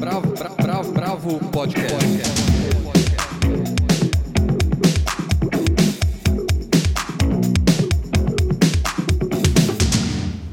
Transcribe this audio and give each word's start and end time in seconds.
Bravo, 0.00 0.32
bravo, 0.32 0.56
bravo, 0.62 0.92
bravo 0.92 1.38
podcast. 1.50 1.94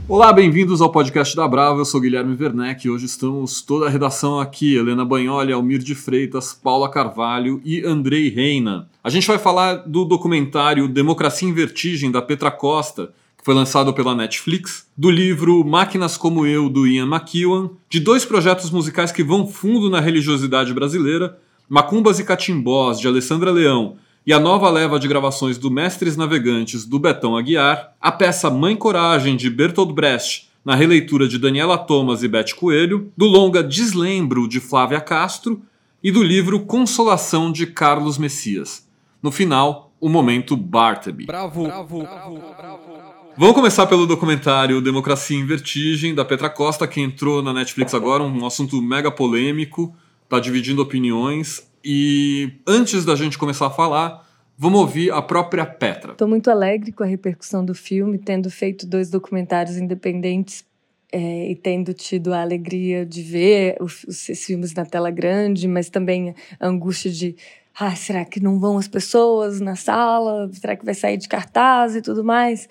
Olá, 0.06 0.34
bem-vindos 0.34 0.82
ao 0.82 0.92
podcast 0.92 1.34
da 1.34 1.48
Bravo. 1.48 1.80
Eu 1.80 1.86
sou 1.86 2.02
Guilherme 2.02 2.36
Werneck 2.38 2.86
e 2.86 2.90
hoje 2.90 3.06
estamos 3.06 3.62
toda 3.62 3.86
a 3.86 3.90
redação 3.90 4.38
aqui: 4.38 4.76
Helena 4.76 5.06
Banholi, 5.06 5.54
Almir 5.54 5.80
de 5.80 5.96
Freitas, 5.96 6.54
Paula 6.54 6.92
Carvalho 6.92 7.62
e 7.64 7.86
Andrei 7.86 8.28
Reina. 8.28 8.90
A 9.02 9.10
gente 9.10 9.26
vai 9.26 9.38
falar 9.38 9.76
do 9.76 10.04
documentário 10.04 10.90
Democracia 10.90 11.48
em 11.48 11.54
Vertigem 11.54 12.12
da 12.12 12.22
Petra 12.22 12.52
Costa, 12.52 13.14
foi 13.48 13.56
lançado 13.56 13.94
pela 13.94 14.14
Netflix, 14.14 14.86
do 14.98 15.10
livro 15.10 15.64
Máquinas 15.64 16.18
como 16.18 16.46
Eu 16.46 16.68
do 16.68 16.86
Ian 16.86 17.06
McEwan, 17.06 17.70
de 17.90 17.98
dois 17.98 18.26
projetos 18.26 18.70
musicais 18.70 19.10
que 19.10 19.24
vão 19.24 19.48
fundo 19.48 19.90
na 19.90 20.02
religiosidade 20.02 20.74
brasileira, 20.74 21.40
Macumbas 21.70 22.20
e 22.20 22.26
Catimbós 22.26 23.00
de 23.00 23.08
Alessandra 23.08 23.50
Leão 23.50 23.96
e 24.26 24.34
a 24.34 24.40
nova 24.40 24.70
leva 24.70 25.00
de 25.00 25.08
gravações 25.08 25.58
do 25.58 25.72
Mestres 25.72 26.18
Navegantes 26.18 26.84
do 26.84 27.00
Betão 27.00 27.38
Aguiar, 27.38 27.94
a 28.02 28.12
peça 28.12 28.50
Mãe 28.50 28.76
Coragem 28.76 29.38
de 29.38 29.50
Bertolt 29.50 29.94
Brecht, 29.94 30.50
na 30.66 30.76
releitura 30.76 31.26
de 31.26 31.40
Daniela 31.40 31.78
Thomas 31.78 32.24
e 32.24 32.28
Beth 32.28 32.54
Coelho, 32.54 33.14
do 33.16 33.28
longa 33.28 33.64
Deslembro 33.64 34.46
de 34.46 34.60
Flávia 34.60 35.00
Castro 35.00 35.62
e 36.04 36.12
do 36.12 36.22
livro 36.22 36.66
Consolação 36.66 37.50
de 37.50 37.66
Carlos 37.66 38.18
Messias. 38.18 38.86
No 39.24 39.32
final, 39.32 39.94
o 40.02 40.10
momento 40.10 40.58
Bartleby. 40.58 41.26
Bravo, 41.26 41.64
bravo, 41.64 42.00
bravo, 42.02 42.40
bravo. 42.58 43.17
Vamos 43.40 43.54
começar 43.54 43.86
pelo 43.86 44.08
documentário 44.08 44.82
Democracia 44.82 45.38
em 45.38 45.46
Vertigem, 45.46 46.16
da 46.16 46.26
Petra 46.26 46.50
Costa, 46.50 46.88
que 46.88 47.00
entrou 47.00 47.44
na 47.44 47.54
Netflix 47.54 47.94
agora, 47.94 48.24
um 48.24 48.48
assunto 48.48 48.82
mega 48.82 49.12
polêmico, 49.12 49.96
está 50.24 50.40
dividindo 50.40 50.82
opiniões. 50.82 51.70
E 51.86 52.52
antes 52.66 53.06
da 53.06 53.16
gente 53.16 53.38
começar 53.38 53.68
a 53.68 53.70
falar, 53.70 54.28
vamos 54.58 54.80
ouvir 54.80 55.12
a 55.12 55.22
própria 55.22 55.68
Petra. 55.68 56.14
Estou 56.14 56.28
muito 56.28 56.50
alegre 56.50 56.92
com 56.92 57.04
a 57.04 57.06
repercussão 57.06 57.64
do 57.64 57.76
filme, 57.76 58.18
tendo 58.18 58.50
feito 58.50 58.88
dois 58.88 59.12
documentários 59.12 59.78
independentes 59.78 60.66
é, 61.12 61.52
e 61.52 61.56
tendo 61.56 61.94
tido 61.94 62.34
a 62.34 62.42
alegria 62.42 63.06
de 63.06 63.22
ver 63.22 63.78
os, 63.80 64.04
os 64.06 64.20
filmes 64.44 64.74
na 64.74 64.84
tela 64.84 65.12
grande, 65.12 65.68
mas 65.68 65.92
também 65.92 66.34
a 66.60 66.68
angústia 66.68 67.12
de 67.12 67.36
ah, 67.80 67.96
será 67.96 68.26
que 68.26 68.40
não 68.40 68.60
vão 68.60 68.80
as 68.80 68.88
pessoas 68.88 69.62
na 69.62 69.76
sala? 69.76 70.50
Será 70.52 70.76
que 70.76 70.84
vai 70.84 70.96
sair 70.96 71.18
de 71.18 71.28
cartaz 71.28 71.96
e 71.96 72.02
tudo 72.02 72.24
mais? 72.24 72.68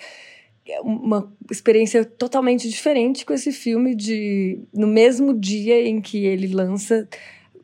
É 0.68 0.80
uma 0.80 1.32
experiência 1.50 2.04
totalmente 2.04 2.68
diferente 2.68 3.24
com 3.24 3.32
esse 3.32 3.52
filme 3.52 3.94
de 3.94 4.60
no 4.72 4.86
mesmo 4.86 5.32
dia 5.32 5.86
em 5.86 6.00
que 6.00 6.24
ele 6.24 6.48
lança 6.48 7.08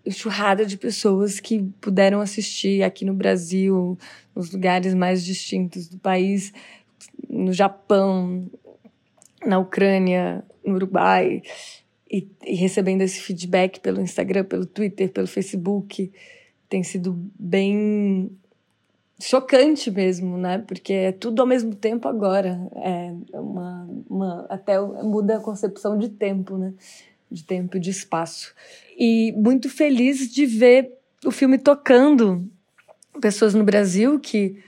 enxurrada 0.05 0.64
de 0.67 0.77
pessoas 0.77 1.41
que 1.41 1.62
puderam 1.80 2.20
assistir 2.20 2.83
aqui 2.83 3.05
no 3.05 3.14
Brasil, 3.14 3.98
nos 4.34 4.50
lugares 4.53 4.95
mais 4.95 5.25
distintos 5.25 5.89
do 5.89 5.98
país, 5.98 6.53
no 7.28 7.53
Japão, 7.53 8.50
na 9.45 9.58
Ucrânia, 9.58 10.45
no 10.64 10.75
Uruguai, 10.75 11.42
e, 12.11 12.28
e 12.45 12.55
recebendo 12.55 13.00
esse 13.00 13.20
feedback 13.20 13.80
pelo 13.80 14.00
Instagram, 14.00 14.45
pelo 14.45 14.67
Twitter, 14.67 15.11
pelo 15.11 15.27
Facebook. 15.27 16.12
Tem 16.69 16.83
sido 16.83 17.14
bem 17.39 18.30
chocante 19.23 19.91
mesmo, 19.91 20.37
né? 20.37 20.59
Porque 20.59 20.92
é 20.92 21.12
tudo 21.12 21.41
ao 21.41 21.47
mesmo 21.47 21.75
tempo 21.75 22.09
agora. 22.09 22.61
É 22.77 23.12
uma, 23.34 23.89
uma 24.09 24.47
até 24.48 24.81
muda 24.81 25.37
a 25.37 25.41
concepção 25.41 25.98
de 25.98 26.09
tempo, 26.09 26.56
né? 26.59 26.75
De 27.31 27.45
tempo 27.45 27.77
e 27.77 27.81
de 27.81 27.91
espaço 27.91 28.55
e 28.97 29.33
muito 29.33 29.69
feliz 29.69 30.33
de 30.33 30.47
ver 30.47 30.92
o 31.25 31.31
filme 31.31 31.59
tocando 31.59 32.48
pessoas 33.20 33.55
no 33.55 33.64
Brasil 33.64 34.19
que 34.19 34.58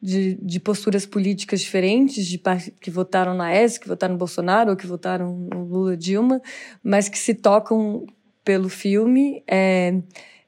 de, 0.00 0.34
de 0.34 0.60
posturas 0.60 1.06
políticas 1.06 1.60
diferentes, 1.60 2.26
de 2.26 2.40
que 2.80 2.90
votaram 2.90 3.34
na 3.34 3.52
S, 3.52 3.80
que 3.80 3.88
votaram 3.88 4.14
no 4.14 4.18
Bolsonaro 4.18 4.70
ou 4.70 4.76
que 4.76 4.86
votaram 4.86 5.48
no 5.52 5.64
Lula 5.64 5.96
Dilma, 5.96 6.42
mas 6.82 7.08
que 7.08 7.18
se 7.18 7.34
tocam 7.34 8.04
pelo 8.44 8.68
filme, 8.68 9.42
é, 9.46 9.98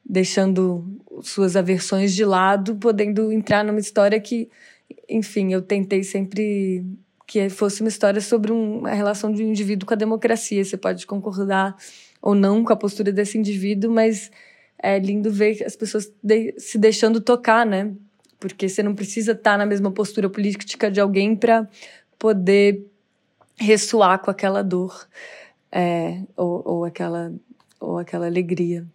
deixando 0.08 0.84
suas 1.22 1.56
aversões 1.56 2.14
de 2.14 2.24
lado, 2.24 2.76
podendo 2.76 3.32
entrar 3.32 3.64
numa 3.64 3.80
história 3.80 4.20
que, 4.20 4.48
enfim, 5.08 5.52
eu 5.52 5.60
tentei 5.60 6.02
sempre 6.04 6.84
que 7.26 7.48
fosse 7.48 7.80
uma 7.80 7.88
história 7.88 8.20
sobre 8.20 8.52
uma 8.52 8.90
relação 8.90 9.32
de 9.32 9.42
um 9.42 9.48
indivíduo 9.48 9.86
com 9.86 9.94
a 9.94 9.96
democracia. 9.96 10.64
Você 10.64 10.76
pode 10.76 11.06
concordar 11.06 11.76
ou 12.22 12.34
não 12.34 12.64
com 12.64 12.72
a 12.72 12.76
postura 12.76 13.10
desse 13.10 13.36
indivíduo, 13.36 13.90
mas 13.90 14.30
é 14.78 14.98
lindo 14.98 15.30
ver 15.30 15.62
as 15.64 15.74
pessoas 15.74 16.12
de, 16.22 16.54
se 16.58 16.78
deixando 16.78 17.20
tocar, 17.20 17.66
né? 17.66 17.92
Porque 18.38 18.68
você 18.68 18.82
não 18.82 18.94
precisa 18.94 19.32
estar 19.32 19.58
na 19.58 19.66
mesma 19.66 19.90
postura 19.90 20.30
política 20.30 20.90
de 20.90 21.00
alguém 21.00 21.34
para 21.34 21.68
poder 22.18 22.86
ressoar 23.58 24.20
com 24.20 24.30
aquela 24.30 24.62
dor 24.62 25.08
é, 25.72 26.20
ou, 26.36 26.62
ou, 26.64 26.84
aquela, 26.84 27.32
ou 27.80 27.98
aquela 27.98 28.26
alegria. 28.26 28.86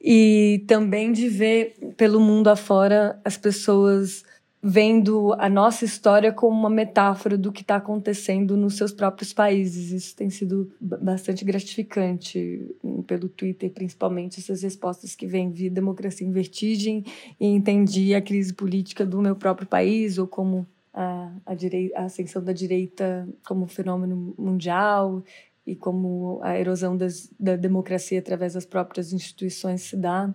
E 0.00 0.64
também 0.68 1.12
de 1.12 1.28
ver 1.28 1.74
pelo 1.96 2.20
mundo 2.20 2.48
afora 2.48 3.20
as 3.24 3.36
pessoas 3.36 4.24
vendo 4.62 5.32
a 5.34 5.48
nossa 5.48 5.84
história 5.84 6.32
como 6.32 6.58
uma 6.58 6.70
metáfora 6.70 7.38
do 7.38 7.52
que 7.52 7.62
está 7.62 7.76
acontecendo 7.76 8.56
nos 8.56 8.76
seus 8.76 8.92
próprios 8.92 9.32
países. 9.32 9.92
Isso 9.92 10.16
tem 10.16 10.30
sido 10.30 10.70
bastante 10.80 11.44
gratificante 11.44 12.74
pelo 13.06 13.28
Twitter, 13.28 13.70
principalmente 13.70 14.40
essas 14.40 14.62
respostas 14.62 15.14
que 15.14 15.26
vêm 15.26 15.50
via 15.50 15.70
democracia 15.70 16.26
em 16.26 16.32
vertigem 16.32 17.04
e 17.38 17.46
entendi 17.46 18.14
a 18.14 18.20
crise 18.20 18.52
política 18.52 19.06
do 19.06 19.20
meu 19.20 19.36
próprio 19.36 19.66
país 19.66 20.18
ou 20.18 20.26
como 20.26 20.66
a, 20.92 21.30
a, 21.46 21.52
a 22.00 22.04
ascensão 22.04 22.42
da 22.42 22.52
direita 22.52 23.28
como 23.46 23.66
fenômeno 23.66 24.34
mundial 24.36 25.22
e 25.68 25.76
como 25.76 26.40
a 26.42 26.58
erosão 26.58 26.96
das, 26.96 27.30
da 27.38 27.54
democracia 27.54 28.18
através 28.18 28.54
das 28.54 28.64
próprias 28.64 29.12
instituições 29.12 29.82
se 29.82 29.96
dá. 29.96 30.32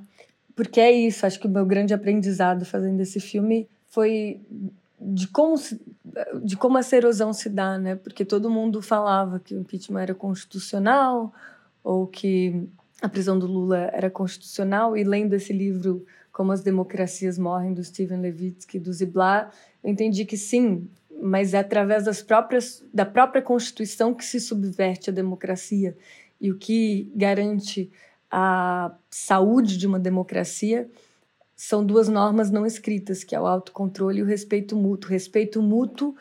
Porque 0.55 0.79
é 0.79 0.91
isso, 0.91 1.25
acho 1.25 1.39
que 1.39 1.47
o 1.47 1.49
meu 1.49 1.65
grande 1.65 1.91
aprendizado 1.91 2.63
fazendo 2.65 3.01
esse 3.01 3.19
filme 3.19 3.67
foi 3.87 4.39
de 5.01 5.27
como, 5.27 5.55
de 6.43 6.55
como 6.55 6.77
essa 6.77 6.95
erosão 6.95 7.33
se 7.33 7.49
dá, 7.49 7.79
né? 7.79 7.95
Porque 7.95 8.23
todo 8.23 8.47
mundo 8.47 8.79
falava 8.79 9.39
que 9.39 9.55
o 9.55 9.59
impeachment 9.59 10.01
era 10.01 10.13
constitucional 10.13 11.33
ou 11.83 12.05
que 12.05 12.67
a 13.01 13.09
prisão 13.09 13.37
do 13.39 13.47
Lula 13.47 13.89
era 13.91 14.11
constitucional 14.11 14.95
e 14.95 15.03
lendo 15.03 15.33
esse 15.33 15.51
livro 15.51 16.05
Como 16.31 16.51
as 16.51 16.61
Democracias 16.61 17.39
Morrem 17.39 17.73
do 17.73 17.83
Steven 17.83 18.21
Levitsky 18.21 18.77
do 18.77 18.93
Ziblatt, 18.93 19.51
eu 19.83 19.89
entendi 19.89 20.25
que 20.25 20.37
sim, 20.37 20.87
mas 21.23 21.53
é 21.53 21.59
através 21.59 22.03
das 22.03 22.21
próprias 22.21 22.83
da 22.93 23.05
própria 23.05 23.41
Constituição 23.41 24.13
que 24.13 24.25
se 24.25 24.41
subverte 24.41 25.09
a 25.09 25.13
democracia 25.13 25.95
e 26.39 26.51
o 26.51 26.57
que 26.57 27.09
garante 27.15 27.89
a 28.29 28.93
saúde 29.09 29.77
de 29.77 29.87
uma 29.87 29.97
democracia 29.97 30.89
são 31.55 31.85
duas 31.85 32.09
normas 32.09 32.51
não 32.51 32.65
escritas, 32.65 33.23
que 33.23 33.33
é 33.33 33.39
o 33.39 33.45
autocontrole 33.45 34.19
e 34.19 34.23
o 34.23 34.25
respeito 34.25 34.75
mútuo. 34.75 35.09
Respeito 35.09 35.61
mútuo 35.61 36.13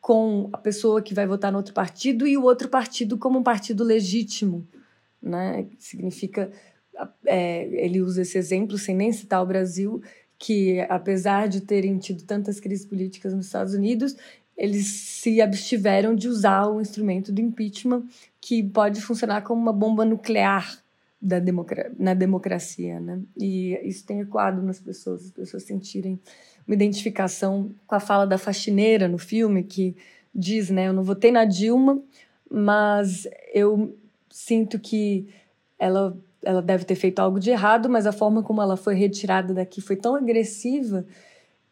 com 0.00 0.48
a 0.52 0.58
pessoa 0.58 1.00
que 1.00 1.14
vai 1.14 1.26
votar 1.26 1.52
no 1.52 1.58
outro 1.58 1.72
partido 1.72 2.26
e 2.26 2.36
o 2.36 2.42
outro 2.42 2.68
partido 2.68 3.16
como 3.16 3.38
um 3.38 3.42
partido 3.44 3.84
legítimo, 3.84 4.66
né? 5.22 5.68
Significa, 5.78 6.50
é, 7.24 7.64
ele 7.84 8.00
usa 8.00 8.22
esse 8.22 8.36
exemplo 8.36 8.76
sem 8.76 8.96
nem 8.96 9.12
citar 9.12 9.40
o 9.40 9.46
Brasil, 9.46 10.02
que 10.36 10.80
apesar 10.88 11.48
de 11.48 11.60
terem 11.60 11.98
tido 11.98 12.24
tantas 12.24 12.58
crises 12.58 12.86
políticas 12.86 13.34
nos 13.34 13.46
Estados 13.46 13.74
Unidos, 13.74 14.16
eles 14.58 14.86
se 14.86 15.40
abstiveram 15.40 16.16
de 16.16 16.26
usar 16.26 16.66
o 16.66 16.80
instrumento 16.80 17.30
do 17.30 17.40
impeachment, 17.40 18.02
que 18.40 18.60
pode 18.60 19.00
funcionar 19.00 19.42
como 19.42 19.62
uma 19.62 19.72
bomba 19.72 20.04
nuclear 20.04 20.82
da 21.22 21.38
democra 21.38 21.92
na 21.96 22.12
democracia, 22.12 22.98
né? 22.98 23.20
E 23.36 23.78
isso 23.84 24.04
tem 24.04 24.20
ecoado 24.20 24.60
nas 24.60 24.80
pessoas, 24.80 25.26
as 25.26 25.30
pessoas 25.30 25.62
sentirem 25.62 26.18
uma 26.66 26.74
identificação 26.74 27.70
com 27.86 27.94
a 27.94 28.00
fala 28.00 28.26
da 28.26 28.36
faxineira 28.36 29.06
no 29.06 29.18
filme 29.18 29.62
que 29.62 29.96
diz, 30.34 30.70
né, 30.70 30.88
eu 30.88 30.92
não 30.92 31.02
votei 31.02 31.32
na 31.32 31.44
Dilma, 31.44 32.00
mas 32.50 33.26
eu 33.54 33.96
sinto 34.30 34.78
que 34.78 35.26
ela 35.78 36.16
ela 36.44 36.62
deve 36.62 36.84
ter 36.84 36.94
feito 36.94 37.18
algo 37.18 37.40
de 37.40 37.50
errado, 37.50 37.88
mas 37.88 38.06
a 38.06 38.12
forma 38.12 38.44
como 38.44 38.62
ela 38.62 38.76
foi 38.76 38.94
retirada 38.94 39.52
daqui 39.52 39.80
foi 39.80 39.96
tão 39.96 40.14
agressiva 40.14 41.04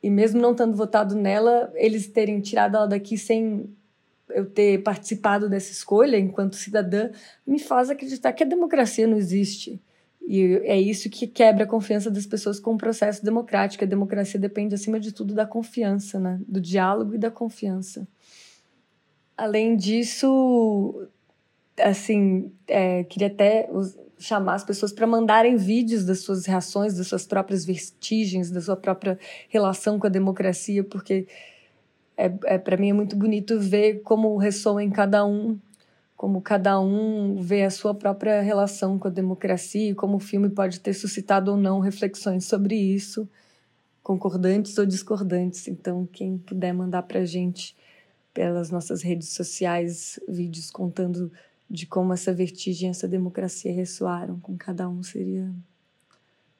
e 0.06 0.10
mesmo 0.10 0.40
não 0.40 0.54
tendo 0.54 0.76
votado 0.76 1.16
nela, 1.16 1.72
eles 1.74 2.06
terem 2.06 2.40
tirado 2.40 2.76
ela 2.76 2.86
daqui 2.86 3.18
sem 3.18 3.68
eu 4.30 4.48
ter 4.48 4.80
participado 4.84 5.48
dessa 5.48 5.72
escolha 5.72 6.16
enquanto 6.16 6.54
cidadã 6.54 7.10
me 7.44 7.58
faz 7.58 7.90
acreditar 7.90 8.32
que 8.32 8.44
a 8.44 8.46
democracia 8.46 9.04
não 9.04 9.16
existe. 9.16 9.82
E 10.24 10.60
é 10.62 10.80
isso 10.80 11.10
que 11.10 11.26
quebra 11.26 11.64
a 11.64 11.66
confiança 11.66 12.08
das 12.08 12.24
pessoas 12.24 12.60
com 12.60 12.74
o 12.74 12.78
processo 12.78 13.24
democrático. 13.24 13.82
A 13.82 13.86
democracia 13.86 14.38
depende, 14.38 14.76
acima 14.76 15.00
de 15.00 15.10
tudo, 15.10 15.34
da 15.34 15.44
confiança, 15.44 16.20
né? 16.20 16.38
do 16.46 16.60
diálogo 16.60 17.16
e 17.16 17.18
da 17.18 17.30
confiança. 17.30 18.06
Além 19.36 19.76
disso, 19.76 21.08
assim, 21.80 22.52
é, 22.68 23.02
queria 23.02 23.26
até 23.26 23.68
chamar 24.18 24.54
as 24.54 24.64
pessoas 24.64 24.92
para 24.92 25.06
mandarem 25.06 25.56
vídeos 25.56 26.04
das 26.04 26.20
suas 26.20 26.46
reações, 26.46 26.94
das 26.94 27.06
suas 27.06 27.26
próprias 27.26 27.64
vertigens, 27.64 28.50
da 28.50 28.60
sua 28.60 28.76
própria 28.76 29.18
relação 29.48 29.98
com 29.98 30.06
a 30.06 30.10
democracia, 30.10 30.82
porque 30.82 31.26
é, 32.16 32.32
é 32.44 32.58
para 32.58 32.76
mim 32.76 32.90
é 32.90 32.92
muito 32.92 33.14
bonito 33.14 33.58
ver 33.60 34.00
como 34.02 34.36
ressoa 34.36 34.82
em 34.82 34.90
cada 34.90 35.24
um, 35.26 35.58
como 36.16 36.40
cada 36.40 36.80
um 36.80 37.36
vê 37.36 37.64
a 37.64 37.70
sua 37.70 37.94
própria 37.94 38.40
relação 38.40 38.98
com 38.98 39.08
a 39.08 39.10
democracia 39.10 39.90
e 39.90 39.94
como 39.94 40.16
o 40.16 40.20
filme 40.20 40.48
pode 40.48 40.80
ter 40.80 40.94
suscitado 40.94 41.50
ou 41.50 41.56
não 41.56 41.78
reflexões 41.78 42.46
sobre 42.46 42.74
isso, 42.74 43.28
concordantes 44.02 44.78
ou 44.78 44.86
discordantes. 44.86 45.68
Então, 45.68 46.08
quem 46.10 46.38
puder 46.38 46.72
mandar 46.72 47.02
para 47.02 47.24
gente 47.26 47.76
pelas 48.32 48.70
nossas 48.70 49.02
redes 49.02 49.30
sociais 49.30 50.18
vídeos 50.26 50.70
contando 50.70 51.30
de 51.68 51.86
como 51.86 52.12
essa 52.12 52.32
vertigem, 52.32 52.90
essa 52.90 53.08
democracia 53.08 53.72
ressoaram 53.72 54.38
com 54.40 54.56
cada 54.56 54.88
um 54.88 55.02
seria 55.02 55.52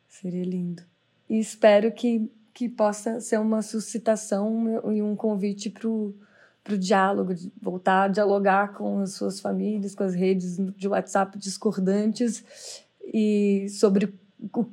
seria 0.09 0.45
lindo. 0.45 0.83
E 1.29 1.39
espero 1.39 1.93
que 1.93 2.31
que 2.57 2.71
possa 2.71 3.21
ser 3.21 3.39
uma 3.39 3.61
suscitação 3.61 4.81
e 4.91 5.03
um 5.03 5.15
convite 5.15 5.69
para 5.69 5.87
o 5.87 6.79
diálogo, 6.79 7.35
de 7.35 7.53
voltar 7.61 8.05
a 8.05 8.09
dialogar 8.09 8.73
com 8.73 9.01
as 9.01 9.13
suas 9.13 9.39
famílias, 9.41 9.95
com 9.95 10.03
as 10.03 10.15
redes 10.15 10.57
de 10.75 10.89
WhatsApp 10.89 11.39
discordantes 11.39 12.83
e 13.05 13.67
sobre 13.69 14.11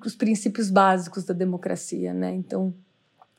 os 0.02 0.16
princípios 0.16 0.70
básicos 0.70 1.26
da 1.26 1.34
democracia, 1.34 2.14
né? 2.14 2.34
Então, 2.34 2.74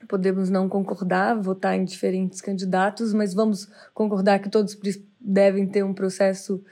podemos 0.06 0.50
não 0.50 0.68
concordar, 0.68 1.40
votar 1.40 1.74
em 1.74 1.86
diferentes 1.86 2.42
candidatos, 2.42 3.14
mas 3.14 3.32
vamos 3.32 3.66
concordar 3.94 4.40
que 4.40 4.50
todos 4.50 4.78
devem 5.18 5.66
ter 5.66 5.82
um 5.82 5.94
processo 5.94 6.62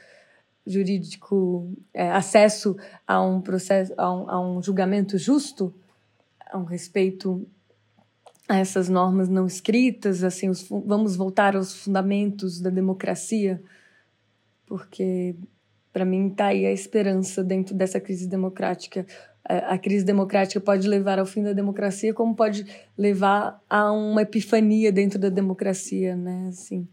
jurídico, 0.66 1.72
é, 1.92 2.10
acesso 2.10 2.76
a 3.06 3.20
um 3.20 3.40
processo, 3.40 3.92
a 3.96 4.12
um, 4.12 4.30
a 4.30 4.40
um 4.40 4.62
julgamento 4.62 5.18
justo, 5.18 5.74
a 6.50 6.58
um 6.58 6.64
respeito 6.64 7.46
a 8.48 8.58
essas 8.58 8.88
normas 8.88 9.28
não 9.28 9.46
escritas, 9.46 10.22
assim, 10.22 10.48
os, 10.48 10.66
vamos 10.68 11.16
voltar 11.16 11.56
aos 11.56 11.74
fundamentos 11.74 12.60
da 12.60 12.70
democracia, 12.70 13.62
porque 14.66 15.34
para 15.92 16.04
mim 16.04 16.28
está 16.28 16.46
aí 16.46 16.66
a 16.66 16.72
esperança 16.72 17.42
dentro 17.44 17.74
dessa 17.74 18.00
crise 18.00 18.28
democrática. 18.28 19.06
A, 19.44 19.74
a 19.74 19.78
crise 19.78 20.04
democrática 20.04 20.60
pode 20.60 20.88
levar 20.88 21.18
ao 21.18 21.26
fim 21.26 21.42
da 21.42 21.52
democracia, 21.52 22.14
como 22.14 22.34
pode 22.34 22.66
levar 22.96 23.62
a 23.68 23.92
uma 23.92 24.22
epifania 24.22 24.92
dentro 24.92 25.18
da 25.18 25.28
democracia, 25.28 26.16
né? 26.16 26.46
Assim, 26.48 26.88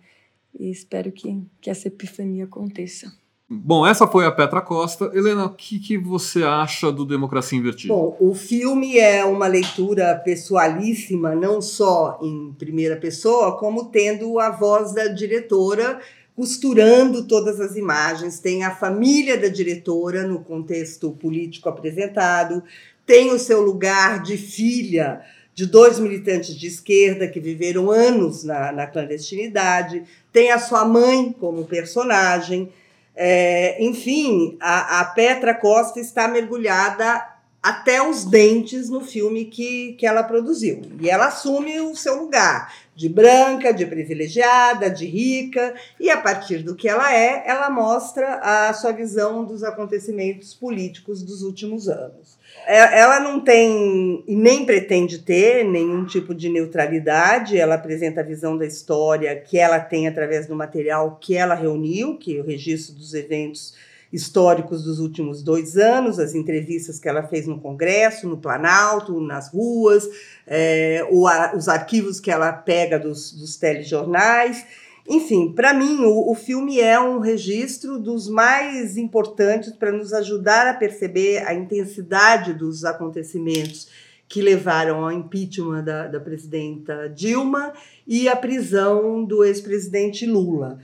e 0.57 0.69
espero 0.69 1.11
que, 1.11 1.41
que 1.61 1.69
essa 1.69 1.87
epifania 1.87 2.45
aconteça. 2.45 3.11
Bom, 3.51 3.85
essa 3.85 4.05
foi 4.05 4.27
a 4.27 4.31
Petra 4.31 4.61
Costa. 4.61 5.09
Helena, 5.11 5.45
o 5.45 5.55
que, 5.55 5.79
que 5.79 5.97
você 5.97 6.43
acha 6.43 6.91
do 6.91 7.03
Democracia 7.03 7.57
em 7.57 7.63
Vertigem? 7.63 7.89
Bom, 7.89 8.15
o 8.19 8.35
filme 8.35 8.99
é 8.99 9.25
uma 9.25 9.47
leitura 9.47 10.13
pessoalíssima, 10.23 11.33
não 11.33 11.59
só 11.59 12.19
em 12.21 12.53
primeira 12.59 12.95
pessoa, 12.95 13.57
como 13.57 13.85
tendo 13.85 14.39
a 14.39 14.51
voz 14.51 14.93
da 14.93 15.07
diretora 15.07 15.99
costurando 16.35 17.27
todas 17.27 17.59
as 17.59 17.75
imagens. 17.75 18.39
Tem 18.39 18.63
a 18.63 18.75
família 18.75 19.35
da 19.35 19.47
diretora 19.47 20.27
no 20.27 20.43
contexto 20.43 21.11
político 21.13 21.69
apresentado, 21.69 22.63
tem 23.03 23.31
o 23.31 23.39
seu 23.39 23.61
lugar 23.61 24.21
de 24.21 24.37
filha 24.37 25.21
de 25.55 25.65
dois 25.65 25.97
militantes 25.97 26.55
de 26.55 26.67
esquerda 26.67 27.27
que 27.27 27.39
viveram 27.39 27.89
anos 27.89 28.43
na, 28.43 28.71
na 28.71 28.85
clandestinidade, 28.85 30.03
tem 30.31 30.51
a 30.51 30.59
sua 30.59 30.85
mãe 30.85 31.35
como 31.37 31.65
personagem 31.65 32.71
é, 33.21 33.75
enfim, 33.83 34.57
a, 34.61 35.01
a, 35.01 35.05
Petra 35.05 35.53
Costa 35.53 35.99
está 35.99 36.25
mergulhada 36.25 37.21
até 37.61 38.01
os 38.01 38.23
dentes 38.23 38.89
no 38.89 39.01
filme 39.01 39.43
que, 39.43 39.91
que 39.99 40.07
ela 40.07 40.23
produziu. 40.23 40.81
E 41.01 41.09
ela 41.09 41.27
assume 41.27 41.81
o 41.81 41.93
seu 41.97 42.15
lugar 42.15 42.73
de 42.95 43.09
branca, 43.09 43.73
de 43.73 43.85
privilegiada, 43.85 44.89
de 44.89 45.05
rica, 45.05 45.75
e 45.99 46.09
a 46.09 46.15
partir 46.15 46.59
do 46.59 46.77
que 46.77 46.87
ela 46.87 47.13
é, 47.13 47.43
ela 47.45 47.69
mostra 47.69 48.35
a 48.35 48.73
sua 48.73 48.93
visão 48.93 49.43
dos 49.43 49.65
acontecimentos 49.65 50.53
políticos 50.53 51.21
dos 51.21 51.41
últimos 51.41 51.89
anos. 51.89 52.38
É, 52.65 52.99
ela 52.99 53.19
não 53.19 53.39
tem 53.39 54.23
e 54.27 54.35
nem 54.35 54.65
pretende 54.65 55.19
ter 55.19 55.63
nenhum 55.63 56.05
tipo 56.05 56.33
de 56.33 56.49
neutralidade. 56.49 57.57
Ela 57.57 57.75
apresenta 57.75 58.21
a 58.21 58.23
visão 58.23 58.57
da 58.57 58.65
história 58.65 59.35
que 59.35 59.57
ela 59.57 59.79
tem 59.79 60.07
através 60.07 60.47
do 60.47 60.55
material 60.55 61.17
que 61.19 61.35
ela 61.35 61.55
reuniu, 61.55 62.17
que 62.17 62.37
é 62.37 62.41
o 62.41 62.45
registro 62.45 62.95
dos 62.95 63.13
eventos 63.13 63.73
históricos 64.11 64.83
dos 64.83 64.99
últimos 64.99 65.43
dois 65.43 65.77
anos, 65.77 66.19
as 66.19 66.33
entrevistas 66.33 66.99
que 66.99 67.07
ela 67.07 67.23
fez 67.23 67.45
no 67.45 67.59
Congresso, 67.59 68.27
no 68.27 68.37
Planalto, 68.37 69.21
nas 69.21 69.49
ruas, 69.49 70.07
é, 70.47 71.07
os 71.53 71.67
arquivos 71.67 72.19
que 72.19 72.31
ela 72.31 72.51
pega 72.51 72.97
dos, 72.97 73.31
dos 73.31 73.55
telejornais. 73.55 74.65
Enfim, 75.09 75.51
para 75.51 75.73
mim, 75.73 76.03
o, 76.03 76.31
o, 76.31 76.35
filme 76.35 76.79
é 76.79 76.99
um 76.99 77.17
registro 77.17 77.97
dos 77.97 78.29
mais 78.29 78.95
importantes 78.95 79.73
para 79.73 79.91
nos 79.91 80.13
ajudar 80.13 80.67
a 80.67 80.75
perceber 80.75 81.39
a 81.47 81.53
intensidade 81.55 82.53
dos 82.53 82.85
acontecimentos 82.85 83.89
que 84.27 84.39
levaram 84.39 85.03
ao 85.03 85.11
impeachment 85.11 85.83
da, 85.83 86.05
da 86.05 86.19
presidenta 86.19 87.09
Dilma 87.09 87.73
e 88.05 88.29
à 88.29 88.35
prisão 88.35 89.25
do 89.25 89.43
ex-presidente 89.43 90.27
Lula. 90.27 90.77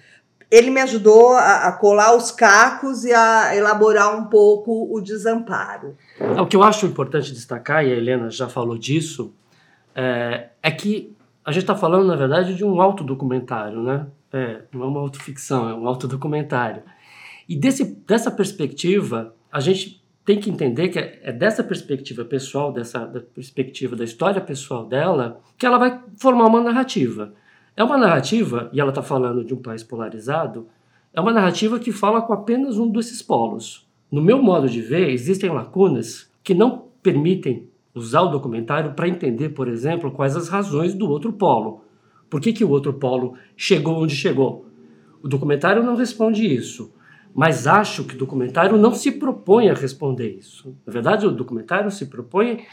Ele 0.49 0.71
me 0.71 0.81
ajudou 0.81 1.33
a, 1.33 1.67
a, 1.67 1.71
colar 1.73 2.15
os 2.15 2.31
cacos 2.31 3.05
e 3.05 3.13
a 3.13 3.55
elaborar 3.55 4.17
um 4.17 4.25
pouco 4.25 4.91
o 4.91 4.99
desamparo. 4.99 5.95
O 6.41 6.47
que 6.47 6.55
eu 6.55 6.63
acho 6.63 6.87
importante 6.87 7.31
destacar, 7.31 7.85
e 7.85 7.93
a 7.93 7.95
Helena 7.95 8.31
já 8.31 8.49
falou 8.49 8.75
disso, 8.75 9.31
é, 9.93 10.47
é 10.63 10.71
que 10.71 11.15
a 11.45 11.51
gente 11.51 11.61
está 11.61 11.75
falando, 11.75 12.07
na 12.07 12.15
verdade, 12.15 12.55
de 12.55 12.65
um 12.65 12.81
autodocumentário, 12.81 13.79
né? 13.83 14.07
É, 14.35 14.63
não 14.73 14.83
é 14.83 14.87
uma 14.87 14.99
autoficção, 14.99 15.69
é 15.69 15.73
um 15.73 15.87
autodocumentário. 15.87 16.83
E 17.47 17.55
desse, 17.55 17.85
dessa 18.05 18.29
perspectiva, 18.29 19.33
a 19.49 19.61
gente 19.61 20.03
tem 20.25 20.37
que 20.37 20.49
entender 20.49 20.89
que 20.89 20.99
é, 20.99 21.21
é 21.23 21.31
dessa 21.31 21.63
perspectiva 21.63 22.25
pessoal, 22.25 22.73
dessa 22.73 23.05
da 23.05 23.21
perspectiva 23.21 23.95
da 23.95 24.03
história 24.03 24.41
pessoal 24.41 24.85
dela, 24.85 25.39
que 25.57 25.65
ela 25.65 25.77
vai 25.77 26.01
formar 26.17 26.47
uma 26.47 26.61
narrativa. 26.61 27.33
É 27.77 27.83
uma 27.83 27.97
narrativa, 27.97 28.69
e 28.73 28.81
ela 28.81 28.89
está 28.89 29.01
falando 29.01 29.45
de 29.45 29.53
um 29.53 29.61
país 29.61 29.83
polarizado, 29.83 30.67
é 31.13 31.21
uma 31.21 31.31
narrativa 31.31 31.79
que 31.79 31.93
fala 31.93 32.21
com 32.21 32.33
apenas 32.33 32.77
um 32.77 32.91
desses 32.91 33.21
polos. 33.21 33.87
No 34.11 34.21
meu 34.21 34.43
modo 34.43 34.67
de 34.67 34.81
ver, 34.81 35.11
existem 35.11 35.49
lacunas 35.49 36.29
que 36.43 36.53
não 36.53 36.89
permitem 37.01 37.69
usar 37.93 38.23
o 38.23 38.27
documentário 38.27 38.93
para 38.95 39.07
entender, 39.07 39.49
por 39.49 39.69
exemplo, 39.69 40.11
quais 40.11 40.35
as 40.35 40.49
razões 40.49 40.93
do 40.93 41.09
outro 41.09 41.31
polo. 41.31 41.84
Por 42.29 42.41
que, 42.41 42.53
que 42.53 42.63
o 42.63 42.69
outro 42.69 42.93
polo 42.93 43.35
chegou 43.55 44.03
onde 44.03 44.15
chegou? 44.15 44.65
O 45.21 45.27
documentário 45.27 45.83
não 45.83 45.95
responde 45.95 46.45
isso, 46.45 46.93
mas 47.33 47.67
acho 47.67 48.03
que 48.03 48.15
o 48.15 48.17
documentário 48.17 48.77
não 48.77 48.93
se 48.93 49.11
propõe 49.11 49.69
a 49.69 49.73
responder 49.73 50.37
isso. 50.37 50.75
Na 50.85 50.93
verdade, 50.93 51.25
o 51.25 51.31
documentário 51.31 51.89
se 51.91 52.05
propõe 52.05 52.65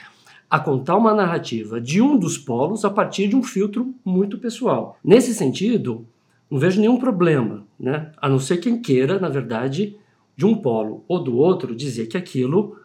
a 0.48 0.60
contar 0.60 0.96
uma 0.96 1.14
narrativa 1.14 1.80
de 1.80 2.02
um 2.02 2.18
dos 2.18 2.36
polos 2.36 2.84
a 2.84 2.90
partir 2.90 3.26
de 3.26 3.34
um 3.34 3.42
filtro 3.42 3.94
muito 4.04 4.36
pessoal. 4.36 4.98
Nesse 5.02 5.34
sentido, 5.34 6.06
não 6.50 6.58
vejo 6.58 6.78
nenhum 6.78 6.98
problema, 6.98 7.64
né? 7.80 8.12
a 8.18 8.28
não 8.28 8.38
ser 8.38 8.58
quem 8.58 8.80
queira, 8.80 9.18
na 9.18 9.30
verdade, 9.30 9.96
de 10.36 10.44
um 10.44 10.54
polo 10.54 11.04
ou 11.08 11.24
do 11.24 11.38
outro, 11.38 11.74
dizer 11.74 12.06
que 12.06 12.18
aquilo 12.18 12.76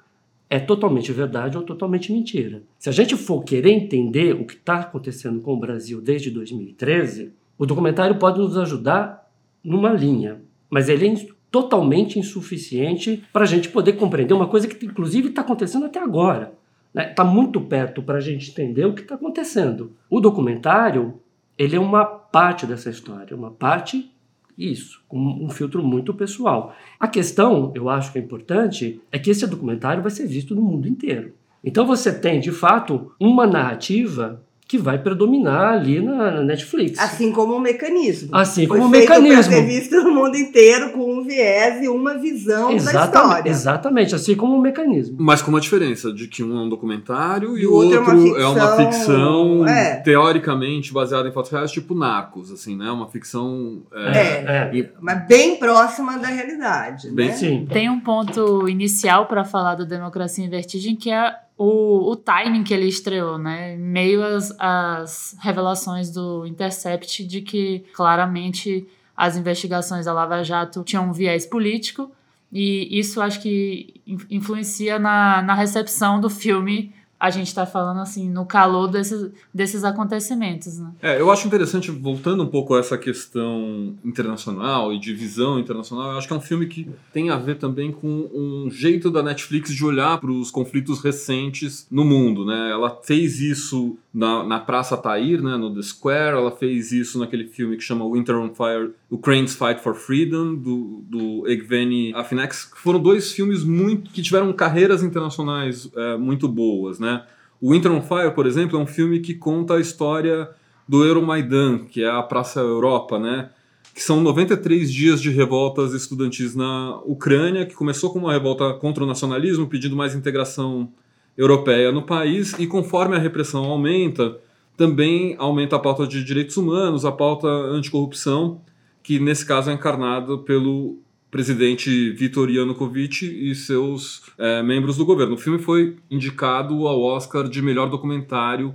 é 0.49 0.59
totalmente 0.59 1.11
verdade 1.11 1.57
ou 1.57 1.63
totalmente 1.63 2.11
mentira. 2.11 2.63
Se 2.79 2.89
a 2.89 2.91
gente 2.91 3.15
for 3.15 3.43
querer 3.43 3.71
entender 3.71 4.33
o 4.33 4.45
que 4.45 4.53
está 4.53 4.79
acontecendo 4.79 5.41
com 5.41 5.53
o 5.53 5.59
Brasil 5.59 6.01
desde 6.01 6.31
2013, 6.31 7.33
o 7.57 7.65
documentário 7.65 8.17
pode 8.17 8.39
nos 8.39 8.57
ajudar 8.57 9.29
numa 9.63 9.91
linha, 9.91 10.41
mas 10.69 10.87
ele 10.87 11.07
é 11.07 11.27
totalmente 11.51 12.19
insuficiente 12.19 13.23
para 13.33 13.43
a 13.43 13.47
gente 13.47 13.69
poder 13.69 13.93
compreender 13.93 14.33
uma 14.33 14.47
coisa 14.47 14.67
que, 14.67 14.85
inclusive, 14.85 15.29
está 15.29 15.41
acontecendo 15.41 15.85
até 15.85 15.99
agora. 15.99 16.53
Está 16.93 17.01
né? 17.01 17.05
Tá 17.13 17.23
muito 17.23 17.59
perto 17.61 18.01
para 18.01 18.17
a 18.17 18.21
gente 18.21 18.51
entender 18.51 18.85
o 18.85 18.93
que 18.93 19.01
está 19.01 19.15
acontecendo. 19.15 19.91
O 20.09 20.19
documentário 20.19 21.19
ele 21.57 21.75
é 21.75 21.79
uma 21.79 22.05
parte 22.05 22.65
dessa 22.65 22.89
história, 22.89 23.35
uma 23.35 23.49
parte 23.49 24.11
isso, 24.57 25.01
com 25.07 25.19
um 25.19 25.49
filtro 25.49 25.83
muito 25.83 26.13
pessoal. 26.13 26.75
A 26.99 27.07
questão, 27.07 27.71
eu 27.75 27.89
acho 27.89 28.11
que 28.11 28.17
é 28.17 28.21
importante, 28.21 28.99
é 29.11 29.19
que 29.19 29.29
esse 29.29 29.45
documentário 29.45 30.01
vai 30.01 30.11
ser 30.11 30.25
visto 30.27 30.55
no 30.55 30.61
mundo 30.61 30.87
inteiro. 30.87 31.33
Então 31.63 31.85
você 31.85 32.11
tem, 32.11 32.39
de 32.39 32.51
fato, 32.51 33.11
uma 33.19 33.45
narrativa 33.45 34.41
que 34.67 34.77
vai 34.77 34.97
predominar 34.97 35.73
ali 35.75 36.01
na, 36.01 36.41
Netflix. 36.41 36.99
Assim 36.99 37.31
como 37.31 37.55
um 37.55 37.59
mecanismo. 37.59 38.29
Assim 38.35 38.67
Foi 38.67 38.77
como 38.77 38.89
um 38.89 38.91
feito 38.91 39.09
mecanismo. 39.09 39.53
Pra 39.53 39.61
ser 39.61 39.65
visto 39.65 40.03
no 40.03 40.11
mundo 40.13 40.35
inteiro 40.35 40.91
com 40.91 41.19
um 41.19 41.23
viés 41.23 41.81
e 41.81 41.87
uma 41.87 42.15
visão 42.17 42.71
exatamente, 42.71 42.93
da 42.93 43.05
história. 43.21 43.49
Exatamente, 43.49 44.15
assim 44.15 44.35
como 44.35 44.57
um 44.57 44.59
mecanismo. 44.61 45.15
Mas 45.19 45.41
com 45.41 45.49
uma 45.51 45.61
diferença, 45.61 46.11
de 46.11 46.27
que 46.27 46.43
um 46.43 46.57
é 46.57 46.61
um 46.63 46.69
documentário 46.69 47.57
e, 47.57 47.65
o 47.65 47.71
o 47.71 47.75
outro 47.75 47.99
outro 47.99 48.37
é 48.37 48.41
é 48.41 48.45
uma 48.47 48.53
uma 48.67 48.75
ficção, 48.75 48.91
ficção, 48.91 49.67
é. 49.67 49.95
teoricamente 50.01 50.91
baseada 50.91 51.29
em 51.29 51.31
fatos 51.31 51.51
reais, 51.51 51.71
tipo 51.71 51.95
Narcos, 51.95 52.51
assim, 52.51 52.75
né? 52.75 52.91
Uma 52.91 53.07
ficção... 53.07 53.83
é, 53.93 54.19
É. 54.19 54.71
e- 54.73 54.89
Mas 54.99 55.25
bem 55.27 55.55
próxima 55.55 56.17
da 56.17 56.27
realidade. 56.27 57.09
Bem- 57.11 57.27
né? 57.29 57.33
Sim. 57.33 57.67
Tem 57.71 57.89
um 57.89 57.99
ponto 58.01 58.67
inicial 58.67 59.27
para 59.27 59.45
falar 59.45 59.75
do 59.75 59.85
Democracia 59.85 60.43
em 60.43 60.49
Vertigem, 60.49 60.95
que 60.95 61.09
é 61.09 61.33
o, 61.57 62.11
o 62.11 62.15
timing 62.15 62.63
que 62.63 62.73
ele 62.73 62.87
estreou, 62.87 63.37
né? 63.37 63.75
Meio 63.77 64.23
às, 64.23 64.53
às 64.59 65.35
revelações 65.39 66.11
do 66.11 66.45
Intercept 66.45 67.25
de 67.25 67.41
que 67.41 67.83
claramente 67.93 68.87
as 69.15 69.35
investigações 69.35 70.05
da 70.05 70.13
Lava 70.13 70.43
Jato 70.43 70.83
tinham 70.83 71.09
um 71.09 71.11
viés 71.11 71.45
político, 71.45 72.11
e 72.53 72.99
isso 72.99 73.19
acho 73.19 73.41
que 73.41 73.95
in- 74.05 74.17
influencia 74.29 74.99
na, 74.99 75.41
na 75.41 75.53
recepção 75.55 76.21
do 76.21 76.29
filme. 76.29 76.93
A 77.19 77.29
gente 77.29 77.47
está 77.47 77.65
falando 77.65 77.99
assim, 77.99 78.29
no 78.29 78.45
calor 78.45 78.87
desses, 78.87 79.31
desses 79.53 79.83
acontecimentos, 79.83 80.77
né? 80.77 80.91
É, 81.01 81.19
eu 81.19 81.31
acho 81.31 81.47
interessante, 81.47 81.89
voltando 81.89 82.43
um 82.43 82.47
pouco 82.47 82.75
a 82.75 82.79
essa 82.79 82.97
questão 82.97 83.95
internacional 84.05 84.93
e 84.93 84.99
de 84.99 85.13
visão 85.13 85.59
internacional, 85.59 86.11
eu 86.11 86.17
acho 86.17 86.27
que 86.27 86.33
é 86.33 86.37
um 86.37 86.41
filme 86.41 86.67
que 86.67 86.87
tem 87.11 87.29
a 87.29 87.37
ver 87.37 87.57
também 87.57 87.91
com 87.91 88.29
um 88.33 88.69
jeito 88.69 89.09
da 89.09 89.23
Netflix 89.23 89.73
de 89.73 89.83
olhar 89.83 90.19
para 90.19 90.31
os 90.31 90.51
conflitos 90.51 91.01
recentes 91.01 91.87
no 91.89 92.05
mundo, 92.05 92.45
né? 92.45 92.69
Ela 92.71 92.99
fez 93.03 93.39
isso 93.39 93.97
na, 94.17 94.43
na 94.43 94.59
Praça 94.59 94.97
Tahrir, 94.97 95.43
né, 95.43 95.55
no 95.57 95.71
The 95.71 95.83
Square, 95.83 96.37
ela 96.37 96.49
fez 96.49 96.91
isso 96.91 97.19
naquele 97.19 97.45
filme 97.45 97.77
que 97.77 97.83
chama 97.83 98.03
Winter 98.09 98.35
on 98.35 98.49
Fire, 98.49 98.91
Ukraine's 99.11 99.53
Fight 99.53 99.79
for 99.79 99.93
Freedom, 99.93 100.55
do, 100.55 101.03
do 101.07 101.47
Evgeny 101.47 102.15
Afinex, 102.15 102.65
que 102.65 102.79
foram 102.79 102.99
dois 102.99 103.31
filmes 103.31 103.63
muito 103.63 104.09
que 104.09 104.23
tiveram 104.23 104.51
carreiras 104.53 105.03
internacionais 105.03 105.87
é, 105.95 106.17
muito 106.17 106.47
boas, 106.47 106.97
né? 106.97 107.25
O 107.61 107.73
Winter 107.73 107.91
on 107.91 108.01
Fire, 108.01 108.33
por 108.33 108.47
exemplo, 108.47 108.79
é 108.79 108.81
um 108.81 108.87
filme 108.87 109.19
que 109.19 109.35
conta 109.35 109.75
a 109.75 109.79
história 109.79 110.49
do 110.89 111.05
Euromaidan, 111.05 111.85
que 111.85 112.01
é 112.01 112.09
a 112.09 112.23
Praça 112.23 112.59
Europa, 112.59 113.19
né? 113.19 113.51
Que 113.93 114.01
são 114.01 114.19
93 114.21 114.91
dias 114.91 115.21
de 115.21 115.29
revoltas 115.29 115.93
estudantis 115.93 116.55
na 116.55 116.99
Ucrânia, 117.05 117.67
que 117.67 117.75
começou 117.75 118.11
com 118.11 118.17
uma 118.17 118.33
revolta 118.33 118.73
contra 118.73 119.03
o 119.03 119.07
nacionalismo, 119.07 119.67
pedindo 119.67 119.95
mais 119.95 120.15
integração 120.15 120.91
europeia 121.37 121.91
no 121.91 122.01
país, 122.01 122.53
e 122.57 122.65
conforme 122.65 123.15
a 123.15 123.19
repressão 123.19 123.63
aumenta, 123.65 124.37
também 124.75 125.35
aumenta 125.37 125.75
a 125.75 125.79
pauta 125.79 126.07
de 126.07 126.23
direitos 126.23 126.57
humanos, 126.57 127.05
a 127.05 127.11
pauta 127.11 127.47
anticorrupção, 127.47 128.61
que 129.03 129.19
nesse 129.19 129.45
caso 129.45 129.69
é 129.69 129.73
encarnado 129.73 130.39
pelo 130.39 130.99
presidente 131.29 132.11
Viktor 132.11 132.49
Yanukovych 132.49 133.25
e 133.25 133.53
seus 133.53 134.23
eh, 134.37 134.63
membros 134.63 134.97
do 134.97 135.05
governo. 135.05 135.35
O 135.35 135.37
filme 135.37 135.59
foi 135.59 135.97
indicado 136.09 136.87
ao 136.87 137.01
Oscar 137.01 137.47
de 137.47 137.61
melhor 137.61 137.89
documentário 137.89 138.73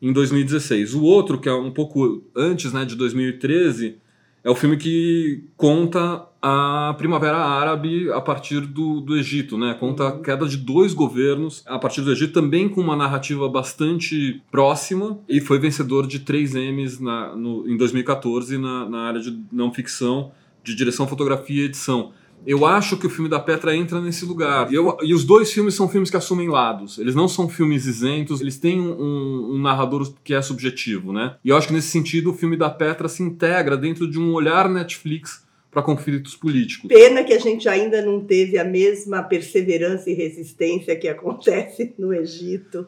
em 0.00 0.12
2016. 0.12 0.94
O 0.94 1.02
outro, 1.02 1.38
que 1.38 1.48
é 1.48 1.52
um 1.52 1.70
pouco 1.70 2.22
antes, 2.34 2.72
né, 2.72 2.84
de 2.84 2.96
2013, 2.96 3.98
é 4.42 4.50
o 4.50 4.54
filme 4.54 4.76
que 4.76 5.44
conta 5.56 6.26
a 6.42 6.94
Primavera 6.96 7.36
Árabe 7.36 8.10
a 8.10 8.20
partir 8.20 8.60
do, 8.60 9.00
do 9.00 9.16
Egito, 9.16 9.58
né? 9.58 9.76
Conta 9.78 10.08
a 10.08 10.18
queda 10.18 10.46
de 10.46 10.56
dois 10.56 10.94
governos 10.94 11.62
a 11.66 11.78
partir 11.78 12.00
do 12.00 12.10
Egito, 12.10 12.32
também 12.32 12.68
com 12.68 12.80
uma 12.80 12.96
narrativa 12.96 13.46
bastante 13.48 14.42
próxima, 14.50 15.18
e 15.28 15.40
foi 15.40 15.58
vencedor 15.58 16.06
de 16.06 16.20
três 16.20 16.54
Emmys 16.54 16.98
na, 16.98 17.36
no, 17.36 17.68
em 17.68 17.76
2014 17.76 18.56
na, 18.56 18.88
na 18.88 18.98
área 19.02 19.20
de 19.20 19.38
não 19.52 19.72
ficção, 19.72 20.32
de 20.64 20.74
direção, 20.74 21.06
fotografia 21.06 21.62
e 21.62 21.66
edição. 21.66 22.12
Eu 22.46 22.64
acho 22.64 22.96
que 22.96 23.06
o 23.06 23.10
filme 23.10 23.28
da 23.28 23.38
Petra 23.38 23.74
entra 23.76 24.00
nesse 24.00 24.24
lugar. 24.24 24.72
E, 24.72 24.74
eu- 24.74 24.96
e 25.02 25.12
os 25.12 25.24
dois 25.24 25.52
filmes 25.52 25.74
são 25.74 25.88
filmes 25.88 26.10
que 26.10 26.16
assumem 26.16 26.48
lados. 26.48 26.98
Eles 26.98 27.14
não 27.14 27.28
são 27.28 27.48
filmes 27.48 27.86
isentos, 27.86 28.40
eles 28.40 28.56
têm 28.58 28.80
um, 28.80 29.54
um- 29.54 29.58
narrador 29.60 30.12
que 30.24 30.32
é 30.34 30.40
subjetivo, 30.40 31.12
né? 31.12 31.36
E 31.44 31.50
eu 31.50 31.56
acho 31.56 31.68
que 31.68 31.72
nesse 31.74 31.88
sentido 31.88 32.30
o 32.30 32.34
filme 32.34 32.56
da 32.56 32.70
Petra 32.70 33.08
se 33.08 33.22
integra 33.22 33.76
dentro 33.76 34.10
de 34.10 34.18
um 34.18 34.32
olhar 34.32 34.68
Netflix 34.68 35.44
para 35.70 35.82
conflitos 35.82 36.34
políticos. 36.34 36.88
Pena 36.88 37.22
que 37.22 37.32
a 37.32 37.38
gente 37.38 37.68
ainda 37.68 38.02
não 38.02 38.20
teve 38.20 38.58
a 38.58 38.64
mesma 38.64 39.22
perseverança 39.22 40.10
e 40.10 40.14
resistência 40.14 40.96
que 40.96 41.06
acontece 41.08 41.94
no 41.98 42.12
Egito 42.12 42.86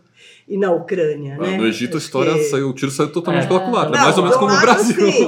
e 0.48 0.56
na 0.56 0.72
Ucrânia, 0.72 1.36
né? 1.38 1.56
No 1.56 1.66
Egito 1.66 1.96
a 1.96 1.98
história 1.98 2.32
que- 2.34 2.44
saiu, 2.44 2.68
o 2.68 2.72
tiro 2.72 2.90
saiu 2.90 3.10
totalmente 3.12 3.44
É. 3.44 3.46
pela 3.46 3.60
culatra, 3.60 3.90
mais 4.00 4.16
ou 4.18 4.24
menos 4.24 4.36
como 4.38 4.50
o 4.50 4.54
lado, 4.54 4.64
Brasil. 4.66 5.12
sim. 5.12 5.26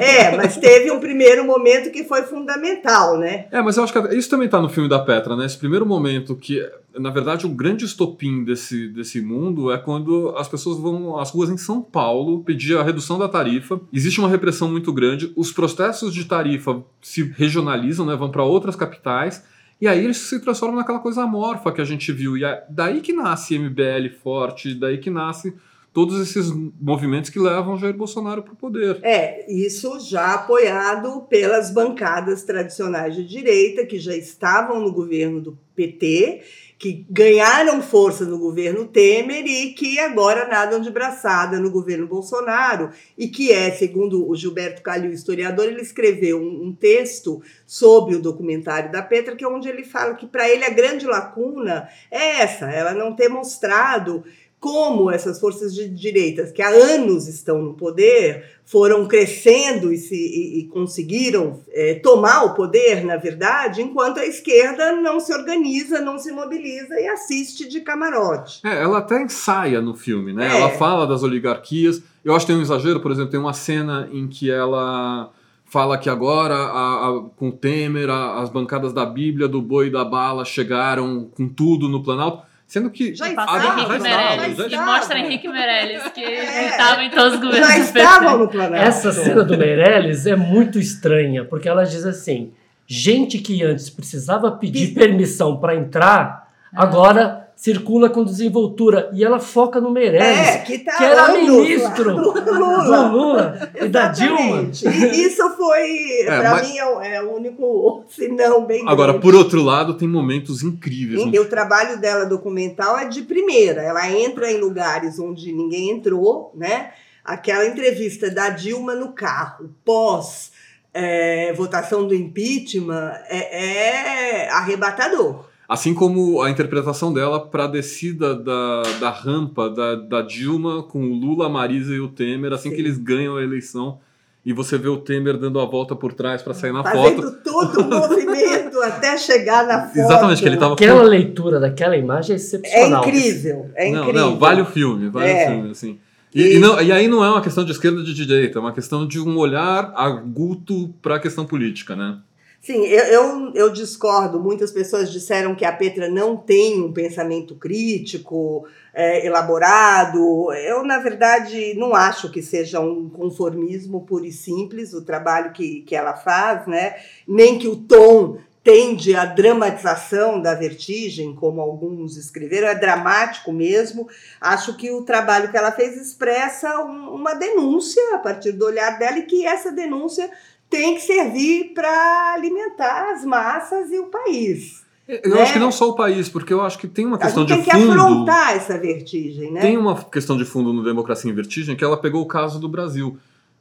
É, 0.00 0.36
mas 0.36 0.56
teve 0.56 0.90
um 0.90 0.98
primeiro 0.98 1.44
momento 1.44 1.90
que 1.90 2.02
foi 2.04 2.22
fundamental, 2.22 3.16
né? 3.18 3.46
É, 3.52 3.62
mas 3.62 3.76
eu 3.76 3.84
acho 3.84 3.92
que 3.92 4.14
isso 4.16 4.28
também 4.28 4.48
tá 4.48 4.60
no 4.60 4.68
filme 4.68 4.88
da 4.88 4.98
Petra, 4.98 5.36
né? 5.36 5.46
Esse 5.46 5.58
primeiro 5.58 5.86
momento 5.86 6.34
que, 6.34 6.60
na 6.98 7.10
verdade, 7.10 7.46
o 7.46 7.50
grande 7.50 7.84
estopim 7.84 8.44
desse, 8.44 8.88
desse 8.88 9.20
mundo 9.20 9.70
é 9.70 9.78
quando 9.78 10.34
as 10.36 10.48
pessoas 10.48 10.78
vão 10.78 11.18
às 11.18 11.30
ruas 11.30 11.50
em 11.50 11.56
São 11.56 11.82
Paulo 11.82 12.42
pedir 12.42 12.76
a 12.78 12.82
redução 12.82 13.18
da 13.18 13.28
tarifa. 13.28 13.80
Existe 13.92 14.20
uma 14.20 14.28
repressão 14.28 14.70
muito 14.70 14.92
grande, 14.92 15.32
os 15.36 15.52
processos 15.52 16.12
de 16.12 16.24
tarifa 16.24 16.82
se 17.00 17.22
regionalizam, 17.22 18.06
né? 18.06 18.16
Vão 18.16 18.30
para 18.30 18.44
outras 18.44 18.76
capitais. 18.76 19.44
E 19.80 19.86
aí 19.86 20.02
eles 20.02 20.16
se 20.16 20.40
transformam 20.40 20.76
naquela 20.76 20.98
coisa 20.98 21.22
amorfa 21.22 21.70
que 21.70 21.80
a 21.80 21.84
gente 21.84 22.10
viu. 22.12 22.36
E 22.36 22.44
é 22.44 22.64
daí 22.70 23.00
que 23.00 23.12
nasce 23.12 23.58
MBL 23.58 24.08
forte, 24.22 24.74
daí 24.74 24.98
que 24.98 25.10
nasce 25.10 25.54
todos 25.96 26.20
esses 26.20 26.52
movimentos 26.78 27.30
que 27.30 27.38
levam 27.38 27.78
Jair 27.78 27.96
Bolsonaro 27.96 28.42
para 28.42 28.52
o 28.52 28.56
poder. 28.56 29.00
É, 29.02 29.50
isso 29.50 29.98
já 29.98 30.34
apoiado 30.34 31.22
pelas 31.22 31.70
bancadas 31.70 32.42
tradicionais 32.42 33.14
de 33.14 33.26
direita 33.26 33.86
que 33.86 33.98
já 33.98 34.14
estavam 34.14 34.78
no 34.78 34.92
governo 34.92 35.40
do 35.40 35.58
PT, 35.74 36.42
que 36.78 37.06
ganharam 37.08 37.80
força 37.80 38.26
no 38.26 38.38
governo 38.38 38.86
Temer 38.86 39.46
e 39.46 39.72
que 39.72 39.98
agora 39.98 40.46
nadam 40.46 40.82
de 40.82 40.90
braçada 40.90 41.58
no 41.58 41.70
governo 41.70 42.06
Bolsonaro 42.06 42.90
e 43.16 43.28
que 43.28 43.50
é, 43.50 43.70
segundo 43.70 44.28
o 44.28 44.36
Gilberto 44.36 44.82
Calil, 44.82 45.12
historiador, 45.12 45.64
ele 45.64 45.80
escreveu 45.80 46.38
um, 46.38 46.66
um 46.66 46.74
texto 46.74 47.40
sobre 47.66 48.14
o 48.14 48.20
documentário 48.20 48.92
da 48.92 49.00
Petra, 49.00 49.34
que 49.34 49.44
é 49.44 49.48
onde 49.48 49.66
ele 49.66 49.84
fala 49.84 50.14
que 50.14 50.26
para 50.26 50.46
ele 50.46 50.64
a 50.64 50.70
grande 50.70 51.06
lacuna 51.06 51.88
é 52.10 52.42
essa, 52.42 52.70
ela 52.70 52.92
não 52.92 53.16
ter 53.16 53.30
mostrado 53.30 54.22
como 54.58 55.10
essas 55.10 55.38
forças 55.38 55.74
de 55.74 55.88
direitas 55.88 56.50
que 56.50 56.62
há 56.62 56.68
anos 56.68 57.28
estão 57.28 57.62
no 57.62 57.74
poder 57.74 58.44
foram 58.64 59.06
crescendo 59.06 59.92
e, 59.92 59.96
se, 59.98 60.14
e, 60.16 60.60
e 60.60 60.64
conseguiram 60.68 61.60
é, 61.70 61.94
tomar 61.94 62.42
o 62.44 62.54
poder, 62.54 63.04
na 63.04 63.16
verdade, 63.16 63.80
enquanto 63.82 64.18
a 64.18 64.26
esquerda 64.26 64.92
não 64.96 65.20
se 65.20 65.32
organiza, 65.32 66.00
não 66.00 66.18
se 66.18 66.32
mobiliza 66.32 66.98
e 66.98 67.06
assiste 67.06 67.68
de 67.68 67.80
camarote. 67.82 68.60
É, 68.64 68.82
ela 68.82 68.98
até 68.98 69.22
ensaia 69.22 69.80
no 69.80 69.94
filme, 69.94 70.32
né? 70.32 70.48
É. 70.48 70.56
Ela 70.58 70.70
fala 70.70 71.06
das 71.06 71.22
oligarquias. 71.22 72.02
Eu 72.24 72.34
acho 72.34 72.44
que 72.46 72.52
tem 72.52 72.58
um 72.58 72.62
exagero, 72.64 73.00
por 73.00 73.12
exemplo, 73.12 73.30
tem 73.30 73.38
uma 73.38 73.52
cena 73.52 74.08
em 74.12 74.26
que 74.26 74.50
ela 74.50 75.30
fala 75.64 75.98
que 75.98 76.08
agora, 76.08 76.54
a- 76.54 77.08
a- 77.08 77.20
com 77.36 77.48
o 77.50 77.52
Temer, 77.52 78.08
a- 78.10 78.40
as 78.40 78.48
bancadas 78.50 78.92
da 78.92 79.04
Bíblia, 79.06 79.46
do 79.46 79.60
boi 79.62 79.88
e 79.88 79.90
da 79.90 80.04
bala 80.04 80.44
chegaram 80.44 81.28
com 81.36 81.48
tudo 81.48 81.88
no 81.88 82.02
Planalto, 82.02 82.42
sendo 82.66 82.90
que 82.90 83.14
Já 83.14 83.26
E 83.26 83.30
estava, 83.30 83.50
Ah, 83.52 83.56
Henrique 83.56 83.88
já 83.88 83.96
estava, 83.96 84.36
Meirelles. 84.36 84.56
já 84.56 84.62
E 84.64 84.66
estava. 84.66 84.86
mostra 84.92 85.18
Henrique 85.18 85.48
Meirelles, 85.48 86.02
que 86.12 86.24
É. 86.24 86.68
estava 86.68 87.02
em 87.04 87.10
todos 87.10 87.34
os 87.34 87.40
governos 87.40 87.68
já 87.68 87.78
estavam 87.78 88.38
no 88.38 88.48
Planalto. 88.48 88.74
Essa 88.86 89.12
cena 89.12 89.42
do 89.44 89.56
Meirelles 89.56 90.26
é 90.26 90.36
muito 90.36 90.78
estranha, 90.78 91.44
porque 91.44 91.68
ela 91.68 91.84
diz 91.84 92.04
assim: 92.04 92.52
gente 92.86 93.38
que 93.38 93.62
antes 93.62 93.88
precisava 93.90 94.50
pedir 94.52 94.94
permissão 94.94 95.56
para 95.58 95.74
entrar, 95.76 96.48
agora 96.74 97.45
circula 97.56 98.10
com 98.10 98.22
desenvoltura. 98.22 99.08
E 99.14 99.24
ela 99.24 99.40
foca 99.40 99.80
no 99.80 99.90
Meirelles, 99.90 100.48
É, 100.48 100.58
que, 100.58 100.78
tá 100.80 100.94
que 100.98 101.02
era 101.04 101.32
ministro 101.32 102.14
do 102.14 102.32
do 102.32 102.52
Lula. 102.54 103.08
Lula 103.08 103.70
e 103.74 103.88
da 103.88 104.08
Dilma. 104.08 104.70
E 104.84 105.22
isso 105.22 105.48
foi, 105.56 106.20
É, 106.22 106.26
para 106.26 106.50
mas- 106.50 106.68
mim, 106.68 106.76
é 106.78 106.86
o, 106.86 107.00
é 107.00 107.22
o 107.22 107.34
único 107.34 108.04
sinão 108.10 108.66
bem 108.66 108.84
Agora, 108.86 109.12
grande. 109.12 109.22
por 109.26 109.34
outro 109.34 109.62
lado, 109.62 109.94
tem 109.94 110.06
momentos 110.06 110.62
incríveis. 110.62 111.24
no 111.24 111.34
E 111.34 111.38
o 111.40 111.48
trabalho 111.48 111.98
dela 111.98 112.26
documental 112.26 112.98
é 112.98 113.06
de 113.06 113.22
primeira. 113.22 113.80
Ela 113.82 114.08
entra 114.12 114.52
em 114.52 114.60
lugares 114.60 115.18
onde 115.18 115.50
ninguém 115.50 115.90
entrou, 115.90 116.52
né? 116.54 116.90
Aquela 117.24 117.66
entrevista 117.66 118.30
da 118.30 118.50
Dilma 118.50 118.94
no 118.94 119.12
carro, 119.12 119.70
pós 119.84 120.52
eh, 120.94 121.52
votação 121.56 122.06
do 122.06 122.14
impeachment, 122.14 123.12
é, 123.28 124.44
é 124.44 124.50
arrebatador. 124.50 125.45
Assim 125.68 125.92
como 125.94 126.40
a 126.42 126.50
interpretação 126.50 127.12
dela 127.12 127.40
para 127.40 127.64
a 127.64 127.66
descida 127.68 128.34
da, 128.34 128.82
da 129.00 129.10
rampa 129.10 129.68
da, 129.68 129.96
da 129.96 130.22
Dilma 130.22 130.82
com 130.84 131.00
o 131.10 131.14
Lula, 131.14 131.46
a 131.46 131.48
Marisa 131.48 131.92
e 131.94 131.98
o 132.00 132.08
Temer, 132.08 132.52
assim 132.52 132.70
Sim. 132.70 132.76
que 132.76 132.80
eles 132.80 132.96
ganham 132.98 133.36
a 133.36 133.42
eleição. 133.42 133.98
E 134.44 134.52
você 134.52 134.78
vê 134.78 134.86
o 134.88 134.98
Temer 134.98 135.36
dando 135.36 135.58
a 135.58 135.64
volta 135.64 135.96
por 135.96 136.12
trás 136.12 136.40
para 136.40 136.54
sair 136.54 136.72
na 136.72 136.84
Fazendo 136.84 137.20
foto. 137.22 137.36
todo 137.42 137.80
o 137.80 137.84
movimento 137.90 138.80
até 138.80 139.16
chegar 139.18 139.66
na 139.66 139.86
foto. 139.88 139.98
Exatamente, 139.98 140.40
que 140.40 140.48
ele 140.48 140.56
tava 140.56 140.74
Aquela 140.74 141.02
leitura 141.02 141.58
daquela 141.58 141.96
imagem 141.96 142.30
é 142.30 142.34
É 142.34 142.36
excepcional. 142.36 143.02
incrível, 143.08 143.68
é 143.74 143.90
não, 143.90 144.02
incrível. 144.02 144.20
não, 144.30 144.38
vale 144.38 144.60
o 144.62 144.66
filme, 144.66 145.08
vale 145.08 145.30
É. 145.30 145.44
o 145.48 145.50
filme, 145.52 145.70
assim. 145.72 145.98
E, 146.32 146.56
e, 146.56 146.58
não, 146.60 146.80
e 146.80 146.92
aí 146.92 147.08
não 147.08 147.24
é 147.24 147.30
uma 147.30 147.40
questão 147.40 147.64
de 147.64 147.72
esquerda 147.72 147.98
ou 147.98 148.04
de 148.04 148.14
direita, 148.14 148.58
é 148.58 148.60
uma 148.60 148.72
questão 148.72 149.04
de 149.04 149.18
um 149.18 149.36
olhar 149.36 149.92
agudo 149.96 150.94
para 151.02 151.16
a 151.16 151.18
questão 151.18 151.44
política, 151.44 151.96
né? 151.96 152.18
Sim, 152.60 152.84
eu, 152.84 153.04
eu, 153.04 153.52
eu, 153.54 153.72
discordo. 153.72 154.40
Muitas 154.40 154.72
pessoas 154.72 155.12
disseram 155.12 155.54
que 155.54 155.64
a 155.64 155.72
Petra 155.72 156.08
não 156.08 156.36
tem 156.36 156.82
um 156.82 156.92
pensamento 156.92 157.54
crítico, 157.54 158.66
é, 158.92 159.24
elaborado. 159.26 160.52
Eu, 160.52 160.82
na 160.82 160.98
verdade, 160.98 161.74
não 161.74 161.94
acho 161.94 162.30
que 162.30 162.42
seja 162.42 162.80
um 162.80 163.08
conformismo 163.08 164.04
puro 164.04 164.24
e 164.24 164.32
simples 164.32 164.94
o 164.94 165.04
trabalho 165.04 165.52
que, 165.52 165.82
que 165.82 165.94
ela 165.94 166.14
faz, 166.14 166.66
né? 166.66 166.96
nem 167.28 167.58
que 167.58 167.68
o 167.68 167.76
tom 167.76 168.38
tende 168.66 169.14
à 169.14 169.24
dramatização 169.24 170.42
da 170.42 170.52
vertigem, 170.52 171.32
como 171.36 171.60
alguns 171.60 172.16
escreveram, 172.16 172.66
é 172.66 172.74
dramático 172.74 173.52
mesmo. 173.52 174.08
Acho 174.40 174.76
que 174.76 174.90
o 174.90 175.02
trabalho 175.02 175.52
que 175.52 175.56
ela 175.56 175.70
fez 175.70 175.96
expressa 175.96 176.80
um, 176.80 177.14
uma 177.14 177.32
denúncia 177.34 178.02
a 178.16 178.18
partir 178.18 178.50
do 178.50 178.66
olhar 178.66 178.98
dela 178.98 179.18
e 179.18 179.22
que 179.22 179.46
essa 179.46 179.70
denúncia 179.70 180.28
tem 180.68 180.94
que 180.94 181.00
servir 181.00 181.72
para 181.74 182.34
alimentar 182.34 183.12
as 183.12 183.24
massas 183.24 183.90
e 183.90 183.98
o 183.98 184.06
país. 184.06 184.84
Eu 185.08 185.36
né? 185.36 185.42
acho 185.42 185.52
que 185.52 185.58
não 185.58 185.70
só 185.70 185.88
o 185.88 185.94
país, 185.94 186.28
porque 186.28 186.52
eu 186.52 186.60
acho 186.60 186.78
que 186.78 186.88
tem 186.88 187.06
uma 187.06 187.16
questão 187.16 187.44
de 187.44 187.54
fundo. 187.54 187.64
Tem 187.64 187.86
que 187.86 187.90
afrontar 187.90 188.56
essa 188.56 188.76
vertigem, 188.76 189.52
né? 189.52 189.60
Tem 189.60 189.76
uma 189.76 190.02
questão 190.02 190.36
de 190.36 190.44
fundo 190.44 190.72
no 190.72 190.82
Democracia 190.82 191.30
em 191.30 191.34
Vertigem 191.34 191.76
que 191.76 191.84
ela 191.84 191.96
pegou 191.96 192.22
o 192.22 192.26
caso 192.26 192.58
do 192.58 192.68
Brasil. 192.68 193.16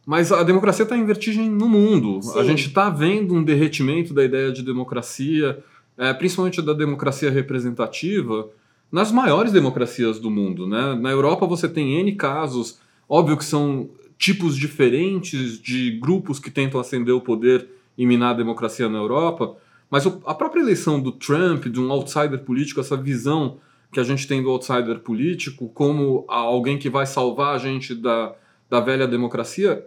Mas 0.05 0.31
a 0.31 0.43
democracia 0.43 0.83
está 0.83 0.95
em 0.95 1.05
vertigem 1.05 1.49
no 1.49 1.67
mundo. 1.67 2.21
Sim. 2.21 2.39
A 2.39 2.43
gente 2.43 2.67
está 2.67 2.89
vendo 2.89 3.33
um 3.33 3.43
derretimento 3.43 4.13
da 4.13 4.23
ideia 4.23 4.51
de 4.51 4.61
democracia, 4.61 5.63
é, 5.97 6.13
principalmente 6.13 6.61
da 6.61 6.73
democracia 6.73 7.31
representativa, 7.31 8.47
nas 8.91 9.11
maiores 9.11 9.51
democracias 9.51 10.19
do 10.19 10.29
mundo. 10.29 10.67
Né? 10.67 10.95
Na 10.95 11.09
Europa 11.09 11.47
você 11.47 11.67
tem 11.67 11.99
N 11.99 12.11
casos, 12.13 12.79
óbvio 13.09 13.35
que 13.35 13.45
são 13.45 13.89
tipos 14.17 14.55
diferentes 14.55 15.59
de 15.59 15.91
grupos 15.99 16.39
que 16.39 16.49
tentam 16.49 16.79
ascender 16.79 17.13
o 17.13 17.21
poder 17.21 17.67
e 17.97 18.05
minar 18.05 18.31
a 18.31 18.37
democracia 18.37 18.89
na 18.89 18.97
Europa, 18.97 19.57
mas 19.89 20.05
a 20.05 20.33
própria 20.33 20.61
eleição 20.61 20.99
do 20.99 21.11
Trump, 21.11 21.65
de 21.65 21.79
um 21.79 21.91
outsider 21.91 22.39
político, 22.39 22.79
essa 22.79 22.97
visão 22.97 23.57
que 23.91 23.99
a 23.99 24.03
gente 24.03 24.27
tem 24.27 24.41
do 24.41 24.49
outsider 24.49 24.99
político 24.99 25.69
como 25.69 26.25
alguém 26.27 26.77
que 26.77 26.89
vai 26.89 27.05
salvar 27.05 27.55
a 27.55 27.57
gente 27.57 27.95
da, 27.95 28.35
da 28.69 28.79
velha 28.79 29.07
democracia, 29.07 29.85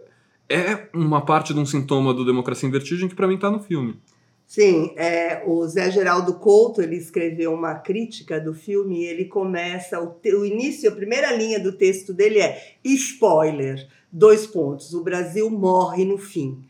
é 0.48 0.88
uma 0.94 1.20
parte 1.20 1.52
de 1.52 1.60
um 1.60 1.66
sintoma 1.66 2.14
do 2.14 2.24
Democracia 2.24 2.66
em 2.66 2.72
Vertigem 2.72 3.08
que 3.08 3.14
para 3.14 3.26
mim 3.26 3.34
está 3.34 3.50
no 3.50 3.60
filme. 3.60 4.00
Sim, 4.46 4.94
é, 4.96 5.42
o 5.44 5.66
Zé 5.66 5.90
Geraldo 5.90 6.38
Couto 6.38 6.80
ele 6.80 6.96
escreveu 6.96 7.52
uma 7.52 7.74
crítica 7.74 8.40
do 8.40 8.54
filme 8.54 9.02
e 9.02 9.04
ele 9.04 9.26
começa 9.26 10.00
o, 10.00 10.18
o 10.24 10.46
início, 10.46 10.88
a 10.88 10.94
primeira 10.94 11.36
linha 11.36 11.60
do 11.60 11.72
texto 11.72 12.14
dele 12.14 12.38
é 12.38 12.76
spoiler 12.82 13.86
dois 14.10 14.46
pontos. 14.46 14.94
O 14.94 15.02
Brasil 15.02 15.48
morre 15.50 16.04
no 16.04 16.18
fim. 16.18 16.62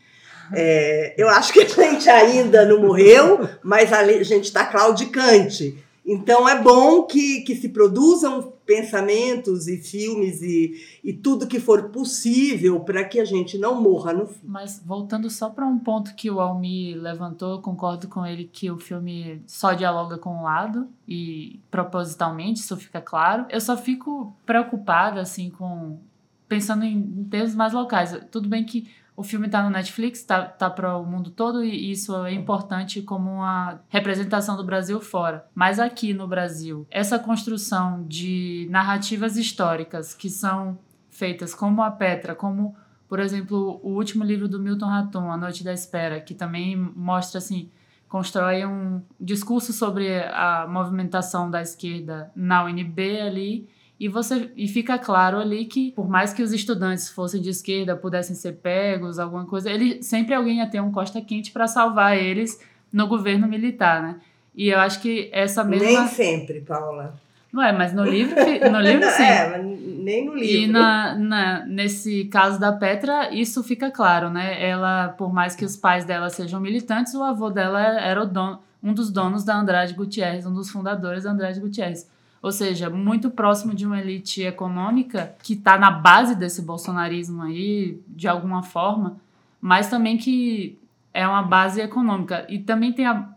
É, 0.53 1.13
eu 1.17 1.29
acho 1.29 1.53
que 1.53 1.61
a 1.61 1.67
gente 1.67 2.09
ainda 2.09 2.65
não 2.65 2.81
morreu, 2.81 3.47
mas 3.63 3.93
a 3.93 4.03
gente 4.23 4.45
está 4.45 4.65
claudicante. 4.65 5.77
Então 6.05 6.49
é 6.49 6.59
bom 6.59 7.03
que, 7.03 7.41
que 7.41 7.55
se 7.55 7.69
produzam 7.69 8.53
pensamentos 8.65 9.67
e 9.67 9.77
filmes 9.77 10.41
e, 10.41 10.99
e 11.03 11.13
tudo 11.13 11.47
que 11.47 11.59
for 11.59 11.89
possível 11.89 12.79
para 12.79 13.03
que 13.03 13.19
a 13.19 13.25
gente 13.25 13.57
não 13.57 13.81
morra 13.81 14.13
no 14.13 14.25
fim. 14.25 14.39
Mas 14.43 14.81
voltando 14.83 15.29
só 15.29 15.49
para 15.49 15.67
um 15.67 15.77
ponto 15.77 16.15
que 16.15 16.31
o 16.31 16.39
Almi 16.39 16.95
levantou, 16.95 17.61
concordo 17.61 18.07
com 18.07 18.25
ele 18.25 18.49
que 18.51 18.71
o 18.71 18.77
filme 18.79 19.41
só 19.45 19.73
dialoga 19.73 20.17
com 20.17 20.35
um 20.35 20.43
lado 20.43 20.87
e 21.07 21.59
propositalmente, 21.69 22.61
isso 22.61 22.75
fica 22.77 23.01
claro. 23.01 23.45
Eu 23.49 23.61
só 23.61 23.77
fico 23.77 24.35
preocupada 24.45 25.21
assim 25.21 25.49
com 25.49 25.99
pensando 26.49 26.83
em 26.83 27.23
termos 27.25 27.55
mais 27.55 27.71
locais. 27.71 28.19
Tudo 28.31 28.49
bem 28.49 28.65
que 28.65 28.89
o 29.15 29.23
filme 29.23 29.45
está 29.45 29.61
no 29.61 29.69
Netflix, 29.69 30.19
está 30.19 30.45
tá, 30.45 30.69
para 30.69 30.97
o 30.97 31.05
mundo 31.05 31.29
todo 31.29 31.63
e 31.63 31.91
isso 31.91 32.15
é 32.25 32.33
importante 32.33 33.01
como 33.01 33.29
uma 33.29 33.81
representação 33.89 34.57
do 34.57 34.63
Brasil 34.63 34.99
fora. 34.99 35.45
Mas 35.53 35.79
aqui 35.79 36.13
no 36.13 36.27
Brasil, 36.27 36.87
essa 36.89 37.19
construção 37.19 38.05
de 38.07 38.67
narrativas 38.71 39.37
históricas 39.37 40.13
que 40.13 40.29
são 40.29 40.79
feitas 41.09 41.53
como 41.53 41.83
a 41.83 41.91
Petra, 41.91 42.33
como, 42.33 42.75
por 43.07 43.19
exemplo, 43.19 43.79
o 43.83 43.89
último 43.89 44.23
livro 44.23 44.47
do 44.47 44.59
Milton 44.59 44.87
Raton, 44.87 45.29
A 45.31 45.37
Noite 45.37 45.63
da 45.63 45.73
Espera, 45.73 46.21
que 46.21 46.33
também 46.33 46.75
mostra 46.75 47.37
assim 47.37 47.69
constrói 48.07 48.65
um 48.65 49.03
discurso 49.19 49.71
sobre 49.71 50.23
a 50.23 50.65
movimentação 50.67 51.49
da 51.49 51.61
esquerda 51.61 52.31
na 52.35 52.63
UNB 52.63 53.21
ali 53.21 53.69
e 53.99 54.07
você 54.07 54.49
e 54.55 54.67
fica 54.67 54.97
claro 54.97 55.37
ali 55.37 55.65
que 55.65 55.91
por 55.91 56.09
mais 56.09 56.31
que 56.31 56.41
os 56.41 56.53
estudantes 56.53 57.09
fossem 57.09 57.41
de 57.41 57.49
esquerda 57.49 57.97
pudessem 57.97 58.35
ser 58.35 58.53
pegos 58.53 59.19
alguma 59.19 59.45
coisa 59.45 59.69
ele 59.69 60.01
sempre 60.01 60.33
alguém 60.33 60.59
ia 60.59 60.67
ter 60.67 60.79
um 60.79 60.91
costa 60.91 61.19
quente 61.19 61.51
para 61.51 61.67
salvar 61.67 62.17
eles 62.17 62.59
no 62.93 63.07
governo 63.07 63.47
militar 63.47 64.01
né? 64.01 64.15
E 64.55 64.69
eu 64.69 64.79
acho 64.79 65.01
que 65.01 65.29
essa 65.31 65.63
mesma 65.63 65.85
nem 65.85 66.07
sempre 66.07 66.61
Paula. 66.61 67.13
Não 67.51 67.61
é 67.61 67.73
mas 67.73 67.93
no 67.93 68.05
livro 68.05 68.35
no 68.71 68.79
livro 68.79 69.05
sim. 69.11 69.23
é, 69.23 69.49
mas 69.49 69.65
nem 69.65 70.25
no 70.25 70.33
livro. 70.33 70.63
e 70.63 70.67
na, 70.67 71.15
na, 71.15 71.65
nesse 71.65 72.25
caso 72.25 72.57
da 72.57 72.71
Petra 72.71 73.33
isso 73.33 73.61
fica 73.63 73.91
claro 73.91 74.29
né? 74.29 74.65
Ela 74.65 75.09
por 75.09 75.33
mais 75.33 75.55
que 75.55 75.65
os 75.65 75.75
pais 75.75 76.05
dela 76.05 76.29
sejam 76.29 76.61
militantes 76.61 77.13
o 77.13 77.21
avô 77.21 77.49
dela 77.49 77.81
era 77.99 78.23
o 78.23 78.25
dono 78.25 78.59
um 78.81 78.93
dos 78.93 79.11
donos 79.11 79.43
da 79.43 79.57
Andrade 79.57 79.93
Gutierrez 79.93 80.45
um 80.45 80.53
dos 80.53 80.69
fundadores 80.69 81.25
da 81.25 81.31
Andrade 81.31 81.59
Gutierrez 81.59 82.07
ou 82.41 82.51
seja, 82.51 82.89
muito 82.89 83.29
próximo 83.29 83.73
de 83.73 83.85
uma 83.85 83.99
elite 83.99 84.41
econômica 84.43 85.35
que 85.43 85.53
está 85.53 85.77
na 85.77 85.91
base 85.91 86.35
desse 86.35 86.61
bolsonarismo 86.61 87.43
aí, 87.43 87.99
de 88.07 88.27
alguma 88.27 88.63
forma, 88.63 89.17
mas 89.59 89.89
também 89.89 90.17
que 90.17 90.79
é 91.13 91.27
uma 91.27 91.43
base 91.43 91.81
econômica. 91.81 92.45
E 92.47 92.59
também 92.59 92.93
tem 92.93 93.05
a. 93.05 93.27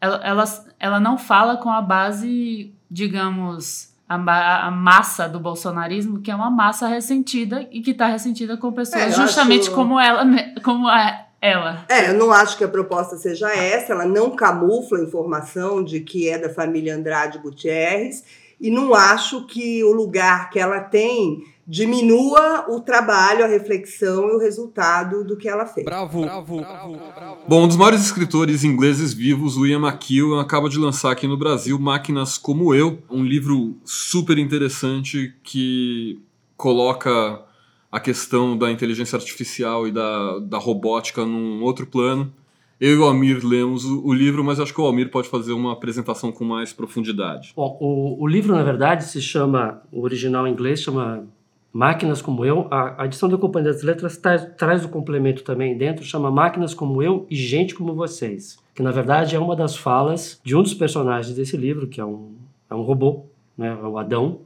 Ela, 0.00 0.20
ela, 0.24 0.44
ela 0.78 1.00
não 1.00 1.18
fala 1.18 1.56
com 1.56 1.70
a 1.70 1.80
base, 1.80 2.72
digamos, 2.90 3.90
a, 4.08 4.66
a, 4.66 4.70
massa 4.70 5.28
do 5.28 5.40
bolsonarismo, 5.40 6.20
que 6.20 6.30
é 6.30 6.34
uma 6.34 6.50
massa 6.50 6.86
ressentida 6.86 7.66
e 7.70 7.80
que 7.80 7.90
está 7.90 8.06
ressentida 8.06 8.56
com 8.56 8.72
pessoas 8.72 9.02
é, 9.02 9.10
justamente 9.10 9.68
acho... 9.68 9.74
como 9.74 9.98
ela, 9.98 10.24
como 10.62 10.86
a, 10.86 11.24
ela. 11.40 11.84
É, 11.88 12.10
eu 12.10 12.14
não 12.14 12.30
acho 12.30 12.56
que 12.56 12.64
a 12.64 12.68
proposta 12.68 13.16
seja 13.16 13.50
essa, 13.50 13.92
ela 13.92 14.04
não 14.04 14.36
camufla 14.36 14.98
a 14.98 15.02
informação 15.02 15.82
de 15.82 16.00
que 16.00 16.28
é 16.28 16.38
da 16.38 16.48
família 16.48 16.94
Andrade 16.94 17.38
Gutierrez 17.38 18.24
e 18.60 18.70
não 18.70 18.94
acho 18.94 19.46
que 19.46 19.84
o 19.84 19.92
lugar 19.92 20.50
que 20.50 20.58
ela 20.58 20.80
tem 20.80 21.44
diminua 21.66 22.66
o 22.68 22.80
trabalho, 22.80 23.44
a 23.44 23.48
reflexão 23.48 24.28
e 24.28 24.36
o 24.36 24.38
resultado 24.38 25.24
do 25.24 25.36
que 25.36 25.48
ela 25.48 25.66
fez. 25.66 25.84
Bravo, 25.84 26.22
bravo, 26.22 26.58
bravo, 26.58 26.96
bravo. 27.14 27.38
Bom, 27.48 27.64
um 27.64 27.68
dos 27.68 27.76
maiores 27.76 28.02
escritores 28.02 28.62
ingleses 28.62 29.12
vivos, 29.12 29.56
William 29.56 29.80
McKeown, 29.80 30.38
acaba 30.38 30.68
de 30.68 30.78
lançar 30.78 31.10
aqui 31.10 31.26
no 31.26 31.36
Brasil 31.36 31.76
Máquinas 31.78 32.38
como 32.38 32.72
Eu, 32.72 33.02
um 33.10 33.24
livro 33.24 33.76
super 33.84 34.38
interessante 34.38 35.34
que 35.42 36.20
coloca 36.56 37.42
a 37.90 37.98
questão 37.98 38.56
da 38.56 38.70
inteligência 38.70 39.16
artificial 39.16 39.88
e 39.88 39.92
da, 39.92 40.38
da 40.38 40.58
robótica 40.58 41.24
num 41.24 41.62
outro 41.62 41.86
plano. 41.86 42.32
Eu 42.78 42.94
e 42.94 42.98
o 42.98 43.04
Almir 43.04 43.40
lemos 43.42 43.84
o, 43.86 44.06
o, 44.06 44.12
livro, 44.12 44.44
mas 44.44 44.60
acho 44.60 44.74
que 44.74 44.80
o 44.80 44.84
Almir 44.84 45.10
pode 45.10 45.28
fazer 45.28 45.52
uma 45.52 45.72
apresentação 45.72 46.30
com 46.30 46.44
mais 46.44 46.74
profundidade. 46.74 47.52
Bom, 47.56 47.76
o, 47.80 48.22
o 48.22 48.26
livro, 48.26 48.54
na 48.54 48.62
verdade, 48.62 49.04
se 49.04 49.20
chama, 49.20 49.82
o 49.90 50.02
original 50.02 50.46
em 50.46 50.52
inglês 50.52 50.82
chama 50.82 51.26
Máquinas 51.72 52.20
como 52.20 52.44
Eu. 52.44 52.68
A, 52.70 53.02
a 53.02 53.06
edição 53.06 53.28
da 53.30 53.38
Companhia 53.38 53.72
das 53.72 53.82
Letras 53.82 54.18
traz, 54.18 54.44
traz 54.56 54.84
o 54.84 54.90
complemento 54.90 55.42
também 55.42 55.76
dentro, 55.76 56.04
chama 56.04 56.30
Máquinas 56.30 56.74
como 56.74 57.02
Eu 57.02 57.26
e 57.30 57.36
Gente 57.36 57.74
como 57.74 57.94
Vocês. 57.94 58.58
Que, 58.74 58.82
na 58.82 58.90
verdade, 58.90 59.34
é 59.34 59.38
uma 59.38 59.56
das 59.56 59.74
falas 59.74 60.38
de 60.44 60.54
um 60.54 60.62
dos 60.62 60.74
personagens 60.74 61.34
desse 61.34 61.56
livro, 61.56 61.86
que 61.86 61.98
é 61.98 62.04
um, 62.04 62.34
é 62.68 62.74
um 62.74 62.82
robô, 62.82 63.24
né, 63.56 63.68
é 63.68 63.86
o 63.86 63.98
Adão, 63.98 64.40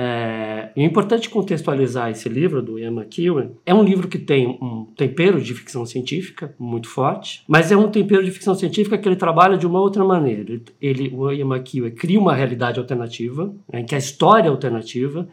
é, 0.00 0.70
é 0.76 0.82
importante 0.84 1.28
contextualizar 1.28 2.08
esse 2.08 2.28
livro 2.28 2.62
do 2.62 2.78
Ian 2.78 2.92
McEwan. 2.92 3.50
É 3.66 3.74
um 3.74 3.82
livro 3.82 4.06
que 4.06 4.16
tem 4.16 4.46
um 4.62 4.86
tempero 4.96 5.40
de 5.42 5.52
ficção 5.52 5.84
científica 5.84 6.54
muito 6.56 6.88
forte, 6.88 7.42
mas 7.48 7.72
é 7.72 7.76
um 7.76 7.90
tempero 7.90 8.24
de 8.24 8.30
ficção 8.30 8.54
científica 8.54 8.96
que 8.96 9.08
ele 9.08 9.16
trabalha 9.16 9.58
de 9.58 9.66
uma 9.66 9.80
outra 9.80 10.04
maneira. 10.04 10.60
Ele, 10.80 11.12
o 11.12 11.32
Ian 11.32 11.46
McEwan 11.46 11.90
cria 11.90 12.20
uma 12.20 12.32
realidade 12.32 12.78
alternativa, 12.78 13.52
em 13.72 13.84
que 13.84 13.96
a 13.96 13.98
história 13.98 14.46
é 14.46 14.50
alternativa. 14.50 15.28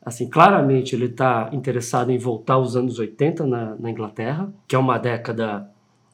Assim, 0.00 0.30
claramente 0.30 0.96
ele 0.96 1.06
está 1.06 1.50
interessado 1.52 2.10
em 2.10 2.16
voltar 2.16 2.54
aos 2.54 2.74
anos 2.74 2.98
80 2.98 3.44
na, 3.44 3.76
na 3.76 3.90
Inglaterra, 3.90 4.50
que 4.66 4.74
é 4.74 4.78
uma 4.78 4.96
década 4.96 5.68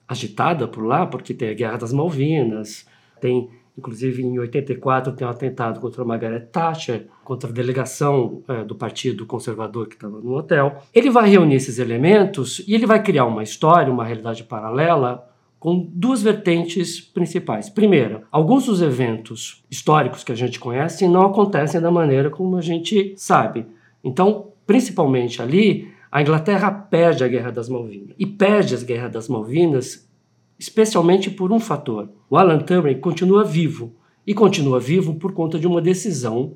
agitada 0.08 0.66
por 0.66 0.84
lá, 0.84 1.06
porque 1.06 1.32
tem 1.32 1.50
a 1.50 1.54
Guerra 1.54 1.76
das 1.76 1.92
Malvinas, 1.92 2.84
tem 3.20 3.48
Inclusive, 3.76 4.22
em 4.22 4.38
84, 4.38 5.12
tem 5.14 5.26
um 5.26 5.30
atentado 5.30 5.80
contra 5.80 6.04
Margaret 6.04 6.48
Thatcher, 6.52 7.06
contra 7.24 7.48
a 7.48 7.52
delegação 7.52 8.42
é, 8.46 8.64
do 8.64 8.74
Partido 8.74 9.24
Conservador 9.24 9.88
que 9.88 9.94
estava 9.94 10.20
no 10.20 10.34
hotel. 10.36 10.82
Ele 10.94 11.08
vai 11.08 11.30
reunir 11.30 11.54
esses 11.54 11.78
elementos 11.78 12.62
e 12.66 12.74
ele 12.74 12.86
vai 12.86 13.02
criar 13.02 13.24
uma 13.24 13.42
história, 13.42 13.92
uma 13.92 14.04
realidade 14.04 14.44
paralela, 14.44 15.26
com 15.58 15.88
duas 15.94 16.22
vertentes 16.22 17.00
principais. 17.00 17.70
Primeira, 17.70 18.24
alguns 18.30 18.66
dos 18.66 18.82
eventos 18.82 19.64
históricos 19.70 20.24
que 20.24 20.32
a 20.32 20.34
gente 20.34 20.58
conhece 20.58 21.06
não 21.08 21.24
acontecem 21.24 21.80
da 21.80 21.90
maneira 21.90 22.28
como 22.28 22.56
a 22.56 22.60
gente 22.60 23.14
sabe. 23.16 23.66
Então, 24.02 24.48
principalmente 24.66 25.40
ali, 25.40 25.88
a 26.10 26.20
Inglaterra 26.20 26.70
perde 26.70 27.24
a 27.24 27.28
Guerra 27.28 27.50
das 27.50 27.70
Malvinas. 27.70 28.14
E 28.18 28.26
perde 28.26 28.74
as 28.74 28.82
Guerras 28.82 29.10
das 29.10 29.28
Malvinas 29.28 30.06
especialmente 30.62 31.28
por 31.28 31.50
um 31.50 31.58
fator. 31.58 32.08
O 32.30 32.36
Alan 32.36 32.60
Turing 32.60 33.00
continua 33.00 33.42
vivo. 33.42 33.92
E 34.24 34.32
continua 34.32 34.78
vivo 34.78 35.16
por 35.16 35.32
conta 35.32 35.58
de 35.58 35.66
uma 35.66 35.82
decisão 35.82 36.52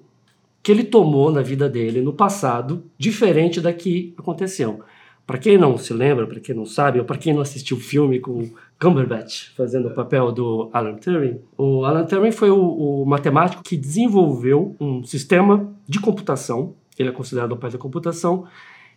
que 0.63 0.71
ele 0.71 0.85
tomou 0.85 1.33
na 1.33 1.43
vida 1.43 1.69
dele 1.69 2.01
no 2.01 2.13
passado, 2.13 2.85
diferente 2.97 3.61
da 3.61 3.73
que 3.73 4.15
aconteceu. 4.17 4.81
Para 5.27 5.39
quem 5.39 5.59
não 5.59 5.77
se 5.77 5.93
lembra, 5.93 6.25
para 6.25 6.39
quem 6.39 6.55
não 6.55 6.65
sabe, 6.65 7.01
ou 7.01 7.05
para 7.05 7.19
quem 7.19 7.35
não 7.35 7.41
assistiu 7.41 7.77
o 7.77 7.81
filme 7.81 8.21
com 8.21 8.49
Cumberbatch 8.81 9.53
fazendo 9.57 9.89
o 9.89 9.95
papel 9.95 10.31
do 10.31 10.71
Alan 10.73 10.95
Turing, 10.95 11.41
o 11.59 11.85
Alan 11.85 12.05
Turing 12.05 12.31
foi 12.31 12.51
o, 12.51 13.03
o 13.03 13.05
matemático 13.05 13.65
que 13.65 13.77
desenvolveu 13.77 14.77
um 14.79 15.03
sistema 15.03 15.69
de 15.89 15.99
computação, 15.99 16.75
ele 16.97 17.09
é 17.09 17.13
considerado 17.13 17.53
o 17.53 17.57
pai 17.57 17.71
da 17.71 17.79
computação, 17.79 18.47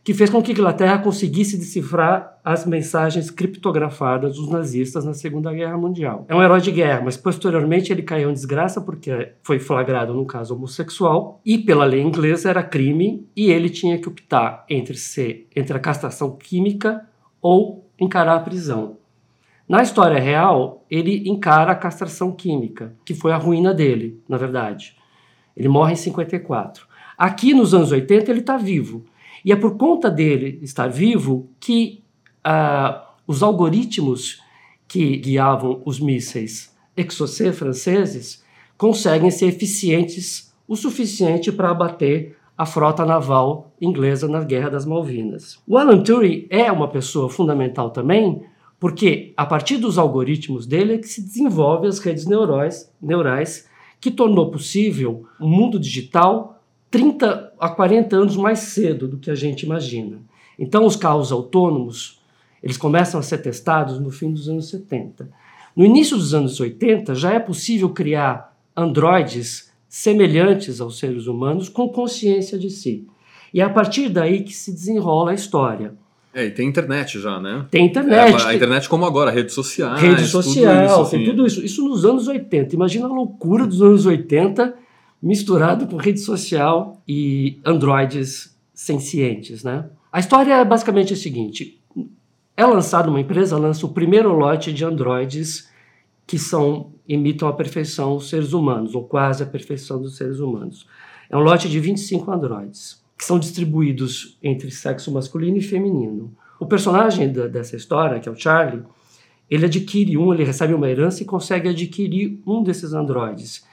que 0.03 0.13
fez 0.13 0.29
com 0.29 0.41
que 0.41 0.51
a 0.51 0.53
Inglaterra 0.53 0.97
conseguisse 0.97 1.57
decifrar 1.57 2.39
as 2.43 2.65
mensagens 2.65 3.29
criptografadas 3.29 4.35
dos 4.35 4.49
nazistas 4.49 5.05
na 5.05 5.13
Segunda 5.13 5.53
Guerra 5.53 5.77
Mundial. 5.77 6.25
É 6.27 6.35
um 6.35 6.41
herói 6.41 6.61
de 6.61 6.71
guerra, 6.71 7.01
mas 7.03 7.17
posteriormente 7.17 7.91
ele 7.91 8.01
caiu 8.01 8.29
em 8.29 8.33
desgraça 8.33 8.81
porque 8.81 9.33
foi 9.43 9.59
flagrado 9.59 10.13
num 10.13 10.25
caso 10.25 10.55
homossexual 10.55 11.41
e 11.45 11.57
pela 11.57 11.85
lei 11.85 12.01
inglesa 12.01 12.49
era 12.49 12.63
crime 12.63 13.27
e 13.35 13.51
ele 13.51 13.69
tinha 13.69 13.97
que 13.97 14.07
optar 14.07 14.65
entre 14.69 14.95
ser 14.95 15.47
entre 15.55 15.75
a 15.75 15.79
castração 15.79 16.35
química 16.37 17.05
ou 17.41 17.85
encarar 17.99 18.35
a 18.35 18.39
prisão. 18.39 18.97
Na 19.67 19.83
história 19.83 20.19
real, 20.19 20.83
ele 20.89 21.29
encara 21.29 21.71
a 21.71 21.75
castração 21.75 22.31
química, 22.31 22.95
que 23.05 23.13
foi 23.13 23.31
a 23.31 23.37
ruína 23.37 23.71
dele, 23.71 24.19
na 24.27 24.35
verdade. 24.35 24.95
Ele 25.55 25.67
morre 25.67 25.93
em 25.93 25.95
54. 25.95 26.87
Aqui 27.15 27.53
nos 27.53 27.73
anos 27.73 27.91
80 27.91 28.31
ele 28.31 28.39
está 28.39 28.57
vivo. 28.57 29.05
E 29.43 29.51
é 29.51 29.55
por 29.55 29.77
conta 29.77 30.09
dele 30.09 30.59
estar 30.61 30.87
vivo 30.87 31.49
que 31.59 32.03
uh, 32.45 32.99
os 33.25 33.41
algoritmos 33.43 34.41
que 34.87 35.17
guiavam 35.17 35.81
os 35.85 35.99
mísseis 35.99 36.75
Exocet 36.97 37.53
franceses 37.53 38.43
conseguem 38.77 39.31
ser 39.31 39.47
eficientes 39.47 40.53
o 40.67 40.75
suficiente 40.75 41.51
para 41.51 41.69
abater 41.71 42.37
a 42.57 42.65
frota 42.65 43.05
naval 43.05 43.71
inglesa 43.79 44.27
na 44.27 44.43
Guerra 44.43 44.69
das 44.69 44.85
Malvinas. 44.85 45.59
O 45.65 45.77
Alan 45.77 46.03
Turing 46.03 46.45
é 46.49 46.69
uma 46.71 46.89
pessoa 46.89 47.29
fundamental 47.29 47.89
também, 47.91 48.43
porque 48.77 49.33
a 49.37 49.45
partir 49.45 49.77
dos 49.77 49.97
algoritmos 49.97 50.65
dele 50.65 50.95
é 50.95 50.97
que 50.97 51.07
se 51.07 51.21
desenvolve 51.21 51.87
as 51.87 51.99
redes 51.99 52.25
neurais, 52.25 52.91
neurais 53.01 53.67
que 54.01 54.11
tornou 54.11 54.51
possível 54.51 55.25
o 55.39 55.45
um 55.45 55.49
mundo 55.49 55.79
digital 55.79 56.58
30 56.91 57.53
a 57.59 57.69
40 57.69 58.15
anos 58.15 58.35
mais 58.35 58.59
cedo 58.59 59.07
do 59.07 59.17
que 59.17 59.29
a 59.29 59.35
gente 59.35 59.63
imagina. 59.63 60.19
Então, 60.57 60.85
os 60.85 60.95
carros 60.95 61.31
autônomos, 61.31 62.21
eles 62.61 62.77
começam 62.77 63.19
a 63.19 63.23
ser 63.23 63.37
testados 63.39 63.99
no 63.99 64.11
fim 64.11 64.31
dos 64.31 64.49
anos 64.49 64.69
70. 64.69 65.29
No 65.75 65.85
início 65.85 66.17
dos 66.17 66.33
anos 66.33 66.59
80, 66.59 67.15
já 67.15 67.33
é 67.33 67.39
possível 67.39 67.89
criar 67.89 68.57
androides 68.75 69.71
semelhantes 69.87 70.81
aos 70.81 70.99
seres 70.99 71.27
humanos 71.27 71.69
com 71.69 71.89
consciência 71.89 72.57
de 72.57 72.69
si. 72.69 73.07
E 73.53 73.61
é 73.61 73.63
a 73.63 73.69
partir 73.69 74.09
daí 74.09 74.43
que 74.43 74.53
se 74.53 74.71
desenrola 74.71 75.31
a 75.31 75.33
história. 75.33 75.93
É, 76.33 76.45
e 76.45 76.51
tem 76.51 76.67
internet 76.67 77.19
já, 77.19 77.39
né? 77.39 77.65
Tem 77.71 77.85
internet. 77.85 78.43
É, 78.43 78.45
a 78.45 78.53
internet 78.53 78.87
como 78.87 79.05
agora, 79.05 79.31
redes 79.31 79.53
sociais. 79.53 79.99
Rede 79.99 80.27
social, 80.27 80.75
tudo 80.75 80.85
isso, 80.85 81.01
assim. 81.01 81.17
tem 81.17 81.25
tudo 81.25 81.47
isso. 81.47 81.65
Isso 81.65 81.87
nos 81.87 82.05
anos 82.05 82.27
80. 82.27 82.75
Imagina 82.75 83.07
a 83.07 83.09
loucura 83.09 83.65
dos 83.65 83.81
anos 83.81 84.05
80 84.05 84.75
misturado 85.21 85.87
com 85.87 85.97
rede 85.97 86.19
social 86.19 87.01
e 87.07 87.59
androides 87.65 88.57
sencientes, 88.73 89.63
né? 89.63 89.89
A 90.11 90.19
história 90.19 90.53
é 90.53 90.65
basicamente 90.65 91.13
a 91.13 91.17
seguinte: 91.17 91.79
é 92.55 92.65
lançada 92.65 93.09
uma 93.09 93.19
empresa 93.19 93.57
lança 93.57 93.85
o 93.85 93.93
primeiro 93.93 94.31
lote 94.33 94.73
de 94.73 94.83
androides 94.83 95.69
que 96.25 96.37
são 96.37 96.91
imitam 97.07 97.47
à 97.47 97.53
perfeição 97.53 98.15
os 98.15 98.29
seres 98.29 98.53
humanos 98.53 98.93
ou 98.93 99.03
quase 99.03 99.41
a 99.41 99.45
perfeição 99.45 100.01
dos 100.01 100.15
seres 100.15 100.39
humanos. 100.39 100.85
É 101.29 101.35
um 101.35 101.41
lote 101.41 101.67
de 101.67 101.79
25 101.79 102.31
androides 102.31 103.03
que 103.17 103.25
são 103.25 103.37
distribuídos 103.37 104.37
entre 104.41 104.71
sexo 104.71 105.11
masculino 105.11 105.57
e 105.57 105.61
feminino. 105.61 106.31
O 106.59 106.65
personagem 106.65 107.31
da, 107.31 107.47
dessa 107.47 107.75
história, 107.75 108.19
que 108.19 108.29
é 108.29 108.31
o 108.31 108.35
Charlie, 108.35 108.83
ele 109.49 109.65
adquire 109.65 110.17
um, 110.17 110.33
ele 110.33 110.43
recebe 110.43 110.73
uma 110.73 110.89
herança 110.89 111.23
e 111.23 111.25
consegue 111.25 111.67
adquirir 111.67 112.39
um 112.45 112.63
desses 112.63 112.93
androides 112.93 113.67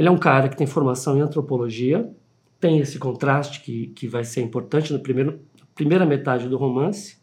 ele 0.00 0.08
é 0.08 0.10
um 0.10 0.16
cara 0.16 0.48
que 0.48 0.56
tem 0.56 0.66
formação 0.66 1.18
em 1.18 1.20
antropologia, 1.20 2.10
tem 2.58 2.78
esse 2.78 2.98
contraste 2.98 3.60
que, 3.60 3.88
que 3.88 4.08
vai 4.08 4.24
ser 4.24 4.40
importante 4.40 4.94
na 4.94 4.98
primeira, 4.98 5.38
primeira 5.74 6.06
metade 6.06 6.48
do 6.48 6.56
romance, 6.56 7.18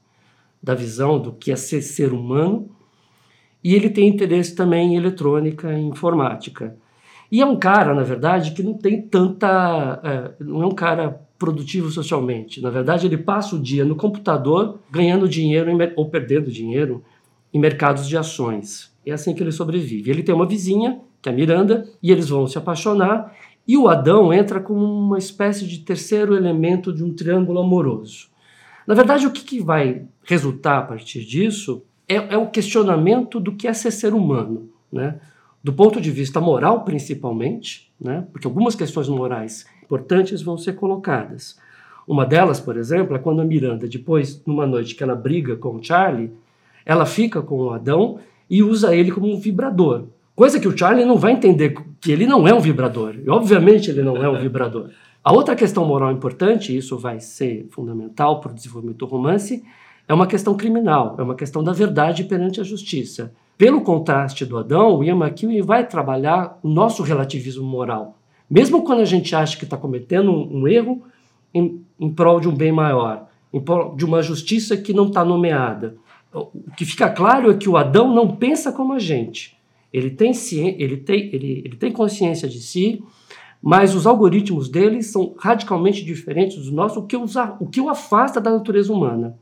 da 0.62 0.76
visão 0.76 1.20
do 1.20 1.34
que 1.34 1.52
é 1.52 1.56
ser 1.56 1.82
ser 1.82 2.13
humano, 2.13 2.70
e 3.63 3.74
ele 3.74 3.90
tem 3.90 4.08
interesse 4.08 4.54
também 4.54 4.94
em 4.94 4.96
eletrônica 4.96 5.74
e 5.74 5.82
informática. 5.82 6.78
E 7.32 7.42
é 7.42 7.46
um 7.48 7.58
cara, 7.58 7.96
na 7.96 8.04
verdade, 8.04 8.52
que 8.52 8.62
não 8.62 8.76
tem 8.76 9.02
tanta. 9.02 10.00
É, 10.04 10.44
não 10.44 10.62
é 10.62 10.68
um 10.68 10.76
cara 10.76 11.20
produtivo 11.40 11.90
socialmente. 11.90 12.62
Na 12.62 12.70
verdade, 12.70 13.08
ele 13.08 13.18
passa 13.18 13.56
o 13.56 13.60
dia 13.60 13.84
no 13.84 13.96
computador 13.96 14.78
ganhando 14.92 15.28
dinheiro 15.28 15.72
em, 15.72 15.94
ou 15.96 16.12
perdendo 16.12 16.52
dinheiro 16.52 17.04
em 17.52 17.58
mercados 17.58 18.08
de 18.08 18.16
ações. 18.16 18.96
É 19.04 19.13
assim 19.13 19.34
que 19.34 19.42
ele 19.42 19.52
sobrevive. 19.52 20.12
Ele 20.12 20.22
tem 20.22 20.36
uma 20.36 20.46
vizinha 20.46 21.02
que 21.21 21.30
é 21.30 21.32
a 21.32 21.36
Miranda, 21.36 21.88
e 22.01 22.12
eles 22.12 22.30
vão 22.30 22.47
se 22.47 22.58
apaixonar, 22.58 23.34
e 23.67 23.77
o 23.77 23.89
Adão 23.89 24.32
entra 24.32 24.60
como 24.60 24.84
uma 24.86 25.17
espécie 25.17 25.67
de 25.67 25.80
terceiro 25.80 26.36
elemento 26.36 26.93
de 26.93 27.03
um 27.03 27.13
triângulo 27.13 27.60
amoroso. 27.60 28.30
Na 28.86 28.95
verdade, 28.95 29.27
o 29.27 29.32
que, 29.32 29.43
que 29.43 29.60
vai 29.60 30.06
resultar 30.23 30.77
a 30.77 30.82
partir 30.84 31.25
disso 31.25 31.84
é, 32.08 32.15
é 32.15 32.38
o 32.38 32.49
questionamento 32.49 33.39
do 33.39 33.53
que 33.53 33.67
é 33.67 33.73
ser 33.73 33.91
ser 33.91 34.13
humano, 34.13 34.69
né? 34.91 35.19
do 35.62 35.73
ponto 35.73 35.99
de 35.99 36.10
vista 36.10 36.39
moral, 36.39 36.86
principalmente, 36.86 37.91
né? 37.99 38.25
porque 38.32 38.47
algumas 38.47 38.75
questões 38.75 39.10
morais 39.10 39.65
importantes 39.84 40.41
vão 40.41 40.58
ser 40.58 40.73
colocadas. 40.73 41.60
Uma 42.08 42.25
delas, 42.25 42.62
por 42.62 42.77
exemplo, 42.77 43.17
é 43.17 43.19
quando 43.19 43.41
a 43.41 43.45
Miranda, 43.45 43.86
depois, 43.86 44.41
numa 44.45 44.65
noite 44.65 44.95
que 44.95 45.03
ela 45.03 45.15
briga 45.15 45.58
com 45.58 45.75
o 45.75 45.84
Charlie, 45.84 46.32
ela 46.86 47.06
fica 47.06 47.41
com 47.41 47.58
o 47.58 47.71
Adão 47.71 48.19
e 48.49 48.63
usa 48.63 48.95
ele 48.95 49.12
como 49.12 49.30
um 49.30 49.38
vibrador. 49.38 50.06
Coisa 50.38 50.60
que 50.60 50.67
o 50.67 50.78
Charlie 50.78 51.04
não 51.04 51.17
vai 51.17 51.32
entender, 51.32 51.76
que 52.00 52.12
ele 52.12 52.28
não 52.28 52.47
é 52.47 52.54
um 52.54 52.60
vibrador. 52.60 53.15
E, 53.15 53.28
obviamente 53.28 53.89
ele 53.89 54.04
não 54.04 54.23
é 54.23 54.30
um 54.30 54.38
vibrador. 54.39 54.91
A 55.23 55.34
outra 55.34 55.56
questão 55.56 55.84
moral 55.84 56.12
importante, 56.12 56.71
e 56.71 56.78
isso 56.78 56.95
vai 56.95 57.19
ser 57.19 57.65
fundamental 57.71 58.39
para 58.39 58.52
o 58.52 58.54
desenvolvimento 58.54 59.00
do 59.00 59.08
romance, 59.08 59.63
é 60.08 60.13
uma 60.13 60.28
questão 60.28 60.56
criminal, 60.56 61.15
é 61.17 61.23
uma 61.23 61.34
questão 61.34 61.63
da 61.63 61.73
verdade 61.73 62.23
perante 62.23 62.62
a 62.62 62.63
justiça. 62.63 63.34
Pelo 63.58 63.82
contraste 63.82 64.45
do 64.45 64.60
Adão, 64.60 65.00
o 65.00 65.04
Ian 65.04 65.15
McEwan 65.15 65.60
vai 65.65 65.88
trabalhar 65.88 66.60
o 66.62 66.69
nosso 66.69 67.02
relativismo 67.02 67.65
moral. 67.65 68.15
Mesmo 68.47 68.84
quando 68.84 69.00
a 69.00 69.06
gente 69.06 69.36
acha 69.36 69.58
que 69.58 69.63
está 69.63 69.76
cometendo 69.76 70.32
um, 70.32 70.60
um 70.60 70.67
erro 70.67 71.02
em, 71.52 71.84
em 72.00 72.13
prol 72.13 72.39
de 72.39 72.47
um 72.47 72.54
bem 72.56 72.71
maior, 72.71 73.28
em 73.52 73.60
prol 73.60 73.95
de 73.95 74.06
uma 74.06 74.21
justiça 74.21 74.78
que 74.78 74.93
não 74.93 75.08
está 75.08 75.26
nomeada. 75.26 75.97
O 76.32 76.52
que 76.78 76.86
fica 76.86 77.10
claro 77.10 77.50
é 77.50 77.56
que 77.56 77.67
o 77.67 77.76
Adão 77.76 78.13
não 78.13 78.36
pensa 78.36 78.71
como 78.71 78.93
a 78.93 79.00
gente. 79.00 79.57
Ele 79.91 80.10
tem, 80.10 80.32
ele 80.78 80.97
tem, 80.97 81.30
ele, 81.34 81.62
ele 81.65 81.76
tem 81.76 81.91
consciência 81.91 82.47
de 82.47 82.60
si, 82.60 83.02
mas 83.62 83.95
os 83.95 84.06
algoritmos 84.06 84.69
dele 84.69 85.02
são 85.02 85.36
radicalmente 85.38 86.04
diferentes 86.04 86.58
dos 86.58 86.71
nossos, 86.71 86.97
o 86.97 87.04
que, 87.04 87.17
os, 87.17 87.36
o 87.60 87.67
que 87.67 87.82
o 87.82 87.89
afasta 87.89 88.39
da 88.39 88.52
natureza 88.52 88.91
humana. 88.93 89.38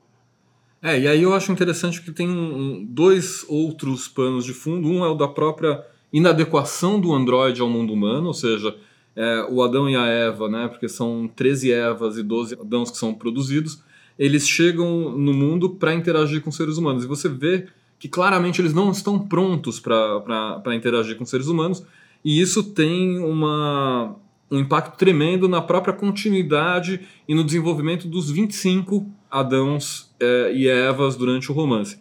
É, 0.81 0.99
e 0.99 1.07
aí 1.07 1.23
eu 1.23 1.33
acho 1.33 1.51
interessante 1.51 2.01
que 2.01 2.11
tem 2.11 2.29
um, 2.29 2.85
dois 2.87 3.43
outros 3.49 4.07
panos 4.07 4.45
de 4.45 4.53
fundo. 4.53 4.87
Um 4.87 5.03
é 5.03 5.07
o 5.07 5.15
da 5.15 5.27
própria 5.27 5.83
inadequação 6.13 6.99
do 6.99 7.13
Android 7.13 7.59
ao 7.59 7.69
mundo 7.69 7.91
humano, 7.91 8.27
ou 8.27 8.33
seja, 8.33 8.75
é, 9.15 9.47
o 9.49 9.63
Adão 9.63 9.89
e 9.89 9.95
a 9.95 10.05
Eva, 10.05 10.47
né, 10.47 10.67
porque 10.67 10.87
são 10.87 11.27
13 11.35 11.71
Evas 11.71 12.17
e 12.17 12.23
12 12.23 12.55
Adãos 12.61 12.91
que 12.91 12.97
são 12.97 13.13
produzidos, 13.13 13.81
eles 14.17 14.47
chegam 14.47 15.17
no 15.17 15.33
mundo 15.33 15.71
para 15.71 15.93
interagir 15.93 16.41
com 16.41 16.51
seres 16.51 16.77
humanos. 16.77 17.03
E 17.03 17.07
você 17.07 17.27
vê 17.27 17.67
que 17.99 18.07
claramente 18.07 18.61
eles 18.61 18.73
não 18.73 18.91
estão 18.91 19.19
prontos 19.19 19.79
para 19.79 20.75
interagir 20.75 21.17
com 21.17 21.25
seres 21.25 21.47
humanos, 21.47 21.83
e 22.23 22.41
isso 22.41 22.63
tem 22.63 23.19
uma, 23.19 24.15
um 24.49 24.59
impacto 24.59 24.97
tremendo 24.97 25.47
na 25.47 25.61
própria 25.61 25.93
continuidade 25.93 27.01
e 27.27 27.35
no 27.35 27.43
desenvolvimento 27.43 28.07
dos 28.07 28.29
25 28.29 29.05
Adãos 29.29 30.13
é, 30.19 30.53
e 30.53 30.67
Evas 30.67 31.15
durante 31.15 31.51
o 31.51 31.53
romance. 31.53 31.99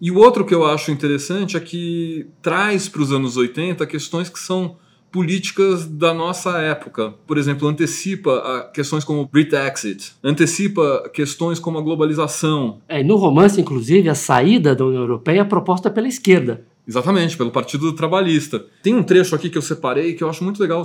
E 0.00 0.10
o 0.10 0.16
outro 0.16 0.44
que 0.44 0.54
eu 0.54 0.66
acho 0.66 0.90
interessante 0.90 1.56
é 1.56 1.60
que 1.60 2.26
traz 2.40 2.88
para 2.88 3.02
os 3.02 3.12
anos 3.12 3.36
80 3.36 3.86
questões 3.86 4.28
que 4.28 4.38
são 4.38 4.76
políticas 5.12 5.86
da 5.86 6.14
nossa 6.14 6.58
época. 6.58 7.14
Por 7.26 7.36
exemplo, 7.36 7.68
antecipa 7.68 8.70
questões 8.72 9.04
como 9.04 9.28
Brexit, 9.30 10.14
antecipa 10.24 11.10
questões 11.12 11.60
como 11.60 11.78
a 11.78 11.82
globalização. 11.82 12.80
É, 12.88 13.04
no 13.04 13.16
romance, 13.16 13.60
inclusive, 13.60 14.08
a 14.08 14.14
saída 14.14 14.74
da 14.74 14.84
União 14.84 15.02
Europeia 15.02 15.42
é 15.42 15.44
proposta 15.44 15.90
pela 15.90 16.08
esquerda. 16.08 16.64
Exatamente, 16.88 17.36
pelo 17.36 17.50
Partido 17.50 17.92
Trabalhista. 17.92 18.64
Tem 18.82 18.94
um 18.94 19.02
trecho 19.02 19.36
aqui 19.36 19.48
que 19.48 19.58
eu 19.58 19.62
separei 19.62 20.14
que 20.14 20.24
eu 20.24 20.30
acho 20.30 20.42
muito 20.42 20.60
legal 20.60 20.82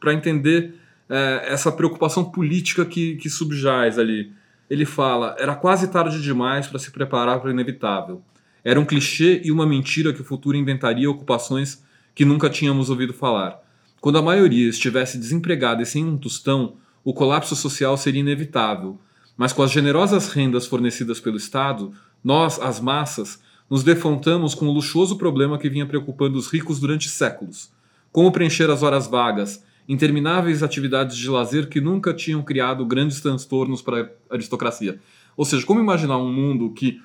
para 0.00 0.14
entender 0.14 0.74
é, 1.10 1.44
essa 1.48 1.70
preocupação 1.70 2.24
política 2.24 2.84
que, 2.84 3.16
que 3.16 3.28
subjaz 3.28 3.98
ali. 3.98 4.32
Ele 4.70 4.86
fala: 4.86 5.36
era 5.38 5.54
quase 5.54 5.88
tarde 5.88 6.22
demais 6.22 6.66
para 6.66 6.78
se 6.78 6.90
preparar 6.90 7.40
para 7.40 7.48
o 7.48 7.52
inevitável. 7.52 8.22
Era 8.64 8.80
um 8.80 8.84
clichê 8.84 9.42
e 9.44 9.52
uma 9.52 9.66
mentira 9.66 10.12
que 10.12 10.22
o 10.22 10.24
futuro 10.24 10.56
inventaria 10.56 11.10
ocupações 11.10 11.82
que 12.14 12.24
nunca 12.24 12.48
tínhamos 12.48 12.88
ouvido 12.88 13.12
falar. 13.12 13.63
Quando 14.04 14.18
a 14.18 14.22
maioria 14.22 14.68
estivesse 14.68 15.16
desempregada 15.16 15.82
e 15.82 15.86
sem 15.86 16.04
um 16.04 16.18
tostão, 16.18 16.74
o 17.02 17.14
colapso 17.14 17.56
social 17.56 17.96
seria 17.96 18.20
inevitável. 18.20 18.98
Mas 19.34 19.50
com 19.50 19.62
as 19.62 19.70
generosas 19.70 20.28
rendas 20.28 20.66
fornecidas 20.66 21.20
pelo 21.20 21.38
Estado, 21.38 21.90
nós, 22.22 22.60
as 22.60 22.80
massas, 22.80 23.40
nos 23.70 23.82
defrontamos 23.82 24.54
com 24.54 24.66
o 24.66 24.72
luxuoso 24.74 25.16
problema 25.16 25.56
que 25.56 25.70
vinha 25.70 25.86
preocupando 25.86 26.36
os 26.36 26.48
ricos 26.48 26.78
durante 26.78 27.08
séculos: 27.08 27.72
como 28.12 28.30
preencher 28.30 28.68
as 28.68 28.82
horas 28.82 29.06
vagas, 29.06 29.64
intermináveis 29.88 30.62
atividades 30.62 31.16
de 31.16 31.30
lazer 31.30 31.70
que 31.70 31.80
nunca 31.80 32.12
tinham 32.12 32.42
criado 32.42 32.84
grandes 32.84 33.22
transtornos 33.22 33.80
para 33.80 34.02
a 34.28 34.34
aristocracia. 34.34 35.00
Ou 35.34 35.46
seja, 35.46 35.64
como 35.64 35.80
imaginar 35.80 36.18
um 36.18 36.30
mundo 36.30 36.74
que 36.74 37.00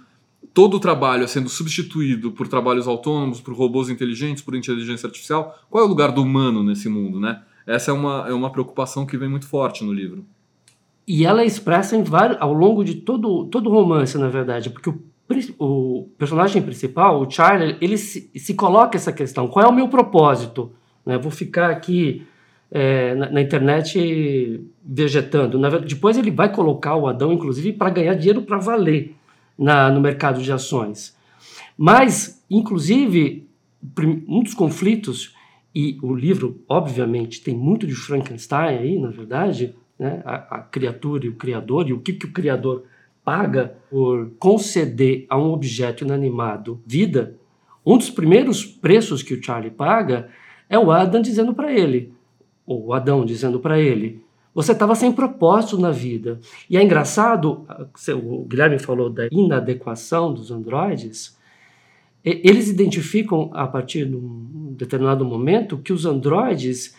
todo 0.53 0.77
o 0.77 0.79
trabalho 0.79 1.23
é 1.23 1.27
sendo 1.27 1.49
substituído 1.49 2.31
por 2.31 2.47
trabalhos 2.47 2.87
autônomos, 2.87 3.41
por 3.41 3.53
robôs 3.53 3.89
inteligentes, 3.89 4.43
por 4.43 4.55
inteligência 4.55 5.07
artificial? 5.07 5.57
Qual 5.69 5.83
é 5.83 5.87
o 5.87 5.89
lugar 5.89 6.11
do 6.11 6.21
humano 6.21 6.63
nesse 6.63 6.89
mundo, 6.89 7.19
né? 7.19 7.41
Essa 7.65 7.91
é 7.91 7.93
uma, 7.93 8.25
é 8.27 8.33
uma 8.33 8.51
preocupação 8.51 9.05
que 9.05 9.17
vem 9.17 9.29
muito 9.29 9.47
forte 9.47 9.83
no 9.83 9.93
livro. 9.93 10.25
E 11.07 11.25
ela 11.25 11.41
é 11.41 11.45
expressa 11.45 11.95
em 11.95 12.03
vários, 12.03 12.39
ao 12.41 12.53
longo 12.53 12.83
de 12.83 12.95
todo, 12.95 13.45
todo 13.45 13.69
o 13.69 13.73
romance, 13.73 14.17
na 14.17 14.27
verdade, 14.27 14.69
porque 14.69 14.89
o, 14.89 14.99
o 15.57 16.09
personagem 16.17 16.61
principal, 16.61 17.21
o 17.21 17.29
Charlie, 17.29 17.77
ele 17.81 17.97
se, 17.97 18.31
se 18.35 18.53
coloca 18.53 18.97
essa 18.97 19.11
questão: 19.11 19.47
qual 19.47 19.65
é 19.65 19.67
o 19.67 19.73
meu 19.73 19.87
propósito? 19.87 20.71
Né? 21.05 21.17
Vou 21.17 21.31
ficar 21.31 21.69
aqui 21.69 22.27
é, 22.71 23.15
na, 23.15 23.31
na, 23.31 23.41
internet 23.41 24.63
vegetando. 24.83 25.57
Na, 25.57 25.69
depois 25.69 26.17
ele 26.17 26.31
vai 26.31 26.51
colocar 26.51 26.95
o 26.95 27.07
Adão, 27.07 27.33
inclusive, 27.33 27.73
para 27.73 27.89
ganhar 27.89 28.13
dinheiro 28.15 28.41
para 28.43 28.57
valer 28.57 29.15
na, 29.59 29.91
no 29.91 29.99
mercado 29.99 30.41
de 30.41 30.51
ações. 30.51 31.15
Mas, 31.77 32.43
inclusive, 32.49 33.47
um 34.27 34.41
dos 34.41 34.53
conflitos, 34.53 35.35
e 35.75 35.97
o 36.01 36.15
livro, 36.15 36.63
obviamente, 36.67 37.41
tem 37.41 37.55
muito 37.55 37.85
de 37.85 37.93
Frankenstein 37.93 38.77
aí, 38.77 38.99
na 38.99 39.09
verdade, 39.09 39.75
né? 39.97 40.21
a, 40.25 40.57
a 40.57 40.61
criatura 40.61 41.25
e 41.25 41.29
o 41.29 41.35
criador, 41.35 41.87
e 41.87 41.93
o 41.93 41.99
que, 41.99 42.13
que 42.13 42.25
o 42.25 42.31
criador 42.31 42.85
paga 43.23 43.75
por 43.89 44.31
conceder 44.39 45.25
a 45.29 45.37
um 45.37 45.51
objeto 45.51 46.03
inanimado 46.03 46.81
vida, 46.85 47.35
um 47.85 47.97
dos 47.97 48.09
primeiros 48.09 48.65
preços 48.65 49.21
que 49.21 49.33
o 49.33 49.43
Charlie 49.43 49.71
paga 49.71 50.29
é 50.69 50.77
o 50.77 50.91
Adam 50.91 51.21
dizendo 51.21 51.53
para 51.53 51.71
ele: 51.71 52.13
ou 52.65 52.93
Adão 52.93 53.25
dizendo 53.25 53.59
para 53.59 53.79
ele, 53.79 54.23
você 54.53 54.71
estava 54.71 54.95
sem 54.95 55.11
propósito 55.11 55.77
na 55.77 55.91
vida. 55.91 56.39
E 56.69 56.77
é 56.77 56.83
engraçado, 56.83 57.65
o 58.15 58.45
Guilherme 58.45 58.79
falou 58.79 59.09
da 59.09 59.27
inadequação 59.31 60.33
dos 60.33 60.51
androides, 60.51 61.37
eles 62.23 62.67
identificam 62.67 63.49
a 63.53 63.65
partir 63.65 64.05
de 64.05 64.15
um 64.15 64.73
determinado 64.77 65.23
momento 65.23 65.77
que 65.77 65.93
os 65.93 66.05
androides 66.05 66.95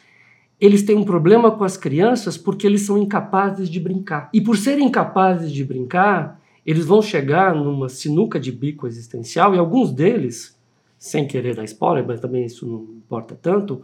eles 0.60 0.82
têm 0.82 0.96
um 0.96 1.04
problema 1.04 1.50
com 1.50 1.64
as 1.64 1.76
crianças 1.76 2.36
porque 2.36 2.66
eles 2.66 2.82
são 2.82 2.98
incapazes 2.98 3.68
de 3.68 3.80
brincar. 3.80 4.28
E 4.32 4.40
por 4.40 4.56
serem 4.58 4.86
incapazes 4.86 5.50
de 5.50 5.64
brincar, 5.64 6.38
eles 6.66 6.84
vão 6.84 7.00
chegar 7.00 7.54
numa 7.54 7.88
sinuca 7.88 8.38
de 8.38 8.52
bico 8.52 8.86
existencial 8.86 9.54
e 9.54 9.58
alguns 9.58 9.90
deles, 9.90 10.58
sem 10.98 11.26
querer 11.26 11.56
dar 11.56 11.64
spoiler, 11.64 12.04
mas 12.06 12.20
também 12.20 12.44
isso 12.44 12.66
não 12.66 12.82
importa 12.98 13.34
tanto, 13.40 13.82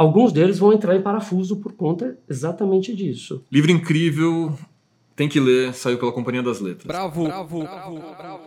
Alguns 0.00 0.32
deles 0.32 0.58
vão 0.58 0.72
entrar 0.72 0.96
em 0.96 1.02
parafuso 1.02 1.56
por 1.56 1.72
conta 1.72 2.16
exatamente 2.26 2.96
disso. 2.96 3.44
Livro 3.52 3.70
incrível, 3.70 4.50
tem 5.14 5.28
que 5.28 5.38
ler, 5.38 5.74
saiu 5.74 5.98
pela 5.98 6.10
Companhia 6.10 6.42
das 6.42 6.58
Letras. 6.58 6.86
Bravo, 6.86 7.24
bravo, 7.24 7.58
bravo, 7.58 7.98
bravo. 8.16 8.40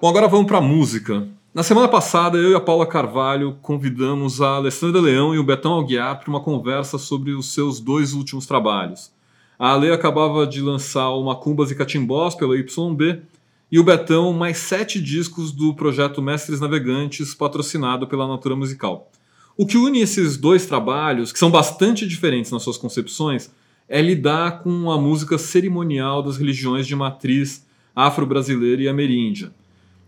Bom, 0.00 0.08
agora 0.08 0.28
vamos 0.28 0.46
para 0.46 0.60
música. 0.60 1.26
Na 1.52 1.64
semana 1.64 1.88
passada, 1.88 2.38
eu 2.38 2.52
e 2.52 2.54
a 2.54 2.60
Paula 2.60 2.86
Carvalho 2.86 3.58
convidamos 3.60 4.40
a 4.40 4.50
Alessandra 4.50 5.00
Leão 5.00 5.34
e 5.34 5.38
o 5.40 5.42
Betão 5.42 5.72
Alguiar 5.72 6.20
para 6.20 6.30
uma 6.30 6.40
conversa 6.40 6.96
sobre 6.96 7.32
os 7.32 7.52
seus 7.52 7.80
dois 7.80 8.12
últimos 8.12 8.46
trabalhos. 8.46 9.10
A 9.58 9.72
Ale 9.72 9.90
acabava 9.90 10.46
de 10.46 10.60
lançar 10.60 11.10
o 11.10 11.24
Macumbas 11.24 11.72
e 11.72 11.74
Catimbós 11.74 12.36
pela 12.36 12.56
YB 12.56 13.20
e 13.68 13.80
o 13.80 13.84
Betão 13.84 14.32
mais 14.32 14.58
sete 14.58 15.02
discos 15.02 15.50
do 15.50 15.74
projeto 15.74 16.22
Mestres 16.22 16.60
Navegantes, 16.60 17.34
patrocinado 17.34 18.06
pela 18.06 18.28
Natura 18.28 18.54
Musical. 18.54 19.10
O 19.56 19.66
que 19.66 19.76
une 19.76 20.00
esses 20.00 20.36
dois 20.36 20.66
trabalhos, 20.66 21.32
que 21.32 21.38
são 21.38 21.50
bastante 21.50 22.06
diferentes 22.06 22.50
nas 22.50 22.62
suas 22.62 22.76
concepções, 22.76 23.50
é 23.88 24.02
lidar 24.02 24.62
com 24.62 24.90
a 24.90 24.98
música 24.98 25.38
cerimonial 25.38 26.22
das 26.22 26.36
religiões 26.36 26.86
de 26.86 26.96
matriz 26.96 27.64
afro-brasileira 27.94 28.82
e 28.82 28.88
ameríndia. 28.88 29.52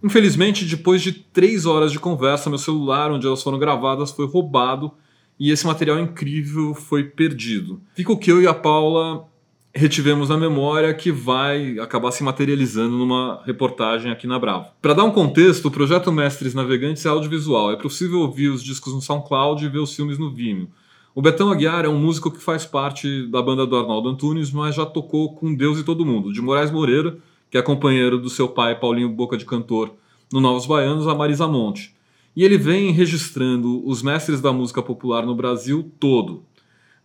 Infelizmente, 0.03 0.65
depois 0.65 1.01
de 1.01 1.13
três 1.13 1.65
horas 1.65 1.93
de 1.93 1.99
conversa, 1.99 2.51
meu 2.51 2.59
celular, 2.59 3.11
onde 3.11 3.27
elas 3.27 3.43
foram 3.43 3.59
gravadas, 3.59 4.11
foi 4.11 4.27
roubado 4.27 4.93
e 5.39 5.51
esse 5.51 5.67
material 5.67 6.01
incrível 6.01 6.75
foi 6.75 7.05
perdido. 7.05 7.81
Fica 7.95 8.13
o 8.13 8.17
que 8.17 8.33
eu 8.33 8.43
e 8.43 8.47
a 8.47 8.55
Paula 8.55 9.29
retivemos 9.77 10.31
na 10.31 10.39
memória 10.39 10.93
que 10.95 11.13
vai 11.13 11.79
acabar 11.79 12.11
se 12.11 12.25
materializando 12.25 12.97
numa 12.97 13.43
reportagem 13.45 14.11
aqui 14.11 14.27
na 14.27 14.39
Bravo. 14.39 14.69
Para 14.81 14.95
dar 14.95 15.05
um 15.05 15.11
contexto, 15.11 15.67
o 15.67 15.71
projeto 15.71 16.11
Mestres 16.11 16.55
Navegantes 16.55 17.05
é 17.05 17.09
audiovisual. 17.11 17.71
É 17.71 17.77
possível 17.77 18.21
ouvir 18.21 18.49
os 18.49 18.65
discos 18.65 18.95
no 18.95 19.03
SoundCloud 19.03 19.65
e 19.65 19.69
ver 19.69 19.79
os 19.79 19.95
filmes 19.95 20.19
no 20.19 20.31
Vimeo. 20.31 20.69
O 21.15 21.21
Betão 21.21 21.51
Aguiar 21.51 21.85
é 21.85 21.89
um 21.89 21.99
músico 21.99 22.31
que 22.31 22.43
faz 22.43 22.65
parte 22.65 23.27
da 23.27 23.43
banda 23.43 23.67
do 23.67 23.77
Arnaldo 23.77 24.09
Antunes, 24.09 24.51
mas 24.51 24.75
já 24.75 24.87
tocou 24.87 25.35
com 25.35 25.55
Deus 25.55 25.79
e 25.79 25.85
Todo 25.85 26.05
Mundo, 26.05 26.33
de 26.33 26.41
Moraes 26.41 26.71
Moreira, 26.71 27.19
que 27.51 27.59
é 27.59 27.63
companheiro 27.63 28.19
do 28.19 28.31
seu 28.31 28.49
pai 28.49 28.79
Paulinho 28.79 29.11
Boca 29.11 29.37
de 29.37 29.45
Cantor 29.45 29.93
no 30.33 30.41
Novos 30.41 30.67
Baianos, 30.67 31.07
a 31.07 31.15
Marisa 31.15 31.47
Monte. 31.47 31.95
E 32.35 32.45
ele 32.45 32.59
vem 32.59 32.93
registrando 32.93 33.87
os 33.87 34.03
mestres 34.03 34.41
da 34.41 34.53
música 34.53 34.83
popular 34.83 35.25
no 35.25 35.35
Brasil 35.35 35.91
todo, 35.99 36.43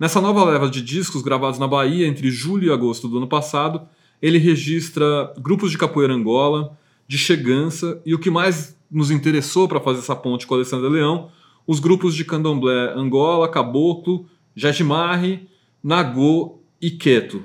Nessa 0.01 0.19
nova 0.19 0.43
leva 0.43 0.67
de 0.67 0.81
discos 0.81 1.21
gravados 1.21 1.59
na 1.59 1.67
Bahia 1.67 2.07
entre 2.07 2.31
julho 2.31 2.67
e 2.67 2.71
agosto 2.71 3.07
do 3.07 3.17
ano 3.17 3.27
passado, 3.27 3.87
ele 4.19 4.39
registra 4.39 5.31
grupos 5.37 5.69
de 5.69 5.77
capoeira 5.77 6.11
Angola, 6.11 6.75
de 7.07 7.19
Chegança 7.19 8.01
e 8.03 8.15
o 8.15 8.17
que 8.17 8.31
mais 8.31 8.75
nos 8.89 9.11
interessou 9.11 9.67
para 9.67 9.79
fazer 9.79 9.99
essa 9.99 10.15
ponte 10.15 10.47
com 10.47 10.55
Alessandra 10.55 10.89
Leão, 10.89 11.29
os 11.67 11.79
grupos 11.79 12.15
de 12.15 12.25
candomblé 12.25 12.91
Angola, 12.95 13.47
Caboclo, 13.47 14.25
Jajimarre, 14.55 15.47
Nagô 15.83 16.59
e 16.81 16.89
Queto. 16.89 17.43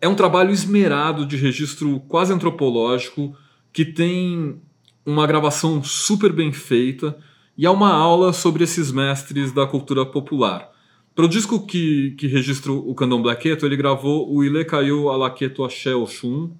É 0.00 0.08
um 0.08 0.16
trabalho 0.16 0.50
esmerado 0.50 1.24
de 1.24 1.36
registro 1.36 2.00
quase 2.08 2.32
antropológico 2.32 3.32
que 3.72 3.84
tem 3.84 4.60
uma 5.06 5.24
gravação 5.24 5.84
super 5.84 6.32
bem 6.32 6.50
feita 6.50 7.16
e 7.56 7.64
é 7.64 7.70
uma 7.70 7.92
aula 7.92 8.32
sobre 8.32 8.64
esses 8.64 8.90
mestres 8.90 9.52
da 9.52 9.68
cultura 9.68 10.04
popular. 10.04 10.79
Para 11.14 11.24
o 11.24 11.28
disco 11.28 11.66
que, 11.66 12.12
que 12.12 12.26
registra 12.26 12.72
o 12.72 12.94
Candomblé 12.94 13.34
Queto, 13.34 13.66
ele 13.66 13.76
gravou 13.76 14.32
o 14.32 14.44
Ile 14.44 14.64
Caiu 14.64 15.08
Alaqueto 15.08 15.64
Axé 15.64 15.94
Oxum 15.94 16.50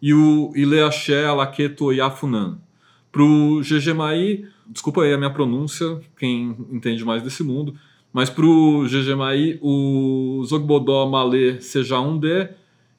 e 0.00 0.14
o 0.14 0.50
Ile 0.56 0.80
Axé 0.80 1.26
Alaqueto 1.26 1.92
Yafunan. 1.92 2.58
Para 3.12 3.22
o 3.22 3.60
GG 3.60 3.94
Mai, 3.94 4.44
desculpa 4.66 5.02
aí 5.02 5.12
a 5.12 5.18
minha 5.18 5.30
pronúncia, 5.30 6.00
quem 6.18 6.56
entende 6.70 7.04
mais 7.04 7.22
desse 7.22 7.42
mundo, 7.42 7.74
mas 8.12 8.30
para 8.30 8.46
o 8.46 8.84
GG 8.84 9.14
Mai, 9.14 9.58
o 9.60 10.42
Zogbodó 10.46 11.08
Malê 11.08 11.60
Seja 11.60 12.00
Um 12.00 12.18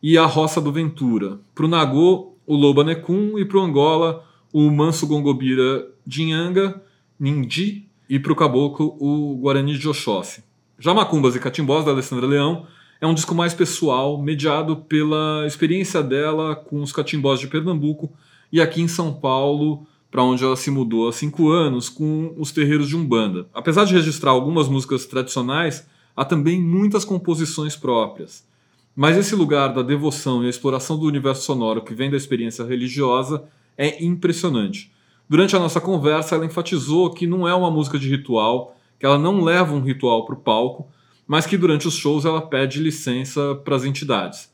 e 0.01 0.17
a 0.17 0.25
Roça 0.25 0.61
do 0.61 0.71
Ventura. 0.71 1.39
Para 1.53 1.65
o 1.65 1.67
Nagô, 1.67 2.33
o 2.45 2.55
Loba 2.55 2.83
Necum 2.83 3.37
e 3.37 3.45
para 3.45 3.57
o 3.57 3.61
Angola, 3.61 4.25
o 4.53 4.69
Manso 4.71 5.05
Gongobira 5.07 5.87
Dinhanga, 6.05 6.81
Nindi 7.19 7.87
e 8.09 8.19
para 8.19 8.31
o 8.31 8.35
Caboclo, 8.35 8.95
o 8.99 9.35
Guarani 9.35 9.77
de 9.77 9.87
Oxóssi. 9.87 10.48
Já 10.81 10.93
Macumbas 10.93 11.35
e 11.35 11.41
Catimbós, 11.41 11.83
da 11.83 11.91
Alessandra 11.91 12.25
Leão, 12.25 12.65
é 13.01 13.05
um 13.05 13.13
disco 13.13 13.35
mais 13.35 13.53
pessoal, 13.53 14.17
mediado 14.17 14.77
pela 14.77 15.45
experiência 15.45 16.01
dela 16.01 16.55
com 16.55 16.81
os 16.81 16.93
catimbós 16.93 17.41
de 17.41 17.47
Pernambuco 17.47 18.09
e 18.49 18.61
aqui 18.61 18.81
em 18.81 18.87
São 18.87 19.13
Paulo, 19.13 19.85
para 20.09 20.23
onde 20.23 20.41
ela 20.41 20.55
se 20.55 20.71
mudou 20.71 21.09
há 21.09 21.11
cinco 21.11 21.49
anos, 21.49 21.89
com 21.89 22.33
os 22.37 22.53
terreiros 22.53 22.87
de 22.87 22.95
Umbanda. 22.95 23.45
Apesar 23.53 23.83
de 23.83 23.93
registrar 23.93 24.31
algumas 24.31 24.69
músicas 24.69 25.05
tradicionais, 25.05 25.85
há 26.15 26.23
também 26.23 26.61
muitas 26.61 27.03
composições 27.03 27.75
próprias. 27.75 28.47
Mas 28.95 29.17
esse 29.17 29.35
lugar 29.35 29.73
da 29.73 29.81
devoção 29.81 30.43
e 30.43 30.47
a 30.47 30.49
exploração 30.49 30.97
do 30.97 31.05
universo 31.05 31.43
sonoro 31.43 31.83
que 31.83 31.93
vem 31.93 32.09
da 32.09 32.15
experiência 32.15 32.63
religiosa 32.63 33.43
é 33.77 34.01
impressionante. 34.01 34.89
Durante 35.27 35.57
a 35.57 35.59
nossa 35.59 35.81
conversa, 35.81 36.35
ela 36.35 36.45
enfatizou 36.45 37.13
que 37.13 37.27
não 37.27 37.45
é 37.45 37.53
uma 37.53 37.69
música 37.69 37.99
de 37.99 38.09
ritual 38.09 38.77
que 38.99 39.05
ela 39.05 39.17
não 39.17 39.41
leva 39.41 39.73
um 39.73 39.81
ritual 39.81 40.25
para 40.25 40.35
o 40.35 40.39
palco, 40.39 40.87
mas 41.25 41.45
que 41.45 41.57
durante 41.57 41.87
os 41.87 41.93
shows 41.93 42.25
ela 42.25 42.41
pede 42.41 42.81
licença 42.81 43.55
para 43.63 43.75
as 43.75 43.85
entidades. 43.85 44.51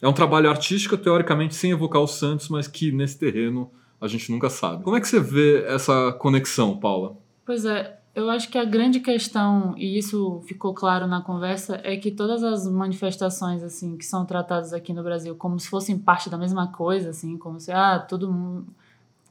É 0.00 0.06
um 0.06 0.12
trabalho 0.12 0.48
artístico, 0.48 0.96
teoricamente, 0.96 1.54
sem 1.54 1.72
evocar 1.72 2.00
os 2.00 2.12
santos, 2.12 2.48
mas 2.48 2.68
que 2.68 2.92
nesse 2.92 3.18
terreno 3.18 3.70
a 4.00 4.06
gente 4.06 4.30
nunca 4.30 4.48
sabe. 4.48 4.84
Como 4.84 4.96
é 4.96 5.00
que 5.00 5.08
você 5.08 5.18
vê 5.18 5.64
essa 5.64 6.12
conexão, 6.12 6.78
Paula? 6.78 7.16
Pois 7.44 7.64
é, 7.64 7.98
Eu 8.18 8.28
acho 8.30 8.48
que 8.48 8.58
a 8.58 8.64
grande 8.64 8.98
questão, 8.98 9.74
e 9.76 9.96
isso 9.96 10.42
ficou 10.44 10.74
claro 10.74 11.06
na 11.06 11.20
conversa, 11.20 11.80
é 11.84 11.96
que 11.96 12.10
todas 12.10 12.42
as 12.42 12.66
manifestações 12.66 13.62
assim 13.62 13.96
que 13.96 14.04
são 14.04 14.26
tratadas 14.26 14.72
aqui 14.72 14.92
no 14.92 15.04
Brasil 15.04 15.36
como 15.36 15.58
se 15.60 15.68
fossem 15.68 15.96
parte 15.96 16.28
da 16.28 16.36
mesma 16.36 16.72
coisa, 16.72 17.10
assim, 17.10 17.38
como 17.38 17.60
se 17.60 17.70
ah, 17.70 17.96
todo 17.96 18.32
mundo 18.32 18.66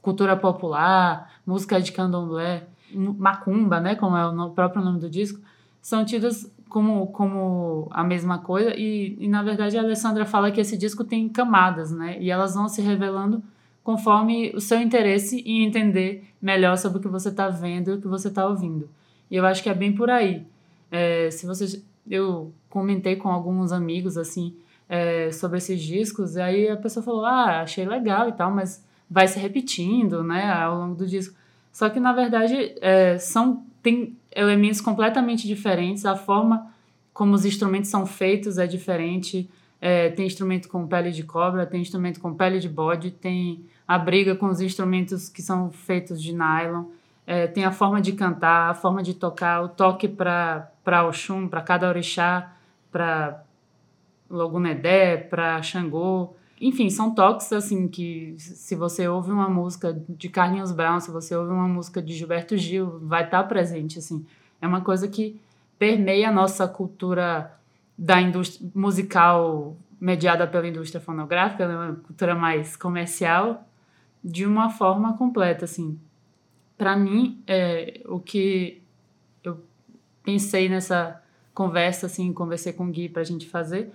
cultura 0.00 0.34
popular, 0.38 1.30
música 1.46 1.78
de 1.80 1.92
candomblé, 1.92 2.66
macumba, 2.94 3.80
né, 3.80 3.94
como 3.94 4.16
é 4.16 4.26
o 4.26 4.50
próprio 4.50 4.82
nome 4.82 4.98
do 4.98 5.08
disco, 5.08 5.40
são 5.80 6.04
tidas 6.04 6.50
como, 6.68 7.06
como 7.08 7.88
a 7.90 8.04
mesma 8.04 8.38
coisa 8.38 8.74
e, 8.76 9.16
e 9.18 9.28
na 9.28 9.42
verdade 9.42 9.78
a 9.78 9.82
Alessandra 9.82 10.26
fala 10.26 10.50
que 10.50 10.60
esse 10.60 10.76
disco 10.76 11.04
tem 11.04 11.28
camadas, 11.28 11.90
né, 11.90 12.16
e 12.20 12.30
elas 12.30 12.54
vão 12.54 12.68
se 12.68 12.82
revelando 12.82 13.42
conforme 13.82 14.52
o 14.54 14.60
seu 14.60 14.80
interesse 14.82 15.40
em 15.46 15.64
entender 15.64 16.28
melhor 16.42 16.76
sobre 16.76 16.98
o 16.98 17.00
que 17.00 17.08
você 17.08 17.30
está 17.30 17.48
vendo 17.48 17.90
e 17.90 17.94
o 17.94 18.00
que 18.00 18.06
você 18.06 18.28
está 18.28 18.46
ouvindo. 18.46 18.88
E 19.30 19.36
eu 19.36 19.46
acho 19.46 19.62
que 19.62 19.70
é 19.70 19.74
bem 19.74 19.94
por 19.94 20.10
aí. 20.10 20.46
É, 20.90 21.30
se 21.30 21.46
você, 21.46 21.82
eu 22.06 22.52
comentei 22.68 23.16
com 23.16 23.30
alguns 23.30 23.72
amigos 23.72 24.18
assim 24.18 24.54
é, 24.88 25.30
sobre 25.32 25.56
esses 25.56 25.82
discos, 25.82 26.36
e 26.36 26.40
aí 26.42 26.68
a 26.68 26.76
pessoa 26.76 27.02
falou: 27.02 27.24
"Ah, 27.24 27.62
achei 27.62 27.86
legal 27.86 28.28
e 28.28 28.32
tal, 28.32 28.50
mas 28.50 28.84
vai 29.08 29.26
se 29.26 29.38
repetindo, 29.38 30.22
né, 30.22 30.50
ao 30.50 30.78
longo 30.78 30.94
do 30.94 31.06
disco". 31.06 31.34
Só 31.78 31.88
que 31.88 32.00
na 32.00 32.12
verdade 32.12 32.74
é, 32.80 33.18
são 33.18 33.64
tem 33.80 34.18
elementos 34.34 34.80
completamente 34.80 35.46
diferentes. 35.46 36.04
A 36.04 36.16
forma 36.16 36.66
como 37.14 37.34
os 37.34 37.44
instrumentos 37.44 37.88
são 37.88 38.04
feitos 38.04 38.58
é 38.58 38.66
diferente. 38.66 39.48
É, 39.80 40.08
tem 40.08 40.26
instrumento 40.26 40.68
com 40.68 40.88
pele 40.88 41.12
de 41.12 41.22
cobra, 41.22 41.64
tem 41.64 41.80
instrumento 41.80 42.18
com 42.18 42.34
pele 42.34 42.58
de 42.58 42.68
bode, 42.68 43.12
tem 43.12 43.64
a 43.86 43.96
briga 43.96 44.34
com 44.34 44.46
os 44.46 44.60
instrumentos 44.60 45.28
que 45.28 45.40
são 45.40 45.70
feitos 45.70 46.20
de 46.20 46.32
nylon, 46.32 46.86
é, 47.24 47.46
tem 47.46 47.64
a 47.64 47.70
forma 47.70 48.00
de 48.00 48.12
cantar, 48.12 48.70
a 48.70 48.74
forma 48.74 49.00
de 49.00 49.14
tocar, 49.14 49.62
o 49.62 49.68
toque 49.68 50.08
para 50.08 50.72
Oxum, 51.06 51.46
para 51.46 51.60
cada 51.60 51.88
orixá, 51.88 52.56
para 52.90 53.44
Logunedé, 54.28 55.16
para 55.16 55.62
Xangô. 55.62 56.34
Enfim, 56.60 56.90
são 56.90 57.14
toques 57.14 57.52
assim 57.52 57.86
que 57.86 58.34
se 58.38 58.74
você 58.74 59.06
ouve 59.06 59.30
uma 59.30 59.48
música 59.48 60.00
de 60.08 60.28
Carlinhos 60.28 60.72
Brown, 60.72 60.98
se 60.98 61.10
você 61.10 61.36
ouve 61.36 61.52
uma 61.52 61.68
música 61.68 62.02
de 62.02 62.12
Gilberto 62.12 62.56
Gil, 62.56 62.98
vai 63.00 63.24
estar 63.24 63.42
tá 63.42 63.48
presente 63.48 63.98
assim. 63.98 64.26
É 64.60 64.66
uma 64.66 64.80
coisa 64.80 65.06
que 65.06 65.40
permeia 65.78 66.28
a 66.28 66.32
nossa 66.32 66.66
cultura 66.66 67.52
da 67.96 68.20
indústria 68.20 68.68
musical 68.74 69.76
mediada 70.00 70.46
pela 70.46 70.66
indústria 70.66 71.00
fonográfica, 71.00 71.66
né? 71.66 71.74
uma 71.74 71.94
cultura 71.96 72.34
mais 72.34 72.76
comercial, 72.76 73.66
de 74.22 74.46
uma 74.46 74.70
forma 74.70 75.16
completa, 75.16 75.64
assim. 75.64 75.98
Para 76.76 76.96
mim, 76.96 77.42
é, 77.46 78.00
o 78.06 78.20
que 78.20 78.80
eu 79.42 79.60
pensei 80.22 80.68
nessa 80.68 81.20
conversa, 81.52 82.06
assim, 82.06 82.32
conversei 82.32 82.72
com 82.72 82.86
o 82.86 82.90
Gui 82.90 83.08
para 83.08 83.22
a 83.22 83.24
gente 83.24 83.48
fazer, 83.48 83.92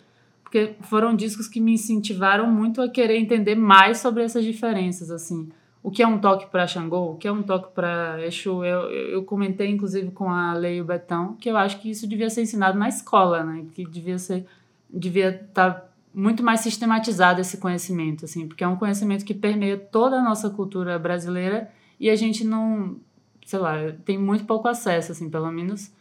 porque 0.53 0.75
foram 0.81 1.15
discos 1.15 1.47
que 1.47 1.59
me 1.59 1.73
incentivaram 1.73 2.45
muito 2.45 2.79
a 2.79 2.87
querer 2.87 3.17
entender 3.17 3.55
mais 3.55 3.97
sobre 3.97 4.21
essas 4.21 4.45
diferenças, 4.45 5.09
assim. 5.09 5.49
O 5.81 5.89
que 5.89 6.03
é 6.03 6.07
um 6.07 6.19
toque 6.19 6.45
para 6.45 6.67
Xangô, 6.67 7.13
o 7.13 7.15
que 7.15 7.27
é 7.27 7.31
um 7.31 7.41
toque 7.41 7.73
para 7.73 8.23
Exu. 8.23 8.63
Eu, 8.63 8.81
eu 8.91 9.23
comentei, 9.23 9.71
inclusive, 9.71 10.11
com 10.11 10.29
a 10.29 10.53
Leio 10.53 10.85
Betão, 10.85 11.35
que 11.37 11.49
eu 11.49 11.57
acho 11.57 11.81
que 11.81 11.89
isso 11.89 12.05
devia 12.05 12.29
ser 12.29 12.43
ensinado 12.43 12.77
na 12.77 12.87
escola, 12.87 13.43
né? 13.43 13.65
Que 13.73 13.83
devia 13.83 14.19
ser 14.19 14.45
devia 14.87 15.29
estar 15.29 15.71
tá 15.71 15.85
muito 16.13 16.43
mais 16.43 16.59
sistematizado 16.59 17.41
esse 17.41 17.57
conhecimento, 17.57 18.25
assim, 18.25 18.47
porque 18.47 18.63
é 18.63 18.67
um 18.67 18.75
conhecimento 18.75 19.25
que 19.25 19.33
permeia 19.33 19.75
toda 19.75 20.17
a 20.17 20.23
nossa 20.23 20.51
cultura 20.51 20.99
brasileira 20.99 21.71
e 21.99 22.11
a 22.11 22.15
gente 22.15 22.43
não, 22.43 22.97
sei 23.43 23.57
lá, 23.57 23.73
tem 24.05 24.19
muito 24.19 24.45
pouco 24.45 24.67
acesso, 24.67 25.13
assim, 25.13 25.31
pelo 25.31 25.51
menos 25.51 25.91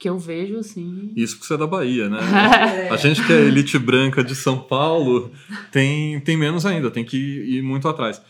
que 0.00 0.08
eu 0.08 0.18
vejo, 0.18 0.56
assim. 0.56 1.12
Isso 1.14 1.34
porque 1.34 1.46
você 1.46 1.54
é 1.54 1.58
da 1.58 1.66
Bahia, 1.66 2.08
né? 2.08 2.18
a 2.90 2.96
gente 2.96 3.24
que 3.24 3.30
é 3.30 3.42
elite 3.42 3.78
branca 3.78 4.24
de 4.24 4.34
São 4.34 4.58
Paulo 4.58 5.30
tem, 5.70 6.18
tem 6.20 6.38
menos 6.38 6.64
ainda, 6.64 6.90
tem 6.90 7.04
que 7.04 7.18
ir 7.18 7.62
muito 7.62 7.86
atrás. 7.86 8.20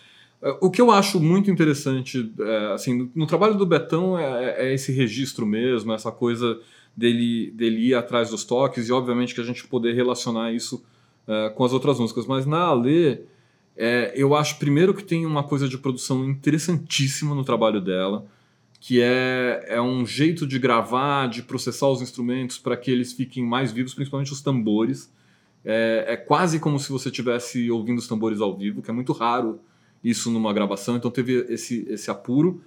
O 0.60 0.68
que 0.68 0.80
eu 0.80 0.90
acho 0.90 1.20
muito 1.20 1.48
interessante, 1.48 2.32
é, 2.40 2.72
assim, 2.72 2.94
no, 2.94 3.10
no, 3.14 3.26
trabalho 3.26 3.54
do 3.54 3.64
Betão 3.64 4.18
é, 4.18 4.70
é 4.70 4.74
esse 4.74 4.90
registro 4.90 5.46
mesmo, 5.46 5.92
essa 5.92 6.10
coisa 6.10 6.58
dele, 6.96 7.52
dele 7.52 7.88
ir 7.88 7.94
atrás 7.94 8.30
dos 8.30 8.42
toques 8.42 8.88
e, 8.88 8.92
obviamente, 8.92 9.32
que 9.32 9.40
a 9.40 9.44
gente 9.44 9.64
poder 9.68 9.94
relacionar 9.94 10.52
isso 10.52 10.82
uh, 11.28 11.54
com 11.54 11.64
as 11.64 11.72
outras 11.72 12.00
músicas. 12.00 12.26
Mas 12.26 12.46
na 12.46 12.62
Alê, 12.62 13.20
é, 13.76 14.12
eu 14.16 14.34
acho 14.34 14.58
primeiro 14.58 14.92
que 14.92 15.04
tem 15.04 15.24
uma 15.24 15.44
coisa 15.44 15.68
de 15.68 15.78
produção 15.78 16.24
interessantíssima 16.24 17.32
no 17.32 17.44
trabalho 17.44 17.80
dela, 17.80 18.26
que 18.80 19.00
é, 19.02 19.66
é 19.68 19.80
um 19.80 20.06
jeito 20.06 20.46
de 20.46 20.58
gravar, 20.58 21.28
de 21.28 21.42
processar 21.42 21.86
os 21.88 22.00
instrumentos 22.00 22.56
para 22.56 22.74
que 22.78 22.90
eles 22.90 23.12
fiquem 23.12 23.44
mais 23.44 23.70
vivos, 23.70 23.92
principalmente 23.92 24.32
os 24.32 24.40
tambores. 24.40 25.12
É, 25.62 26.06
é 26.08 26.16
quase 26.16 26.58
como 26.58 26.78
se 26.78 26.90
você 26.90 27.10
estivesse 27.10 27.70
ouvindo 27.70 27.98
os 27.98 28.08
tambores 28.08 28.40
ao 28.40 28.56
vivo, 28.56 28.80
que 28.80 28.90
é 28.90 28.94
muito 28.94 29.12
raro 29.12 29.60
isso 30.02 30.30
numa 30.30 30.50
gravação, 30.54 30.96
então 30.96 31.10
teve 31.10 31.44
esse, 31.50 31.86
esse 31.90 32.10
apuro. 32.10 32.62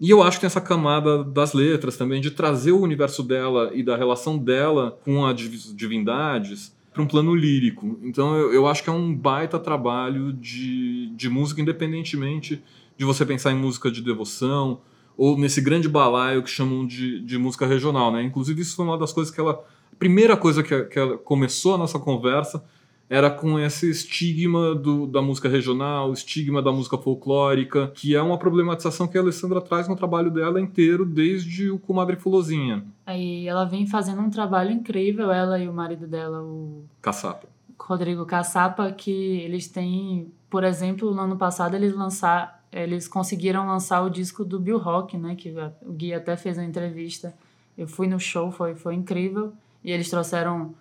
E 0.00 0.08
eu 0.08 0.22
acho 0.22 0.36
que 0.36 0.42
tem 0.42 0.46
essa 0.46 0.60
camada 0.60 1.24
das 1.24 1.52
letras 1.52 1.96
também, 1.96 2.20
de 2.20 2.30
trazer 2.30 2.70
o 2.70 2.80
universo 2.80 3.24
dela 3.24 3.72
e 3.74 3.82
da 3.82 3.96
relação 3.96 4.38
dela 4.38 4.96
com 5.04 5.26
as 5.26 5.36
divindades 5.74 6.76
para 6.92 7.02
um 7.02 7.08
plano 7.08 7.34
lírico. 7.34 7.98
Então 8.04 8.36
eu, 8.36 8.52
eu, 8.52 8.66
acho 8.68 8.84
que 8.84 8.90
é 8.90 8.92
um 8.92 9.12
baita 9.12 9.58
trabalho 9.58 10.32
de, 10.32 11.08
de 11.16 11.28
música, 11.28 11.60
independentemente 11.60 12.62
de 12.96 13.04
você 13.04 13.26
pensar 13.26 13.52
em 13.52 13.56
música 13.56 13.90
de 13.90 14.00
devoção 14.00 14.80
ou 15.16 15.38
nesse 15.38 15.60
grande 15.60 15.88
balaio 15.88 16.42
que 16.42 16.50
chamam 16.50 16.86
de, 16.86 17.20
de 17.20 17.38
música 17.38 17.66
regional. 17.66 18.12
Né? 18.12 18.22
Inclusive, 18.22 18.60
isso 18.60 18.76
foi 18.76 18.84
uma 18.84 18.98
das 18.98 19.12
coisas 19.12 19.32
que 19.32 19.40
ela. 19.40 19.52
A 19.92 19.96
primeira 19.98 20.36
coisa 20.36 20.62
que, 20.62 20.84
que 20.84 20.98
ela 20.98 21.16
começou 21.16 21.74
a 21.74 21.78
nossa 21.78 21.98
conversa 21.98 22.62
era 23.08 23.30
com 23.30 23.58
esse 23.58 23.88
estigma 23.88 24.74
do, 24.74 25.06
da 25.06 25.22
música 25.22 25.48
regional, 25.48 26.12
estigma 26.12 26.60
da 26.60 26.72
música 26.72 26.98
folclórica, 26.98 27.92
que 27.94 28.16
é 28.16 28.20
uma 28.20 28.36
problematização 28.36 29.06
que 29.06 29.16
a 29.16 29.20
Alessandra 29.20 29.60
traz 29.60 29.88
no 29.88 29.94
trabalho 29.94 30.30
dela 30.30 30.60
inteiro, 30.60 31.04
desde 31.04 31.70
o 31.70 31.78
Comadre 31.78 32.16
Fulozinha. 32.16 32.84
Aí 33.06 33.46
ela 33.46 33.64
vem 33.64 33.86
fazendo 33.86 34.20
um 34.20 34.30
trabalho 34.30 34.72
incrível, 34.72 35.30
ela 35.30 35.58
e 35.58 35.68
o 35.68 35.72
marido 35.72 36.06
dela, 36.06 36.42
o... 36.42 36.84
Caçapa. 37.00 37.46
Rodrigo 37.78 38.26
Caçapa, 38.26 38.90
que 38.90 39.10
eles 39.10 39.68
têm, 39.68 40.32
por 40.50 40.64
exemplo, 40.64 41.14
no 41.14 41.20
ano 41.20 41.36
passado 41.36 41.74
eles 41.76 41.94
lançar, 41.94 42.55
eles 42.72 43.08
conseguiram 43.08 43.66
lançar 43.66 44.02
o 44.02 44.10
disco 44.10 44.44
do 44.44 44.60
Bill 44.60 44.78
Rock, 44.78 45.16
né, 45.16 45.34
que 45.34 45.54
o 45.82 45.92
Gui 45.92 46.12
até 46.12 46.36
fez 46.36 46.58
uma 46.58 46.64
entrevista. 46.64 47.34
Eu 47.76 47.86
fui 47.86 48.06
no 48.06 48.18
show, 48.18 48.50
foi, 48.50 48.74
foi 48.74 48.94
incrível, 48.94 49.52
e 49.82 49.90
eles 49.90 50.10
trouxeram 50.10 50.74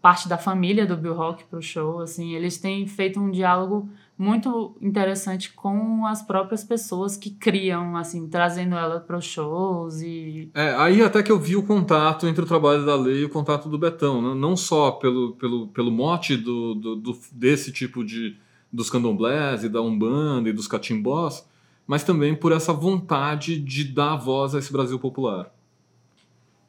parte 0.00 0.28
da 0.28 0.38
família 0.38 0.86
do 0.86 0.96
Bill 0.96 1.14
Rock 1.14 1.44
para 1.44 1.58
o 1.58 1.62
show, 1.62 2.00
assim, 2.00 2.34
eles 2.34 2.58
têm 2.58 2.86
feito 2.86 3.18
um 3.18 3.30
diálogo 3.30 3.88
muito 4.16 4.76
interessante 4.80 5.52
com 5.52 6.04
as 6.04 6.22
próprias 6.22 6.64
pessoas 6.64 7.16
que 7.16 7.30
criam, 7.30 7.96
assim, 7.96 8.28
trazendo 8.28 8.74
ela 8.74 8.98
para 8.98 9.16
os 9.16 9.24
shows 9.24 10.00
e... 10.02 10.50
É, 10.54 10.74
aí 10.74 11.00
até 11.02 11.22
que 11.22 11.30
eu 11.30 11.38
vi 11.38 11.54
o 11.54 11.62
contato 11.62 12.26
entre 12.26 12.42
o 12.42 12.46
trabalho 12.46 12.84
da 12.84 12.96
Lei 12.96 13.20
e 13.20 13.24
o 13.24 13.28
contato 13.28 13.68
do 13.68 13.78
Betão, 13.78 14.20
né? 14.20 14.34
não 14.34 14.56
só 14.56 14.90
pelo, 14.92 15.34
pelo, 15.34 15.68
pelo 15.68 15.90
mote 15.90 16.36
do, 16.36 16.74
do, 16.74 16.96
do, 16.96 17.18
desse 17.32 17.70
tipo 17.70 18.04
de... 18.04 18.36
dos 18.72 18.90
candomblés 18.90 19.64
e 19.64 19.68
da 19.68 19.80
Umbanda 19.80 20.48
e 20.48 20.52
dos 20.52 20.68
catimbós, 20.68 21.46
mas 21.86 22.04
também 22.04 22.34
por 22.34 22.52
essa 22.52 22.72
vontade 22.72 23.58
de 23.58 23.84
dar 23.84 24.16
voz 24.16 24.54
a 24.54 24.58
esse 24.58 24.72
Brasil 24.72 24.98
popular. 24.98 25.52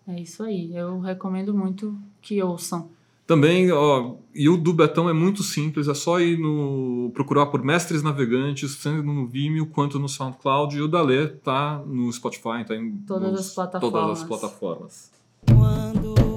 É 0.07 0.19
isso 0.19 0.41
aí, 0.43 0.75
eu 0.75 0.99
recomendo 0.99 1.53
muito 1.53 1.95
que 2.21 2.41
ouçam. 2.41 2.89
Também, 3.27 3.71
ó, 3.71 4.15
e 4.33 4.49
o 4.49 4.57
do 4.57 4.73
Betão 4.73 5.07
é 5.07 5.13
muito 5.13 5.43
simples, 5.43 5.87
é 5.87 5.93
só 5.93 6.19
ir 6.19 6.39
no 6.39 7.11
procurar 7.13 7.45
por 7.45 7.63
Mestres 7.63 8.01
Navegantes, 8.01 8.75
tanto 8.81 9.03
no 9.03 9.27
Vimeo 9.27 9.67
quanto 9.67 9.99
no 9.99 10.09
SoundCloud, 10.09 10.75
e 10.75 10.81
o 10.81 10.87
da 10.87 11.03
Lê 11.03 11.27
tá 11.27 11.79
no 11.85 12.11
Spotify, 12.11 12.65
tá 12.67 12.75
em 12.75 12.97
todas, 13.05 13.31
nos, 13.31 13.41
as, 13.41 13.53
plataformas. 13.53 14.01
todas 14.01 14.21
as 14.21 14.27
plataformas. 14.27 15.11
Quando 15.45 16.28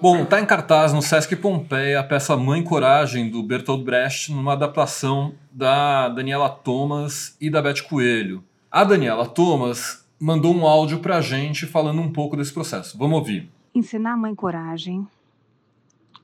Bom, 0.00 0.22
está 0.22 0.40
em 0.40 0.46
cartaz 0.46 0.92
no 0.92 1.02
Sesc 1.02 1.34
Pompeia 1.36 2.00
a 2.00 2.04
peça 2.04 2.36
Mãe 2.36 2.62
Coragem, 2.62 3.30
do 3.30 3.42
Bertolt 3.42 3.84
Brecht, 3.84 4.32
numa 4.32 4.52
adaptação 4.52 5.34
da 5.50 6.08
Daniela 6.08 6.48
Thomas 6.48 7.36
e 7.40 7.48
da 7.48 7.62
Beth 7.62 7.82
Coelho. 7.88 8.42
A 8.70 8.84
Daniela 8.84 9.26
Thomas 9.26 10.06
mandou 10.18 10.54
um 10.54 10.66
áudio 10.66 11.00
para 11.00 11.16
a 11.16 11.20
gente 11.20 11.66
falando 11.66 12.00
um 12.00 12.10
pouco 12.12 12.36
desse 12.36 12.52
processo. 12.52 12.96
Vamos 12.98 13.18
ouvir. 13.18 13.48
ensinar 13.74 14.16
Mãe 14.16 14.34
Coragem 14.34 15.06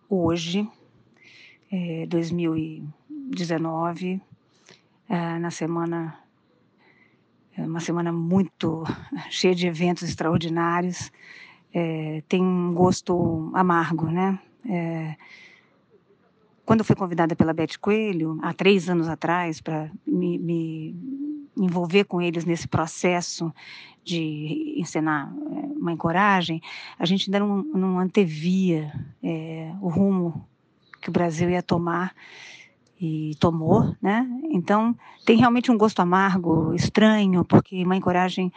hoje, 0.08 0.68
é, 1.70 2.06
2019, 2.06 4.20
é, 5.08 5.38
na 5.38 5.50
semana, 5.50 6.18
é 7.56 7.62
uma 7.62 7.80
semana 7.80 8.12
muito 8.12 8.84
cheia 9.30 9.54
de 9.54 9.66
eventos 9.66 10.02
extraordinários, 10.02 11.10
é, 11.72 12.22
tem 12.28 12.42
um 12.42 12.74
gosto 12.74 13.50
amargo, 13.54 14.06
né? 14.06 14.38
É, 14.68 15.16
quando 16.64 16.80
eu 16.80 16.84
fui 16.84 16.94
convidada 16.94 17.34
pela 17.34 17.52
Beth 17.52 17.78
Coelho, 17.80 18.38
há 18.42 18.52
três 18.52 18.88
anos 18.88 19.08
atrás, 19.08 19.60
para 19.60 19.90
me, 20.06 20.38
me, 20.38 20.96
envolver 21.56 22.04
com 22.04 22.20
eles 22.20 22.44
nesse 22.44 22.68
processo 22.68 23.52
de 24.04 24.74
ensinar 24.76 25.32
é, 25.50 25.78
Mãe 25.78 25.96
Coragem, 25.96 26.60
a 26.98 27.04
gente 27.04 27.28
ainda 27.28 27.40
não, 27.40 27.62
não 27.62 27.98
antevia 27.98 28.92
é, 29.22 29.72
o 29.80 29.88
rumo 29.88 30.48
que 31.00 31.08
o 31.08 31.12
Brasil 31.12 31.50
ia 31.50 31.62
tomar 31.62 32.14
e 33.00 33.34
tomou, 33.40 33.96
né? 34.00 34.24
Então 34.50 34.96
tem 35.26 35.36
realmente 35.36 35.72
um 35.72 35.76
gosto 35.76 36.00
amargo, 36.00 36.72
estranho, 36.74 37.44
porque 37.44 37.84
Mãe 37.84 38.00
Coragem 38.00 38.52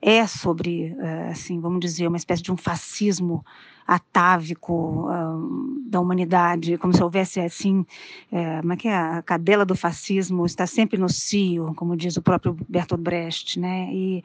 é 0.00 0.26
sobre, 0.26 0.96
é, 0.98 1.28
assim, 1.28 1.60
vamos 1.60 1.80
dizer, 1.80 2.06
uma 2.06 2.16
espécie 2.16 2.42
de 2.42 2.52
um 2.52 2.56
fascismo 2.56 3.44
atávico 3.86 5.08
uh, 5.08 5.80
da 5.88 6.00
humanidade, 6.00 6.76
como 6.76 6.92
se 6.92 7.02
houvesse 7.02 7.38
assim, 7.38 7.86
é, 8.32 8.60
como 8.60 8.72
é 8.72 8.76
que 8.76 8.88
é? 8.88 8.96
a 8.96 9.22
cadela 9.22 9.64
do 9.64 9.76
fascismo 9.76 10.44
está 10.44 10.66
sempre 10.66 10.98
no 10.98 11.08
cio, 11.08 11.72
como 11.76 11.96
diz 11.96 12.16
o 12.16 12.22
próprio 12.22 12.56
Bertolt 12.68 13.00
Brecht, 13.00 13.60
né? 13.60 13.88
E 13.92 14.24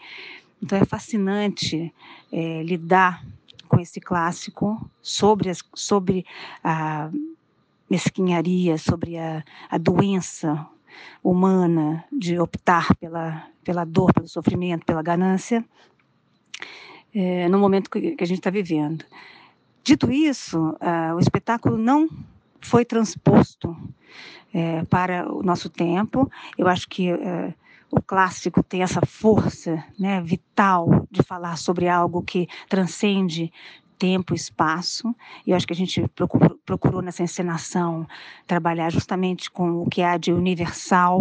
então 0.62 0.78
é 0.78 0.86
fascinante 0.86 1.94
é, 2.32 2.64
lidar 2.64 3.24
com 3.68 3.80
esse 3.80 4.00
clássico 4.00 4.90
sobre 5.02 5.50
as, 5.50 5.64
sobre 5.74 6.26
a 6.64 7.10
mesquinharia, 7.90 8.78
sobre 8.78 9.18
a, 9.18 9.44
a 9.70 9.78
doença 9.78 10.68
humana 11.24 12.04
de 12.12 12.40
optar 12.40 12.96
pela 12.96 13.52
pela 13.64 13.86
dor, 13.86 14.14
pelo 14.14 14.28
sofrimento, 14.28 14.86
pela 14.86 15.02
ganância, 15.02 15.64
é, 17.14 17.48
no 17.50 17.60
momento 17.60 17.90
que, 17.90 18.16
a 18.20 18.26
gente 18.26 18.40
está 18.40 18.50
vivendo. 18.50 19.06
Dito 19.84 20.12
isso, 20.12 20.76
o 21.16 21.20
espetáculo 21.20 21.78
não 21.78 22.08
foi 22.60 22.86
transposto 22.86 23.76
é, 24.54 24.84
para 24.86 25.32
o 25.32 25.42
nosso 25.42 25.70
tempo. 25.70 26.32
Eu 26.58 26.68
acho 26.68 26.88
que 26.88 27.12
uh, 27.12 27.54
o 27.90 28.02
clássico 28.02 28.62
tem 28.62 28.84
essa 28.84 29.02
força 29.06 29.84
né, 30.00 30.22
vital 30.22 31.08
de 31.10 31.24
falar 31.24 31.58
sobre 31.58 31.90
algo 31.90 32.22
que 32.22 32.48
transcende 32.70 33.52
tempo 34.02 34.34
espaço. 34.34 35.16
E 35.46 35.52
eu 35.52 35.56
acho 35.56 35.68
que 35.68 35.74
a 35.74 35.76
gente 35.76 36.08
procurou, 36.16 36.58
procurou 36.66 37.02
nessa 37.04 37.22
encenação 37.22 38.08
trabalhar 38.48 38.92
justamente 38.92 39.52
com 39.52 39.84
o 39.84 39.88
que 39.88 40.02
há 40.02 40.18
de 40.18 40.34
universal, 40.34 41.20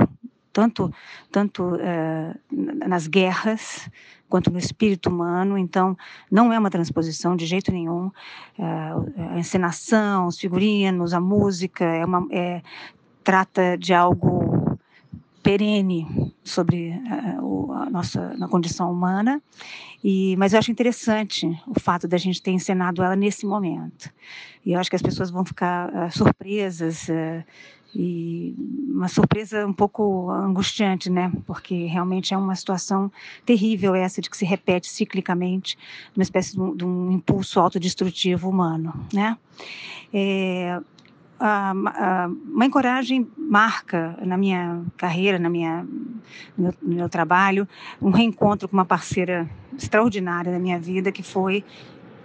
tanto, 0.50 0.90
tanto 1.30 1.62
uh, 1.62 2.88
nas 2.88 3.06
guerras 3.06 3.90
quanto 4.30 4.50
no 4.50 4.58
espírito 4.58 5.10
humano. 5.10 5.58
Então, 5.58 5.94
não 6.30 6.50
é 6.50 6.58
uma 6.58 6.70
transposição 6.70 7.36
de 7.36 7.44
jeito 7.44 7.70
nenhum. 7.70 8.10
É, 8.56 8.64
a 9.34 9.38
encenação, 9.38 10.28
os 10.28 10.38
figurinos, 10.38 11.12
a 11.12 11.20
música, 11.20 11.84
é 11.84 12.04
uma, 12.04 12.24
é, 12.30 12.62
trata 13.24 13.76
de 13.76 13.92
algo 13.92 14.69
perene 15.50 16.06
sobre 16.44 16.90
uh, 17.40 17.72
a 17.72 17.90
nossa 17.90 18.34
na 18.36 18.46
condição 18.46 18.92
humana 18.92 19.42
e 20.02 20.36
mas 20.36 20.52
eu 20.52 20.60
acho 20.60 20.70
interessante 20.70 21.44
o 21.66 21.80
fato 21.80 22.06
da 22.06 22.16
gente 22.16 22.40
ter 22.40 22.52
encenado 22.52 23.02
ela 23.02 23.16
nesse 23.16 23.44
momento 23.44 24.08
e 24.64 24.74
eu 24.74 24.78
acho 24.78 24.88
que 24.88 24.94
as 24.94 25.02
pessoas 25.02 25.28
vão 25.28 25.44
ficar 25.44 25.88
uh, 25.88 26.16
surpresas 26.16 27.08
uh, 27.08 27.44
e 27.92 28.54
uma 28.88 29.08
surpresa 29.08 29.66
um 29.66 29.72
pouco 29.72 30.30
angustiante, 30.30 31.10
né? 31.10 31.32
Porque 31.44 31.86
realmente 31.86 32.32
é 32.32 32.36
uma 32.36 32.54
situação 32.54 33.10
terrível 33.44 33.96
essa 33.96 34.20
de 34.20 34.30
que 34.30 34.36
se 34.36 34.44
repete 34.44 34.88
ciclicamente, 34.88 35.76
uma 36.14 36.22
espécie 36.22 36.52
de 36.52 36.60
um, 36.60 36.76
de 36.76 36.84
um 36.84 37.10
impulso 37.10 37.58
autodestrutivo 37.58 38.48
humano, 38.48 38.94
né? 39.12 39.36
É, 40.14 40.80
a, 41.40 41.70
a 41.70 42.28
Mãe 42.28 42.68
Coragem 42.68 43.26
marca 43.36 44.16
na 44.22 44.36
minha 44.36 44.82
carreira, 44.98 45.38
na 45.38 45.48
minha, 45.48 45.82
no 46.56 46.64
meu, 46.64 46.74
no 46.82 46.94
meu 46.96 47.08
trabalho, 47.08 47.66
um 48.00 48.10
reencontro 48.10 48.68
com 48.68 48.76
uma 48.76 48.84
parceira 48.84 49.48
extraordinária 49.76 50.52
da 50.52 50.58
minha 50.58 50.78
vida, 50.78 51.10
que 51.10 51.22
foi, 51.22 51.64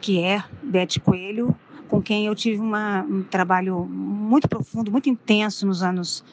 que 0.02 0.22
é 0.22 0.44
Beth 0.62 1.00
Coelho, 1.04 1.56
com 1.88 2.02
quem 2.02 2.26
eu 2.26 2.36
tive 2.36 2.60
uma, 2.60 3.04
um 3.04 3.24
trabalho 3.24 3.86
muito 3.86 4.50
profundo, 4.50 4.92
muito 4.92 5.10
intenso 5.10 5.66
nos 5.66 5.82
anos, 5.82 6.24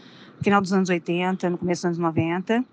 final 0.41 0.61
dos 0.61 0.73
anos 0.73 0.89
80, 0.89 1.51
no 1.51 1.59
começo 1.59 1.83
dos 1.83 1.85
anos 1.87 1.99
90. 1.99 2.65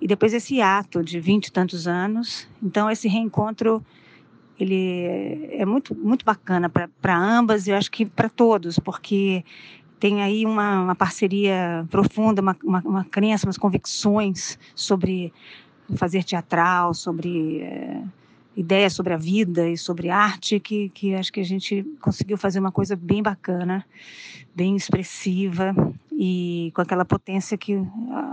E 0.00 0.06
depois 0.06 0.32
esse 0.32 0.60
ato 0.60 1.02
de 1.02 1.18
vinte 1.18 1.46
e 1.46 1.52
tantos 1.52 1.88
anos. 1.88 2.46
Então, 2.62 2.90
esse 2.90 3.08
reencontro 3.08 3.84
ele 4.62 5.48
é 5.50 5.64
muito, 5.66 5.94
muito 5.94 6.24
bacana 6.24 6.70
para 6.70 7.16
ambas 7.16 7.66
e 7.66 7.70
eu 7.70 7.76
acho 7.76 7.90
que 7.90 8.06
para 8.06 8.28
todos, 8.28 8.78
porque 8.78 9.44
tem 9.98 10.22
aí 10.22 10.44
uma, 10.46 10.82
uma 10.82 10.94
parceria 10.94 11.86
profunda, 11.90 12.40
uma, 12.40 12.56
uma, 12.62 12.80
uma, 12.84 13.04
crença, 13.04 13.46
umas 13.46 13.58
convicções 13.58 14.58
sobre 14.74 15.32
fazer 15.96 16.24
teatral, 16.24 16.94
sobre. 16.94 17.62
É, 17.62 18.02
ideias 18.54 18.92
sobre 18.92 19.14
a 19.14 19.16
vida 19.16 19.66
e 19.66 19.78
sobre 19.78 20.10
arte 20.10 20.60
que, 20.60 20.90
que 20.90 21.14
acho 21.14 21.32
que 21.32 21.40
a 21.40 21.44
gente 21.44 21.82
conseguiu 22.02 22.36
fazer 22.36 22.60
uma 22.60 22.70
coisa 22.70 22.94
bem 22.94 23.22
bacana, 23.22 23.82
bem 24.54 24.76
expressiva 24.76 25.74
e 26.24 26.70
com 26.72 26.80
aquela 26.80 27.04
potência 27.04 27.58
que 27.58 27.76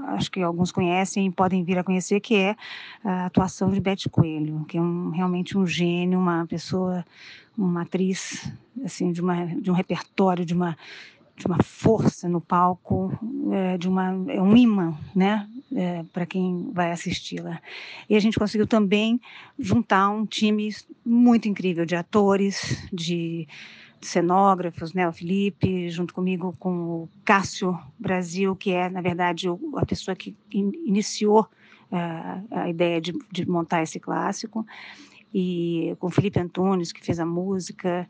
acho 0.09 0.29
que 0.29 0.39
alguns 0.43 0.71
conhecem 0.71 1.25
e 1.25 1.31
podem 1.31 1.63
vir 1.63 1.79
a 1.79 1.83
conhecer, 1.83 2.19
que 2.19 2.35
é 2.35 2.55
a 3.03 3.25
atuação 3.25 3.71
de 3.71 3.81
Beth 3.81 4.07
Coelho, 4.11 4.63
que 4.65 4.77
é 4.77 4.81
um, 4.81 5.09
realmente 5.09 5.57
um 5.57 5.65
gênio, 5.65 6.19
uma 6.19 6.45
pessoa, 6.45 7.03
uma 7.57 7.81
atriz 7.81 8.53
assim 8.85 9.11
de, 9.11 9.21
uma, 9.21 9.43
de 9.47 9.71
um 9.71 9.73
repertório, 9.73 10.45
de 10.45 10.53
uma 10.53 10.77
de 11.35 11.47
uma 11.47 11.63
força 11.63 12.27
no 12.27 12.41
palco, 12.41 13.17
é, 13.53 13.77
de 13.77 13.87
uma 13.87 14.09
é 14.27 14.41
um 14.41 14.57
imã, 14.57 14.93
né, 15.15 15.47
é, 15.73 16.03
para 16.11 16.25
quem 16.25 16.69
vai 16.73 16.91
assisti-la. 16.91 17.61
E 18.09 18.15
a 18.15 18.19
gente 18.19 18.37
conseguiu 18.37 18.67
também 18.67 19.21
juntar 19.57 20.09
um 20.09 20.25
time 20.25 20.69
muito 21.05 21.47
incrível 21.47 21.85
de 21.85 21.95
atores, 21.95 22.85
de 22.91 23.47
cenógrafos, 24.01 24.93
né, 24.93 25.07
o 25.07 25.13
Felipe, 25.13 25.89
junto 25.89 26.13
comigo 26.13 26.55
com 26.59 26.71
o 26.71 27.09
Cássio 27.25 27.77
Brasil, 27.97 28.55
que 28.55 28.71
é 28.71 28.89
na 28.89 29.01
verdade 29.01 29.47
a 29.75 29.85
pessoa 29.85 30.15
que 30.15 30.35
iniciou 30.51 31.47
uh, 31.91 32.47
a 32.51 32.69
ideia 32.69 33.01
de, 33.01 33.13
de 33.31 33.47
montar 33.47 33.83
esse 33.83 33.99
clássico, 33.99 34.65
e 35.33 35.95
com 35.99 36.07
o 36.07 36.11
Felipe 36.11 36.39
Antunes 36.39 36.91
que 36.91 37.03
fez 37.03 37.19
a 37.19 37.25
música 37.25 38.07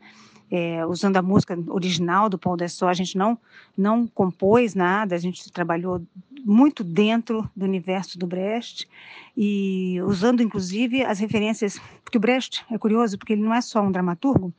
é, 0.50 0.84
usando 0.84 1.16
a 1.16 1.22
música 1.22 1.56
original 1.68 2.28
do 2.28 2.38
Paul 2.38 2.56
Dessau, 2.56 2.88
a 2.88 2.94
gente 2.94 3.16
não, 3.16 3.38
não 3.76 4.06
compôs 4.06 4.74
nada, 4.74 5.14
a 5.14 5.18
gente 5.18 5.50
trabalhou 5.52 6.02
muito 6.44 6.82
dentro 6.82 7.48
do 7.54 7.64
universo 7.64 8.18
do 8.18 8.26
Brecht 8.26 8.88
e 9.36 10.00
usando 10.02 10.42
inclusive 10.42 11.04
as 11.04 11.20
referências, 11.20 11.80
porque 12.02 12.18
o 12.18 12.20
Brecht 12.20 12.64
é 12.70 12.78
curioso, 12.78 13.16
porque 13.16 13.34
ele 13.34 13.42
não 13.42 13.54
é 13.54 13.60
só 13.60 13.80
um 13.80 13.92
dramaturgo, 13.92 14.52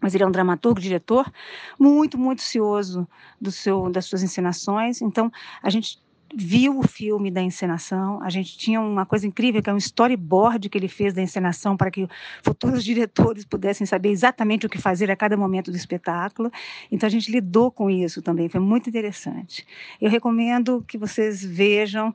mas 0.00 0.14
ele 0.14 0.24
é 0.24 0.26
um 0.26 0.30
dramaturgo, 0.30 0.80
diretor, 0.80 1.30
muito, 1.78 2.18
muito 2.18 2.42
cioso 2.42 3.06
do 3.40 3.52
seu, 3.52 3.90
das 3.90 4.06
suas 4.06 4.22
encenações. 4.22 5.02
Então, 5.02 5.30
a 5.62 5.70
gente 5.70 5.98
viu 6.34 6.78
o 6.78 6.86
filme 6.86 7.30
da 7.30 7.42
encenação. 7.42 8.22
A 8.22 8.30
gente 8.30 8.56
tinha 8.56 8.80
uma 8.80 9.04
coisa 9.04 9.26
incrível, 9.26 9.62
que 9.62 9.68
é 9.68 9.72
um 9.72 9.78
storyboard 9.78 10.68
que 10.68 10.78
ele 10.78 10.88
fez 10.88 11.12
da 11.12 11.22
encenação 11.22 11.76
para 11.76 11.90
que 11.90 12.08
futuros 12.42 12.84
diretores 12.84 13.44
pudessem 13.44 13.86
saber 13.86 14.10
exatamente 14.10 14.66
o 14.66 14.68
que 14.68 14.78
fazer 14.78 15.10
a 15.10 15.16
cada 15.16 15.36
momento 15.36 15.70
do 15.70 15.76
espetáculo. 15.76 16.50
Então 16.90 17.06
a 17.06 17.10
gente 17.10 17.30
lidou 17.30 17.70
com 17.70 17.90
isso 17.90 18.22
também, 18.22 18.48
foi 18.48 18.60
muito 18.60 18.88
interessante. 18.88 19.66
Eu 20.00 20.10
recomendo 20.10 20.84
que 20.86 20.96
vocês 20.96 21.44
vejam 21.44 22.14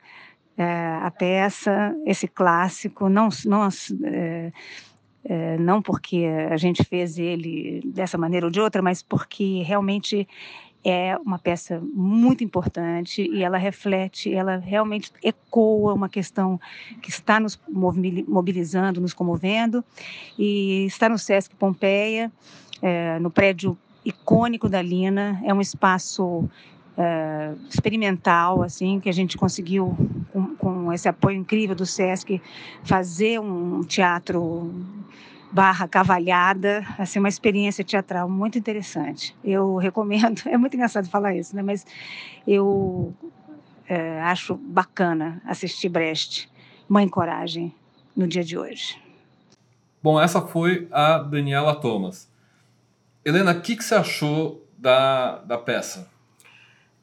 é, 0.58 1.00
a 1.02 1.12
peça, 1.12 1.94
esse 2.06 2.28
clássico, 2.28 3.10
não, 3.10 3.28
não 3.46 3.68
é, 4.06 4.52
é, 5.26 5.58
não 5.58 5.82
porque 5.82 6.26
a 6.50 6.58
gente 6.58 6.84
fez 6.84 7.18
ele 7.18 7.82
dessa 7.86 8.18
maneira 8.18 8.46
ou 8.46 8.52
de 8.52 8.62
outra, 8.62 8.82
mas 8.82 9.02
porque 9.02 9.64
realmente 9.64 10.28
é 10.84 11.18
uma 11.18 11.40
peça 11.40 11.82
muito 11.96 12.44
importante 12.44 13.28
e 13.28 13.44
ela 13.44 13.58
reflete, 13.58 14.32
ela 14.32 14.58
realmente 14.58 15.12
ecoa 15.24 15.96
uma 15.96 16.08
questão 16.08 16.60
que 17.02 17.10
está 17.10 17.40
nos 17.40 17.60
mobilizando, 17.68 19.02
nos 19.02 19.12
comovendo. 19.12 19.84
E 20.38 20.86
está 20.86 21.10
no 21.10 21.18
Sesc 21.18 21.56
Pompeia, 21.56 22.32
é, 22.84 23.18
no 23.18 23.32
prédio 23.32 23.76
icônico 24.06 24.70
da 24.70 24.80
Lina, 24.80 25.42
é 25.44 25.52
um 25.52 25.60
espaço 25.60 26.48
é, 26.98 27.54
experimental, 27.70 28.64
assim, 28.64 29.00
que 29.00 29.10
a 29.10 29.14
gente 29.14 29.38
conseguiu, 29.38 29.96
com, 30.32 30.56
com, 30.56 30.94
esse 30.94 31.08
apoio 31.08 31.38
incrível 31.38 31.76
do 31.76 31.86
SESC, 31.86 32.42
fazer 32.84 33.40
um 33.40 33.82
teatro 33.84 34.74
barra 35.52 35.88
cavalhada, 35.88 36.86
assim, 36.98 37.20
uma 37.20 37.30
experiência 37.30 37.84
teatral 37.84 38.30
muito 38.30 38.58
interessante. 38.58 39.36
Eu 39.44 39.78
recomendo, 39.78 40.42
é 40.48 40.58
muito 40.58 40.74
engraçado 40.74 41.10
falar 41.10 41.36
isso, 41.36 41.56
né? 41.56 41.62
Mas 41.62 41.86
eu 42.48 43.14
é, 43.88 44.22
acho 44.22 44.56
bacana 44.56 45.42
assistir 45.46 45.90
Brecht, 45.90 46.50
Mãe 46.88 47.08
Coragem, 47.08 47.74
no 48.16 48.28
dia 48.28 48.44
de 48.44 48.58
hoje. 48.58 49.02
Bom, 50.02 50.20
essa 50.20 50.42
foi 50.42 50.88
a 50.92 51.18
Daniela 51.18 51.76
Thomas. 51.76 52.30
Helena, 53.24 53.54
o 53.54 53.62
que, 53.62 53.76
que 53.76 53.84
você 53.84 53.96
achou 53.96 54.64
da, 54.78 55.40
da 55.40 55.58
peça? 55.58 56.15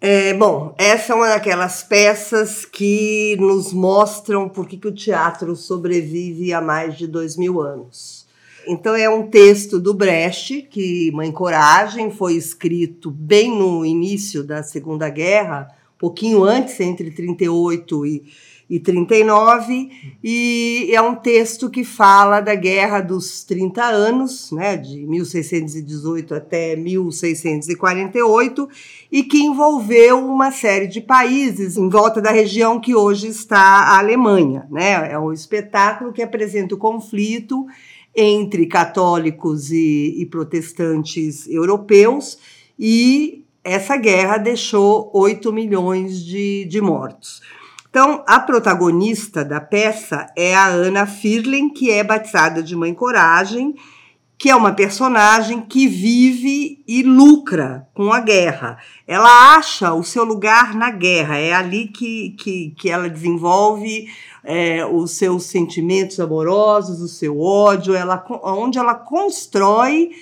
É, 0.05 0.35
bom, 0.35 0.75
essa 0.79 1.13
é 1.13 1.15
uma 1.15 1.29
daquelas 1.29 1.85
peças 1.85 2.65
que 2.65 3.37
nos 3.39 3.73
mostram 3.73 4.49
por 4.49 4.67
que, 4.67 4.77
que 4.77 4.89
o 4.89 4.93
teatro 4.93 5.55
sobrevive 5.55 6.53
há 6.53 6.61
mais 6.61 6.99
de 6.99 7.07
dois 7.07 7.37
mil 7.37 7.61
anos. 7.61 8.27
Então, 8.67 8.97
é 8.97 9.09
um 9.09 9.29
texto 9.29 9.79
do 9.79 9.95
Brecht, 9.95 10.63
que 10.63 11.13
Mãe 11.13 11.31
Coragem 11.31 12.11
foi 12.11 12.35
escrito 12.35 13.13
bem 13.13 13.57
no 13.57 13.87
início 13.87 14.43
da 14.43 14.65
Segunda 14.65 15.09
Guerra, 15.09 15.69
pouquinho 15.97 16.43
antes, 16.43 16.81
entre 16.81 17.13
38 17.13 18.05
e 18.05 18.25
e 18.73 18.81
39, 18.81 19.91
e 20.25 20.89
é 20.95 21.03
um 21.03 21.14
texto 21.14 21.68
que 21.68 21.85
fala 21.85 22.41
da 22.41 22.55
Guerra 22.55 23.03
dos 23.03 23.45
30 23.45 23.85
Anos, 23.85 24.51
né, 24.51 24.79
de 24.79 25.07
1618 25.07 26.35
até 26.35 26.75
1648, 26.75 28.66
e 29.12 29.25
que 29.25 29.43
envolveu 29.43 30.27
uma 30.27 30.51
série 30.51 30.87
de 30.87 31.03
países 31.03 31.77
em 31.77 31.91
volta 31.91 32.23
da 32.23 32.31
região 32.31 32.81
que 32.81 32.95
hoje 32.95 33.27
está 33.27 33.59
a 33.59 33.99
Alemanha. 33.99 34.66
Né? 34.70 35.12
É 35.12 35.18
um 35.18 35.35
espetáculo 35.35 36.11
que 36.11 36.23
apresenta 36.23 36.75
o 36.75 36.79
conflito 36.79 37.66
entre 38.16 38.64
católicos 38.64 39.70
e, 39.70 40.14
e 40.16 40.25
protestantes 40.25 41.47
europeus, 41.47 42.39
e 42.79 43.45
essa 43.62 43.99
guerra 43.99 44.39
deixou 44.39 45.11
8 45.12 45.53
milhões 45.53 46.25
de, 46.25 46.64
de 46.64 46.81
mortos. 46.81 47.43
Então, 47.93 48.24
a 48.26 48.40
protagonista 48.40 49.45
da 49.45 49.61
peça 49.61 50.26
é 50.34 50.55
a 50.55 50.64
Ana 50.64 51.05
Firlen, 51.05 51.68
que 51.68 51.90
é 51.90 52.03
batizada 52.03 52.62
de 52.62 52.74
Mãe 52.74 52.95
Coragem, 52.95 53.74
que 54.38 54.49
é 54.49 54.57
uma 54.57 54.72
personagem 54.72 55.61
que 55.61 55.86
vive 55.86 56.82
e 56.88 57.03
lucra 57.03 57.86
com 57.93 58.11
a 58.11 58.18
guerra. 58.20 58.78
Ela 59.07 59.57
acha 59.57 59.93
o 59.93 60.03
seu 60.03 60.24
lugar 60.24 60.74
na 60.74 60.90
guerra, 60.90 61.36
é 61.36 61.53
ali 61.53 61.86
que, 61.86 62.30
que, 62.30 62.70
que 62.78 62.88
ela 62.88 63.11
desenvolve 63.11 64.09
é, 64.43 64.86
os 64.86 65.11
seus 65.11 65.45
sentimentos 65.45 66.18
amorosos, 66.18 67.03
o 67.03 67.09
seu 67.09 67.38
ódio, 67.38 67.95
ela, 67.95 68.24
onde 68.43 68.78
ela 68.78 68.95
constrói 68.95 70.12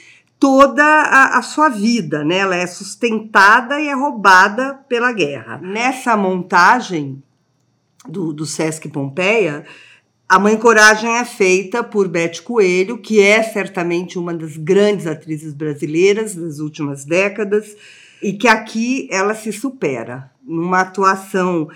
toda 0.40 0.84
a, 0.84 1.38
a, 1.38 1.42
sua 1.42 1.68
vida, 1.68 2.24
né? 2.24 2.38
Ela 2.38 2.56
é 2.56 2.66
sustentada 2.66 3.80
e 3.80 3.86
é 3.86 3.94
roubada 3.94 4.74
pela 4.88 5.12
guerra. 5.12 5.60
Nessa 5.62 6.16
montagem, 6.16 7.22
do, 8.08 8.32
do 8.32 8.46
Sesc 8.46 8.88
Pompeia, 8.88 9.64
a 10.28 10.38
Mãe 10.38 10.56
Coragem 10.56 11.10
é 11.16 11.24
feita 11.24 11.82
por 11.82 12.06
Beth 12.06 12.42
Coelho, 12.44 12.98
que 12.98 13.20
é 13.20 13.42
certamente 13.42 14.16
uma 14.16 14.32
das 14.32 14.56
grandes 14.56 15.06
atrizes 15.06 15.52
brasileiras 15.52 16.36
das 16.36 16.60
últimas 16.60 17.04
décadas, 17.04 17.76
e 18.22 18.34
que 18.34 18.46
aqui 18.46 19.08
ela 19.10 19.34
se 19.34 19.52
supera 19.52 20.30
numa 20.46 20.82
atuação 20.82 21.68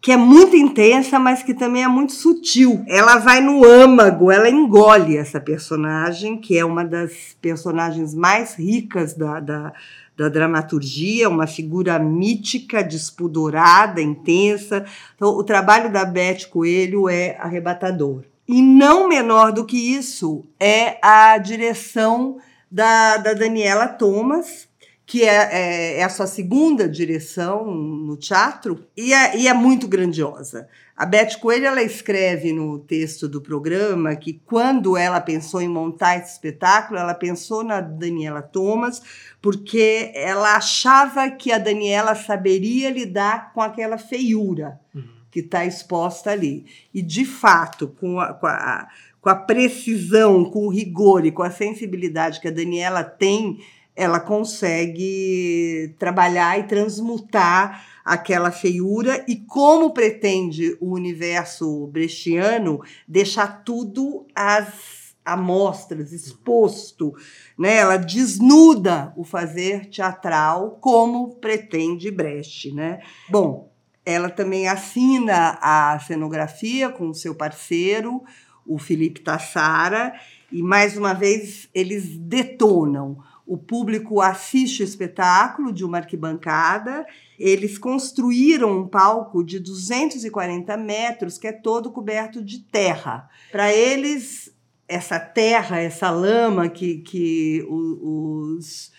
que 0.00 0.12
é 0.12 0.16
muito 0.16 0.54
intensa, 0.54 1.18
mas 1.18 1.42
que 1.42 1.52
também 1.52 1.82
é 1.82 1.88
muito 1.88 2.12
sutil. 2.12 2.84
Ela 2.86 3.16
vai 3.16 3.40
no 3.40 3.64
âmago, 3.64 4.30
ela 4.30 4.48
engole 4.48 5.16
essa 5.16 5.40
personagem, 5.40 6.38
que 6.38 6.56
é 6.56 6.64
uma 6.64 6.84
das 6.84 7.36
personagens 7.42 8.14
mais 8.14 8.54
ricas 8.54 9.14
da, 9.14 9.40
da 9.40 9.72
da 10.16 10.28
dramaturgia, 10.28 11.28
uma 11.28 11.46
figura 11.46 11.98
mítica, 11.98 12.82
despudorada, 12.82 14.00
intensa. 14.00 14.84
Então, 15.14 15.28
o 15.30 15.44
trabalho 15.44 15.92
da 15.92 16.04
Beth 16.04 16.46
Coelho 16.50 17.08
é 17.08 17.36
arrebatador. 17.38 18.24
E 18.48 18.62
não 18.62 19.08
menor 19.08 19.52
do 19.52 19.64
que 19.64 19.76
isso 19.76 20.44
é 20.58 20.98
a 21.02 21.36
direção 21.36 22.38
da, 22.70 23.16
da 23.16 23.34
Daniela 23.34 23.88
Thomas, 23.88 24.68
que 25.04 25.22
é, 25.22 25.48
é, 25.52 26.00
é, 26.00 26.02
a 26.02 26.08
sua 26.08 26.26
segunda 26.26 26.88
direção 26.88 27.64
no 27.66 28.16
teatro, 28.16 28.84
e 28.96 29.12
é, 29.12 29.36
e 29.36 29.48
é 29.48 29.54
muito 29.54 29.86
grandiosa. 29.86 30.68
A 30.96 31.04
Beth 31.04 31.38
Coelho 31.40 31.66
ela 31.66 31.82
escreve 31.82 32.54
no 32.54 32.78
texto 32.78 33.28
do 33.28 33.42
programa 33.42 34.16
que 34.16 34.40
quando 34.46 34.96
ela 34.96 35.20
pensou 35.20 35.60
em 35.60 35.68
montar 35.68 36.16
esse 36.16 36.32
espetáculo, 36.32 36.98
ela 36.98 37.12
pensou 37.12 37.62
na 37.62 37.82
Daniela 37.82 38.40
Thomas, 38.40 39.02
porque 39.42 40.10
ela 40.14 40.56
achava 40.56 41.30
que 41.30 41.52
a 41.52 41.58
Daniela 41.58 42.14
saberia 42.14 42.88
lidar 42.88 43.52
com 43.52 43.60
aquela 43.60 43.98
feiura 43.98 44.80
uhum. 44.94 45.04
que 45.30 45.40
está 45.40 45.66
exposta 45.66 46.30
ali. 46.30 46.64
E, 46.94 47.02
de 47.02 47.26
fato, 47.26 47.88
com 47.88 48.18
a, 48.18 48.32
com, 48.32 48.46
a, 48.46 48.88
com 49.20 49.28
a 49.28 49.34
precisão, 49.34 50.46
com 50.46 50.66
o 50.66 50.70
rigor 50.70 51.26
e 51.26 51.30
com 51.30 51.42
a 51.42 51.50
sensibilidade 51.50 52.40
que 52.40 52.48
a 52.48 52.52
Daniela 52.52 53.04
tem, 53.04 53.58
ela 53.94 54.18
consegue 54.18 55.94
trabalhar 55.98 56.58
e 56.58 56.62
transmutar 56.62 57.84
aquela 58.06 58.52
feiura 58.52 59.24
e 59.26 59.34
como 59.34 59.92
pretende 59.92 60.78
o 60.80 60.94
universo 60.94 61.88
brechtiano 61.88 62.80
deixar 63.08 63.64
tudo 63.64 64.24
às 64.32 65.16
amostras, 65.24 66.12
exposto, 66.12 67.12
né? 67.58 67.78
Ela 67.78 67.96
desnuda 67.96 69.12
o 69.16 69.24
fazer 69.24 69.86
teatral 69.86 70.78
como 70.80 71.34
pretende 71.34 72.08
Brecht, 72.12 72.72
né? 72.72 73.00
Bom, 73.28 73.72
ela 74.04 74.30
também 74.30 74.68
assina 74.68 75.58
a 75.60 75.98
cenografia 75.98 76.88
com 76.88 77.12
seu 77.12 77.34
parceiro, 77.34 78.22
o 78.64 78.78
Felipe 78.78 79.20
Tassara, 79.20 80.14
e 80.52 80.62
mais 80.62 80.96
uma 80.96 81.12
vez 81.12 81.68
eles 81.74 82.16
detonam. 82.16 83.18
O 83.46 83.56
público 83.56 84.20
assiste 84.20 84.82
o 84.82 84.84
espetáculo 84.84 85.72
de 85.72 85.84
uma 85.84 85.98
arquibancada 85.98 87.06
eles 87.38 87.76
construíram 87.78 88.80
um 88.80 88.88
palco 88.88 89.44
de 89.44 89.58
240 89.58 90.76
metros 90.76 91.38
que 91.38 91.46
é 91.46 91.52
todo 91.52 91.90
coberto 91.90 92.42
de 92.42 92.60
terra. 92.60 93.28
Para 93.52 93.72
eles, 93.72 94.54
essa 94.88 95.18
terra, 95.20 95.78
essa 95.78 96.10
lama 96.10 96.68
que, 96.68 96.98
que 96.98 97.66
os 97.68 98.90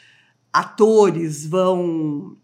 atores 0.53 1.45
vão 1.45 2.37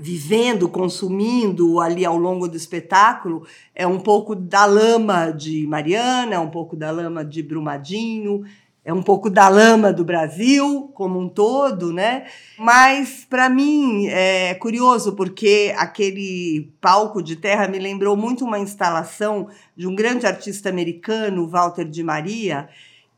vivendo, 0.00 0.68
consumindo 0.68 1.80
ali 1.80 2.04
ao 2.04 2.16
longo 2.16 2.46
do 2.46 2.56
espetáculo, 2.56 3.44
é 3.74 3.84
um 3.84 3.98
pouco 3.98 4.36
da 4.36 4.64
lama 4.64 5.32
de 5.32 5.66
Mariana, 5.66 6.36
é 6.36 6.38
um 6.38 6.50
pouco 6.50 6.76
da 6.76 6.92
lama 6.92 7.24
de 7.24 7.42
Brumadinho, 7.42 8.44
é 8.88 8.92
um 8.94 9.02
pouco 9.02 9.28
da 9.28 9.50
lama 9.50 9.92
do 9.92 10.02
Brasil 10.02 10.90
como 10.94 11.20
um 11.20 11.28
todo, 11.28 11.92
né? 11.92 12.24
Mas 12.58 13.22
para 13.28 13.50
mim 13.50 14.06
é 14.06 14.54
curioso 14.54 15.14
porque 15.14 15.74
aquele 15.76 16.72
palco 16.80 17.22
de 17.22 17.36
terra 17.36 17.68
me 17.68 17.78
lembrou 17.78 18.16
muito 18.16 18.46
uma 18.46 18.58
instalação 18.58 19.46
de 19.76 19.86
um 19.86 19.94
grande 19.94 20.26
artista 20.26 20.70
americano, 20.70 21.46
Walter 21.46 21.84
de 21.84 22.02
Maria, 22.02 22.66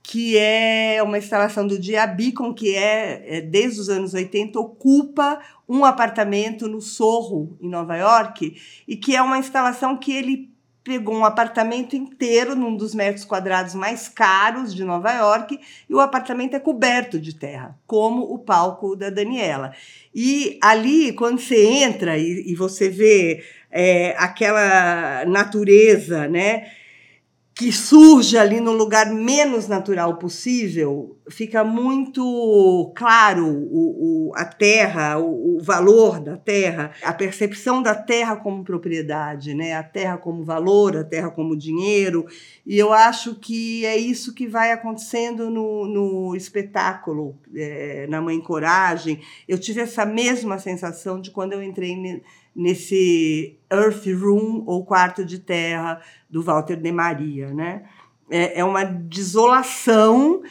que 0.02 0.36
é 0.36 1.00
uma 1.04 1.18
instalação 1.18 1.64
do 1.64 1.78
Dia 1.78 2.04
Beacon, 2.04 2.52
que 2.52 2.74
é, 2.74 3.36
é, 3.36 3.40
desde 3.40 3.80
os 3.80 3.88
anos 3.88 4.12
80 4.12 4.58
ocupa 4.58 5.38
um 5.68 5.84
apartamento 5.84 6.66
no 6.66 6.80
Sorro, 6.80 7.56
em 7.60 7.68
Nova 7.68 7.96
York, 7.96 8.56
e 8.88 8.96
que 8.96 9.14
é 9.14 9.22
uma 9.22 9.38
instalação 9.38 9.96
que 9.96 10.10
ele 10.10 10.50
pegou 10.90 11.14
um 11.14 11.24
apartamento 11.24 11.94
inteiro 11.94 12.56
num 12.56 12.76
dos 12.76 12.96
metros 12.96 13.24
quadrados 13.24 13.76
mais 13.76 14.08
caros 14.08 14.74
de 14.74 14.82
Nova 14.82 15.12
York 15.12 15.56
e 15.88 15.94
o 15.94 16.00
apartamento 16.00 16.56
é 16.56 16.58
coberto 16.58 17.16
de 17.16 17.32
terra, 17.32 17.78
como 17.86 18.22
o 18.22 18.40
palco 18.40 18.96
da 18.96 19.08
Daniela. 19.08 19.72
E 20.12 20.58
ali, 20.60 21.12
quando 21.12 21.38
você 21.38 21.64
entra 21.64 22.18
e, 22.18 22.42
e 22.44 22.56
você 22.56 22.88
vê 22.88 23.40
é, 23.70 24.16
aquela 24.18 25.24
natureza, 25.26 26.26
né? 26.26 26.72
Que 27.60 27.70
surge 27.70 28.38
ali 28.38 28.58
no 28.58 28.72
lugar 28.72 29.12
menos 29.12 29.68
natural 29.68 30.16
possível, 30.16 31.18
fica 31.28 31.62
muito 31.62 32.90
claro 32.96 33.46
o, 33.46 34.30
o 34.30 34.32
a 34.34 34.46
terra, 34.46 35.18
o, 35.18 35.58
o, 35.58 35.62
valor 35.62 36.20
da 36.20 36.38
terra, 36.38 36.92
a 37.02 37.12
percepção 37.12 37.82
da 37.82 37.94
terra 37.94 38.36
como 38.36 38.64
propriedade, 38.64 39.52
né? 39.52 39.74
a 39.74 39.82
terra 39.82 40.16
como 40.16 40.42
valor, 40.42 40.96
a 40.96 41.04
terra 41.04 41.30
como 41.30 41.54
dinheiro. 41.54 42.24
E 42.64 42.78
eu 42.78 42.94
acho 42.94 43.34
que 43.34 43.84
é 43.84 43.94
isso 43.94 44.34
que 44.34 44.48
vai 44.48 44.72
acontecendo 44.72 45.50
no, 45.50 45.86
no 45.86 46.34
espetáculo, 46.34 47.38
é, 47.54 48.06
na 48.08 48.22
Mãe 48.22 48.40
Coragem. 48.40 49.20
Eu 49.46 49.58
tive 49.58 49.82
essa 49.82 50.06
mesma 50.06 50.58
sensação 50.58 51.20
de 51.20 51.30
quando 51.30 51.52
eu 51.52 51.62
entrei 51.62 52.22
nesse 52.60 53.58
Earth 53.70 54.06
Room 54.06 54.64
ou 54.66 54.84
quarto 54.84 55.24
de 55.24 55.38
terra 55.38 56.00
do 56.28 56.42
Walter 56.42 56.76
de 56.76 56.92
Maria, 56.92 57.52
né? 57.52 57.82
é, 58.30 58.60
é 58.60 58.64
uma 58.64 58.84
desolação 58.84 60.42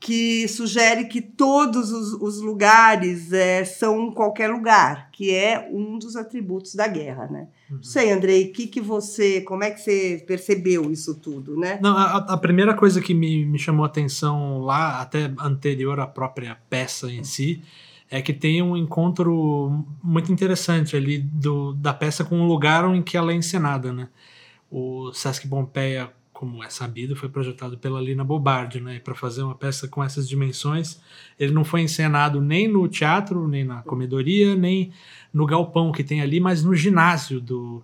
que 0.00 0.46
sugere 0.46 1.06
que 1.06 1.20
todos 1.20 1.90
os, 1.90 2.12
os 2.20 2.40
lugares 2.40 3.32
é, 3.32 3.64
são 3.64 4.12
qualquer 4.12 4.48
lugar, 4.48 5.10
que 5.10 5.34
é 5.34 5.68
um 5.72 5.98
dos 5.98 6.14
atributos 6.14 6.76
da 6.76 6.86
guerra, 6.86 7.26
né? 7.26 7.48
Não 7.68 7.82
sei, 7.82 8.12
Andrei, 8.12 8.48
que 8.48 8.68
que 8.68 8.80
você, 8.80 9.40
como 9.40 9.64
é 9.64 9.72
que 9.72 9.80
você 9.80 10.22
percebeu 10.24 10.92
isso 10.92 11.16
tudo, 11.16 11.56
né? 11.56 11.80
Não, 11.82 11.96
a, 11.96 12.18
a 12.18 12.36
primeira 12.36 12.74
coisa 12.74 13.00
que 13.00 13.12
me, 13.12 13.44
me 13.44 13.58
chamou 13.58 13.84
a 13.84 13.88
atenção 13.88 14.60
lá, 14.60 15.00
até 15.00 15.32
anterior 15.40 15.98
à 15.98 16.06
própria 16.06 16.56
peça 16.70 17.10
em 17.10 17.24
si, 17.24 17.60
é 18.10 18.22
que 18.22 18.32
tem 18.32 18.62
um 18.62 18.76
encontro 18.76 19.84
muito 20.02 20.32
interessante 20.32 20.96
ali 20.96 21.18
do, 21.18 21.74
da 21.74 21.92
peça 21.92 22.24
com 22.24 22.40
o 22.40 22.46
lugar 22.46 22.84
em 22.94 23.02
que 23.02 23.16
ela 23.16 23.32
é 23.32 23.34
encenada, 23.34 23.92
né? 23.92 24.08
O 24.70 25.12
Sesc 25.12 25.46
Pompeia, 25.46 26.10
como 26.32 26.62
é 26.62 26.70
sabido, 26.70 27.16
foi 27.16 27.28
projetado 27.28 27.76
pela 27.76 28.00
Lina 28.00 28.24
Bobardi, 28.24 28.80
né? 28.80 28.98
Para 28.98 29.14
fazer 29.14 29.42
uma 29.42 29.54
peça 29.54 29.88
com 29.88 30.02
essas 30.02 30.28
dimensões, 30.28 31.00
ele 31.38 31.52
não 31.52 31.64
foi 31.64 31.82
encenado 31.82 32.40
nem 32.40 32.66
no 32.66 32.88
teatro, 32.88 33.46
nem 33.46 33.64
na 33.64 33.82
comedoria, 33.82 34.54
nem 34.54 34.90
no 35.32 35.44
galpão 35.44 35.92
que 35.92 36.04
tem 36.04 36.22
ali, 36.22 36.40
mas 36.40 36.64
no 36.64 36.74
ginásio 36.74 37.40
do, 37.40 37.82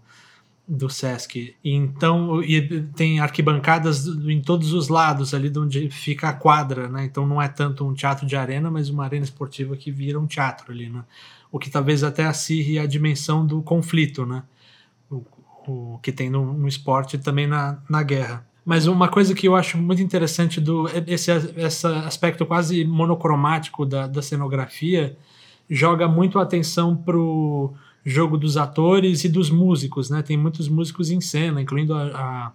do 0.67 0.89
Sesc. 0.89 1.55
E 1.63 1.73
então 1.73 2.43
e 2.43 2.83
tem 2.97 3.21
arquibancadas 3.21 4.07
em 4.07 4.41
todos 4.41 4.73
os 4.73 4.89
lados 4.89 5.35
ali 5.35 5.51
de 5.51 5.59
onde 5.59 5.91
fica 5.91 6.29
a 6.29 6.33
quadra, 6.33 6.89
né? 6.89 7.05
Então 7.05 7.27
não 7.27 7.41
é 7.41 7.49
tanto 7.49 7.87
um 7.87 7.95
teatro 7.95 8.27
de 8.27 8.37
arena, 8.37 8.71
mas 8.71 8.89
uma 8.89 9.05
arena 9.05 9.25
esportiva 9.25 9.77
que 9.77 9.91
vira 9.91 10.19
um 10.19 10.27
teatro 10.27 10.73
ali, 10.73 10.89
né? 10.89 11.05
O 11.53 11.59
que 11.59 11.71
talvez 11.71 12.03
até 12.03 12.25
acirre 12.25 12.79
a 12.79 12.87
dimensão 12.87 13.47
do 13.47 13.63
conflito, 13.63 14.25
né? 14.27 14.43
O, 15.11 15.23
o 15.67 15.99
que 16.03 16.11
tem 16.11 16.31
no, 16.31 16.55
no 16.55 16.67
esporte 16.67 17.19
também 17.19 17.47
na, 17.47 17.79
na 17.89 18.03
guerra. 18.03 18.47
Mas 18.65 18.87
uma 18.87 19.09
coisa 19.09 19.35
que 19.35 19.47
eu 19.47 19.55
acho 19.55 19.77
muito 19.77 20.01
interessante 20.01 20.61
do 20.61 20.89
esse, 21.07 21.31
esse 21.31 21.87
aspecto 21.87 22.47
quase 22.47 22.85
monocromático 22.85 23.85
da, 23.85 24.07
da 24.07 24.23
cenografia 24.23 25.17
joga 25.69 26.09
muito 26.09 26.39
atenção 26.39 26.97
pro 26.97 27.75
jogo 28.05 28.37
dos 28.37 28.57
atores 28.57 29.25
e 29.25 29.29
dos 29.29 29.51
músicos, 29.51 30.11
né? 30.11 30.23
Tem 30.23 30.37
muitos 30.37 30.69
músicos 30.69 31.11
em 31.11 31.21
cena, 31.21 31.61
incluindo 31.61 31.95
a, 31.95 32.03
a, 32.05 32.53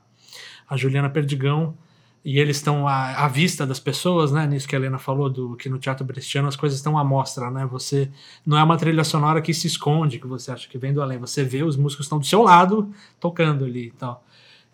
a 0.69 0.77
Juliana 0.77 1.09
Perdigão, 1.09 1.75
e 2.23 2.37
eles 2.37 2.57
estão 2.57 2.87
à, 2.87 3.25
à, 3.25 3.27
vista 3.27 3.65
das 3.65 3.79
pessoas, 3.79 4.31
né? 4.31 4.45
Nisso 4.45 4.67
que 4.67 4.75
a 4.75 4.79
Helena 4.79 4.99
falou, 4.99 5.29
do 5.29 5.55
que 5.55 5.69
no 5.69 5.79
teatro 5.79 6.05
brechtiano 6.05 6.47
as 6.47 6.55
coisas 6.55 6.77
estão 6.77 6.97
à 6.97 7.03
mostra, 7.03 7.49
né? 7.49 7.65
Você 7.71 8.11
não 8.45 8.57
é 8.57 8.63
uma 8.63 8.77
trilha 8.77 9.03
sonora 9.03 9.41
que 9.41 9.53
se 9.53 9.67
esconde, 9.67 10.19
que 10.19 10.27
você 10.27 10.51
acha 10.51 10.67
que 10.67 10.77
vem 10.77 10.93
do 10.93 11.01
além. 11.01 11.17
Você 11.17 11.43
vê 11.43 11.63
os 11.63 11.77
músicos 11.77 12.05
estão 12.05 12.19
do 12.19 12.25
seu 12.25 12.43
lado 12.43 12.91
tocando 13.19 13.65
ali 13.65 13.87
e 13.87 13.91
tal. 13.91 14.23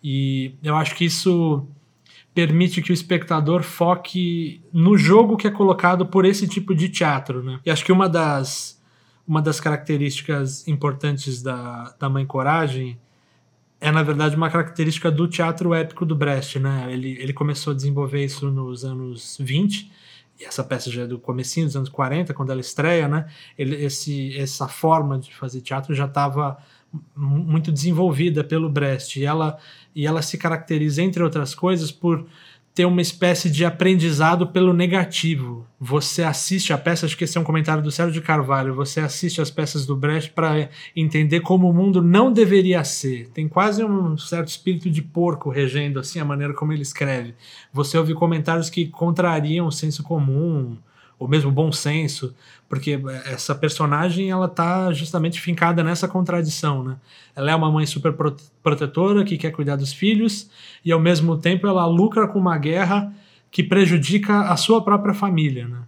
E 0.02 0.54
eu 0.62 0.74
acho 0.76 0.94
que 0.94 1.04
isso 1.04 1.66
permite 2.34 2.82
que 2.82 2.90
o 2.90 2.94
espectador 2.94 3.62
foque 3.62 4.60
no 4.70 4.98
jogo 4.98 5.38
que 5.38 5.46
é 5.46 5.50
colocado 5.50 6.04
por 6.04 6.26
esse 6.26 6.46
tipo 6.46 6.74
de 6.74 6.88
teatro, 6.88 7.42
né? 7.42 7.60
E 7.64 7.70
acho 7.70 7.84
que 7.84 7.92
uma 7.92 8.08
das 8.08 8.75
uma 9.26 9.42
das 9.42 9.60
características 9.60 10.66
importantes 10.68 11.42
da, 11.42 11.94
da 11.98 12.08
Mãe 12.08 12.24
Coragem 12.26 12.98
é, 13.80 13.90
na 13.90 14.02
verdade, 14.02 14.34
uma 14.36 14.50
característica 14.50 15.10
do 15.10 15.28
teatro 15.28 15.74
épico 15.74 16.06
do 16.06 16.16
Brecht, 16.16 16.58
né? 16.58 16.86
Ele, 16.90 17.16
ele 17.20 17.32
começou 17.32 17.72
a 17.72 17.76
desenvolver 17.76 18.24
isso 18.24 18.50
nos 18.50 18.84
anos 18.84 19.36
20, 19.38 19.90
e 20.40 20.44
essa 20.44 20.64
peça 20.64 20.90
já 20.90 21.02
é 21.02 21.06
do 21.06 21.18
comecinho 21.18 21.66
dos 21.66 21.76
anos 21.76 21.88
40, 21.88 22.32
quando 22.32 22.50
ela 22.50 22.60
estreia, 22.60 23.06
né? 23.06 23.28
Ele, 23.56 23.76
esse, 23.84 24.36
essa 24.36 24.66
forma 24.66 25.18
de 25.18 25.34
fazer 25.34 25.60
teatro 25.60 25.94
já 25.94 26.06
estava 26.06 26.56
muito 27.14 27.70
desenvolvida 27.70 28.42
pelo 28.42 28.70
Brecht, 28.70 29.20
e 29.20 29.24
ela, 29.24 29.58
e 29.94 30.06
ela 30.06 30.22
se 30.22 30.38
caracteriza, 30.38 31.02
entre 31.02 31.22
outras 31.22 31.54
coisas, 31.54 31.92
por 31.92 32.26
ter 32.76 32.84
uma 32.84 33.00
espécie 33.00 33.50
de 33.50 33.64
aprendizado 33.64 34.48
pelo 34.48 34.74
negativo. 34.74 35.66
Você 35.80 36.22
assiste 36.22 36.74
a 36.74 36.78
peça, 36.78 37.06
acho 37.06 37.16
que 37.16 37.24
esse 37.24 37.38
é 37.38 37.40
um 37.40 37.44
comentário 37.44 37.82
do 37.82 37.90
Sérgio 37.90 38.12
de 38.12 38.20
Carvalho, 38.20 38.74
você 38.74 39.00
assiste 39.00 39.40
as 39.40 39.50
peças 39.50 39.86
do 39.86 39.96
Brecht 39.96 40.32
para 40.32 40.68
entender 40.94 41.40
como 41.40 41.70
o 41.70 41.72
mundo 41.72 42.02
não 42.02 42.30
deveria 42.30 42.84
ser. 42.84 43.30
Tem 43.30 43.48
quase 43.48 43.82
um 43.82 44.18
certo 44.18 44.48
espírito 44.48 44.90
de 44.90 45.00
porco 45.00 45.48
regendo 45.48 45.98
assim 45.98 46.20
a 46.20 46.24
maneira 46.24 46.52
como 46.52 46.70
ele 46.70 46.82
escreve. 46.82 47.34
Você 47.72 47.96
ouve 47.96 48.12
comentários 48.12 48.68
que 48.68 48.86
contrariam 48.86 49.66
o 49.66 49.72
senso 49.72 50.02
comum, 50.02 50.76
ou 51.18 51.26
mesmo 51.26 51.50
bom 51.50 51.72
senso, 51.72 52.34
porque 52.68 53.00
essa 53.24 53.54
personagem 53.54 54.30
ela 54.30 54.48
tá 54.48 54.92
justamente 54.92 55.40
fincada 55.40 55.82
nessa 55.82 56.06
contradição, 56.06 56.82
né? 56.82 56.96
Ela 57.34 57.50
é 57.50 57.54
uma 57.54 57.70
mãe 57.70 57.86
super 57.86 58.14
protetora 58.62 59.24
que 59.24 59.38
quer 59.38 59.50
cuidar 59.50 59.76
dos 59.76 59.92
filhos 59.92 60.50
e 60.84 60.92
ao 60.92 61.00
mesmo 61.00 61.36
tempo 61.38 61.66
ela 61.66 61.86
lucra 61.86 62.28
com 62.28 62.38
uma 62.38 62.58
guerra 62.58 63.12
que 63.50 63.62
prejudica 63.62 64.40
a 64.42 64.56
sua 64.56 64.82
própria 64.82 65.14
família, 65.14 65.66
né? 65.66 65.78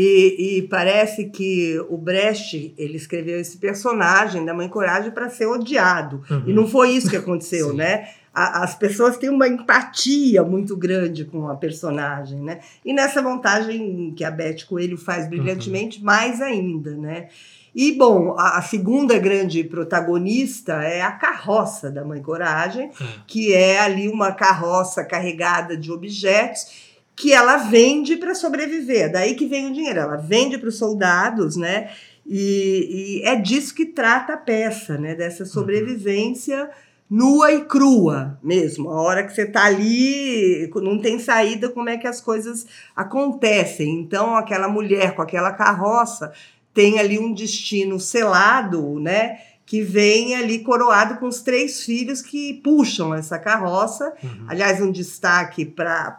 E, 0.00 0.58
e, 0.58 0.62
parece 0.68 1.24
que 1.24 1.76
o 1.88 1.96
Brecht 1.96 2.72
ele 2.78 2.96
escreveu 2.96 3.40
esse 3.40 3.56
personagem 3.56 4.44
da 4.44 4.54
Mãe 4.54 4.68
Coragem 4.68 5.10
para 5.10 5.28
ser 5.28 5.46
odiado. 5.46 6.22
Uhum. 6.30 6.44
E 6.46 6.52
não 6.52 6.68
foi 6.68 6.90
isso 6.90 7.10
que 7.10 7.16
aconteceu, 7.16 7.72
né? 7.74 8.06
A, 8.32 8.62
as 8.62 8.76
pessoas 8.76 9.16
têm 9.16 9.28
uma 9.28 9.48
empatia 9.48 10.44
muito 10.44 10.76
grande 10.76 11.24
com 11.24 11.48
a 11.48 11.56
personagem, 11.56 12.38
né? 12.40 12.60
E 12.84 12.92
nessa 12.92 13.20
montagem 13.20 14.14
que 14.14 14.22
a 14.22 14.30
Beth 14.30 14.66
Coelho 14.68 14.96
faz 14.96 15.28
brilhantemente, 15.28 15.98
uhum. 15.98 16.04
mais 16.04 16.40
ainda, 16.40 16.96
né? 16.96 17.26
E, 17.74 17.90
bom, 17.90 18.36
a, 18.38 18.58
a, 18.58 18.62
segunda 18.62 19.18
grande 19.18 19.64
protagonista 19.64 20.74
é 20.74 21.02
a 21.02 21.10
carroça 21.10 21.90
da 21.90 22.04
Mãe 22.04 22.22
Coragem, 22.22 22.92
uhum. 23.00 23.06
que 23.26 23.52
é 23.52 23.80
ali 23.80 24.08
uma 24.08 24.30
carroça 24.30 25.04
carregada 25.04 25.76
de 25.76 25.90
objetos 25.90 26.87
que 27.18 27.32
ela 27.32 27.56
vende 27.56 28.16
para 28.16 28.34
sobreviver. 28.34 29.10
Daí 29.10 29.34
que 29.34 29.46
vem 29.46 29.66
o 29.66 29.72
dinheiro. 29.72 29.98
Ela 29.98 30.16
vende 30.16 30.56
para 30.56 30.68
os 30.68 30.78
soldados, 30.78 31.56
né? 31.56 31.90
E, 32.24 33.22
e, 33.22 33.28
é 33.28 33.34
disso 33.34 33.74
que 33.74 33.86
trata 33.86 34.34
a 34.34 34.36
peça, 34.36 34.96
né? 34.96 35.14
Dessa 35.14 35.42
uhum. 35.42 35.48
sobrevivência 35.48 36.70
nua 37.10 37.52
e 37.52 37.64
crua 37.64 38.38
mesmo. 38.42 38.90
A 38.90 39.00
hora 39.00 39.24
que 39.24 39.32
você 39.32 39.42
está 39.42 39.64
ali, 39.64 40.70
não 40.76 41.00
tem 41.00 41.18
saída, 41.18 41.70
como 41.70 41.88
é 41.88 41.96
que 41.96 42.06
as 42.06 42.20
coisas 42.20 42.66
acontecem. 42.94 43.98
Então, 43.98 44.36
aquela 44.36 44.68
mulher 44.68 45.14
com 45.14 45.22
aquela 45.22 45.52
carroça 45.52 46.32
tem 46.72 47.00
ali 47.00 47.18
um 47.18 47.32
destino 47.32 47.98
selado, 47.98 49.00
né? 49.00 49.38
Que 49.68 49.82
vem 49.82 50.34
ali 50.34 50.60
coroado 50.60 51.16
com 51.16 51.26
os 51.26 51.42
três 51.42 51.84
filhos 51.84 52.22
que 52.22 52.54
puxam 52.64 53.14
essa 53.14 53.38
carroça. 53.38 54.14
Uhum. 54.22 54.46
Aliás, 54.48 54.80
um 54.80 54.90
destaque 54.90 55.66
para 55.66 56.16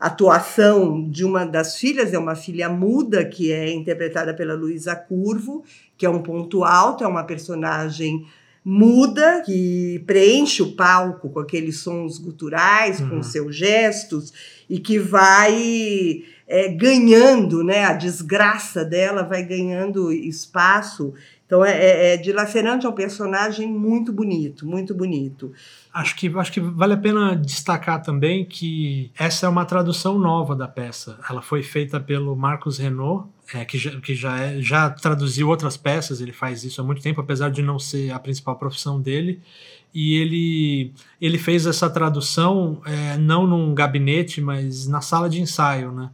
a 0.00 0.06
atuação 0.06 1.06
de 1.10 1.26
uma 1.26 1.44
das 1.44 1.76
filhas, 1.76 2.14
é 2.14 2.18
uma 2.18 2.34
filha 2.34 2.70
muda, 2.70 3.22
que 3.22 3.52
é 3.52 3.70
interpretada 3.70 4.32
pela 4.32 4.54
Luísa 4.54 4.96
Curvo, 4.96 5.62
que 5.94 6.06
é 6.06 6.08
um 6.08 6.22
ponto 6.22 6.64
alto, 6.64 7.04
é 7.04 7.06
uma 7.06 7.24
personagem 7.24 8.26
muda, 8.64 9.42
que 9.44 10.02
preenche 10.06 10.62
o 10.62 10.72
palco 10.72 11.28
com 11.28 11.40
aqueles 11.40 11.80
sons 11.80 12.16
guturais, 12.16 12.98
uhum. 12.98 13.10
com 13.10 13.22
seus 13.22 13.54
gestos, 13.54 14.32
e 14.70 14.78
que 14.78 14.98
vai 14.98 16.22
é, 16.48 16.68
ganhando, 16.68 17.62
né? 17.62 17.84
A 17.84 17.92
desgraça 17.92 18.84
dela 18.84 19.22
vai 19.22 19.42
ganhando 19.42 20.10
espaço 20.10 21.12
então 21.52 21.62
é, 21.62 21.72
é, 21.72 22.14
é 22.14 22.16
dilacerante, 22.16 22.86
é 22.86 22.88
um 22.88 22.94
personagem 22.94 23.68
muito 23.70 24.10
bonito, 24.10 24.66
muito 24.66 24.94
bonito. 24.94 25.52
Acho 25.92 26.16
que, 26.16 26.26
acho 26.38 26.50
que 26.50 26.60
vale 26.60 26.94
a 26.94 26.96
pena 26.96 27.36
destacar 27.36 28.00
também 28.00 28.42
que 28.42 29.10
essa 29.18 29.44
é 29.44 29.48
uma 29.50 29.66
tradução 29.66 30.18
nova 30.18 30.56
da 30.56 30.66
peça. 30.66 31.18
Ela 31.28 31.42
foi 31.42 31.62
feita 31.62 32.00
pelo 32.00 32.34
Marcos 32.34 32.78
Renault, 32.78 33.28
é, 33.52 33.66
que, 33.66 33.76
já, 33.76 34.00
que 34.00 34.14
já, 34.14 34.40
é, 34.40 34.62
já 34.62 34.88
traduziu 34.88 35.46
outras 35.46 35.76
peças, 35.76 36.22
ele 36.22 36.32
faz 36.32 36.64
isso 36.64 36.80
há 36.80 36.84
muito 36.84 37.02
tempo, 37.02 37.20
apesar 37.20 37.50
de 37.50 37.60
não 37.60 37.78
ser 37.78 38.10
a 38.12 38.18
principal 38.18 38.56
profissão 38.56 38.98
dele. 38.98 39.38
E 39.92 40.14
ele, 40.14 40.94
ele 41.20 41.36
fez 41.36 41.66
essa 41.66 41.90
tradução 41.90 42.80
é, 42.86 43.18
não 43.18 43.46
num 43.46 43.74
gabinete, 43.74 44.40
mas 44.40 44.88
na 44.88 45.02
sala 45.02 45.28
de 45.28 45.38
ensaio, 45.38 45.92
né? 45.92 46.08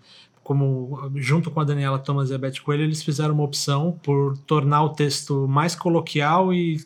Como 0.49 1.11
junto 1.17 1.51
com 1.51 1.61
a 1.61 1.65
Daniela 1.65 1.99
Thomas 1.99 2.31
e 2.31 2.35
a 2.35 2.39
Beth 2.39 2.63
Coelho, 2.65 2.83
eles 2.83 3.03
fizeram 3.03 3.35
uma 3.35 3.43
opção 3.43 4.01
por 4.03 4.35
tornar 4.47 4.83
o 4.83 4.95
texto 4.95 5.47
mais 5.47 5.75
coloquial 5.75 6.55
e 6.55 6.81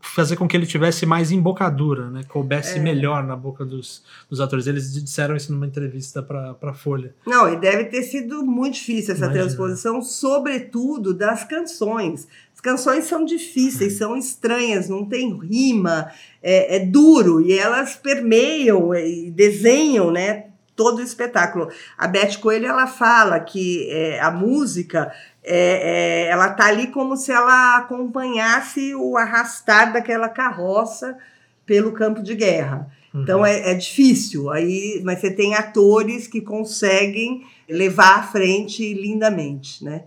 fazer 0.00 0.34
com 0.34 0.48
que 0.48 0.56
ele 0.56 0.66
tivesse 0.66 1.06
mais 1.06 1.30
embocadura, 1.30 2.10
né? 2.10 2.22
Coubesse 2.26 2.78
é. 2.78 2.80
melhor 2.80 3.22
na 3.22 3.36
boca 3.36 3.64
dos, 3.64 4.02
dos 4.28 4.40
atores. 4.40 4.66
Eles 4.66 4.92
disseram 4.92 5.36
isso 5.36 5.52
numa 5.52 5.68
entrevista 5.68 6.20
para 6.20 6.56
a 6.60 6.74
Folha. 6.74 7.14
Não, 7.24 7.48
e 7.48 7.56
deve 7.60 7.84
ter 7.84 8.02
sido 8.02 8.44
muito 8.44 8.74
difícil 8.74 9.14
essa 9.14 9.26
Imagina. 9.26 9.44
transposição, 9.44 10.02
sobretudo 10.02 11.14
das 11.14 11.44
canções. 11.44 12.26
As 12.52 12.60
canções 12.60 13.04
são 13.04 13.24
difíceis, 13.24 13.94
é. 13.94 13.98
são 13.98 14.16
estranhas, 14.16 14.88
não 14.88 15.04
tem 15.04 15.32
rima, 15.38 16.10
é, 16.42 16.78
é 16.78 16.80
duro, 16.80 17.40
e 17.40 17.56
elas 17.56 17.94
permeiam 17.94 18.92
e 18.96 19.30
desenham, 19.30 20.10
né? 20.10 20.46
Todo 20.76 20.98
o 20.98 21.02
espetáculo. 21.02 21.68
A 21.96 22.06
Beth 22.06 22.36
Coelho 22.40 22.66
ela 22.66 22.86
fala 22.86 23.40
que 23.40 23.88
é, 23.90 24.20
a 24.20 24.30
música 24.30 25.10
é, 25.42 26.26
é, 26.26 26.30
ela 26.30 26.50
tá 26.50 26.66
ali 26.66 26.88
como 26.88 27.16
se 27.16 27.32
ela 27.32 27.78
acompanhasse 27.78 28.94
o 28.94 29.16
arrastar 29.16 29.92
daquela 29.92 30.28
carroça 30.28 31.16
pelo 31.64 31.92
campo 31.92 32.22
de 32.22 32.34
guerra. 32.34 32.88
Então 33.14 33.44
é, 33.46 33.70
é 33.70 33.74
difícil. 33.74 34.50
Aí, 34.50 35.00
mas 35.02 35.20
você 35.20 35.30
tem 35.30 35.54
atores 35.54 36.26
que 36.28 36.40
conseguem 36.42 37.44
levar 37.68 38.18
à 38.18 38.22
frente 38.22 38.92
lindamente, 38.92 39.82
né? 39.82 40.04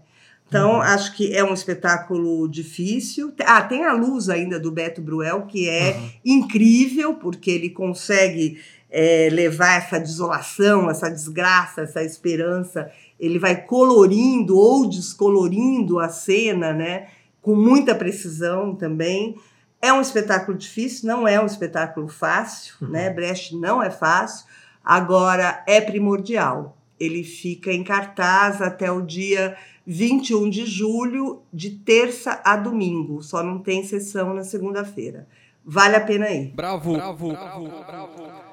Então, 0.48 0.74
Uhum. 0.76 0.82
acho 0.82 1.16
que 1.16 1.36
é 1.36 1.44
um 1.44 1.54
espetáculo 1.54 2.48
difícil. 2.50 3.32
Ah, 3.46 3.62
tem 3.62 3.86
a 3.86 3.94
luz 3.94 4.30
ainda 4.30 4.60
do 4.60 4.72
Beto 4.72 5.00
Bruel, 5.00 5.44
que 5.44 5.70
é 5.70 5.96
Uhum. 5.96 6.10
incrível, 6.26 7.14
porque 7.16 7.52
ele 7.52 7.70
consegue 7.70 8.60
é, 8.90 9.30
levar 9.32 9.78
essa 9.78 10.00
desolação, 10.00 10.90
essa 10.90 11.10
desgraça, 11.10 11.82
essa 11.82 12.04
esperança. 12.04 12.92
Ele 13.20 13.38
vai 13.38 13.62
colorindo 13.64 14.58
ou 14.58 14.88
descolorindo 14.90 16.00
a 16.00 16.10
cena, 16.10 16.74
né? 16.74 17.08
Com 17.42 17.56
muita 17.56 17.94
precisão 17.94 18.76
também. 18.76 19.36
É 19.82 19.94
um 19.94 20.02
espetáculo 20.02 20.58
difícil, 20.58 21.08
não 21.08 21.28
é 21.28 21.40
um 21.42 21.46
espetáculo 21.46 22.08
fácil, 22.08 22.76
Uhum. 22.82 22.90
né? 22.90 23.10
Brecht 23.10 23.56
não 23.56 23.82
é 23.82 23.90
fácil. 23.90 24.46
Agora, 24.84 25.64
é 25.68 25.80
primordial. 25.80 26.76
Ele 27.00 27.24
fica 27.24 27.72
em 27.72 27.84
cartaz 27.84 28.62
até 28.62 28.92
o 28.92 29.02
dia 29.02 29.56
21 29.86 30.50
de 30.50 30.66
julho, 30.66 31.42
de 31.54 31.70
terça 31.72 32.42
a 32.44 32.58
domingo. 32.58 33.22
Só 33.24 33.42
não 33.42 33.60
tem 33.60 33.84
sessão 33.86 34.34
na 34.34 34.44
segunda-feira. 34.44 35.28
Vale 35.64 35.96
a 35.96 36.02
pena 36.02 36.30
ir. 36.30 36.52
Bravo, 36.56 36.94
bravo, 36.94 37.30
bravo, 37.30 37.68
bravo. 37.68 38.49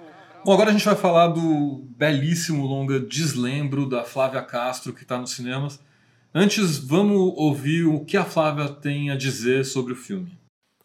Bom, 0.46 0.52
agora 0.52 0.70
a 0.70 0.72
gente 0.72 0.84
vai 0.84 0.94
falar 0.94 1.26
do 1.26 1.84
belíssimo 1.96 2.64
longa 2.66 3.00
Deslembro 3.00 3.84
da 3.84 4.04
Flávia 4.04 4.40
Castro, 4.42 4.92
que 4.92 5.02
está 5.02 5.18
nos 5.18 5.32
cinemas. 5.32 5.80
Antes, 6.32 6.78
vamos 6.78 7.18
ouvir 7.36 7.84
o 7.84 8.04
que 8.04 8.16
a 8.16 8.24
Flávia 8.24 8.68
tem 8.68 9.10
a 9.10 9.16
dizer 9.16 9.64
sobre 9.64 9.92
o 9.92 9.96
filme. 9.96 10.38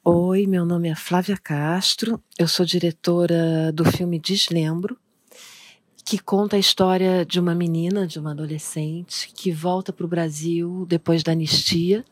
Oi, 0.03 0.47
meu 0.47 0.65
nome 0.65 0.89
é 0.89 0.95
Flávia 0.95 1.37
Castro, 1.37 2.19
eu 2.39 2.47
sou 2.47 2.65
diretora 2.65 3.71
do 3.71 3.85
filme 3.85 4.17
Deslembro, 4.17 4.97
que 6.03 6.17
conta 6.17 6.55
a 6.55 6.59
história 6.59 7.23
de 7.23 7.39
uma 7.39 7.53
menina, 7.53 8.07
de 8.07 8.17
uma 8.17 8.31
adolescente, 8.31 9.29
que 9.31 9.51
volta 9.51 9.93
para 9.93 10.07
o 10.07 10.09
Brasil 10.09 10.87
depois 10.89 11.21
da 11.21 11.33
anistia, 11.33 12.03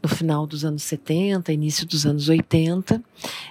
no 0.00 0.08
final 0.08 0.46
dos 0.46 0.64
anos 0.64 0.84
70, 0.84 1.52
início 1.52 1.84
dos 1.88 2.06
anos 2.06 2.28
80. 2.28 3.02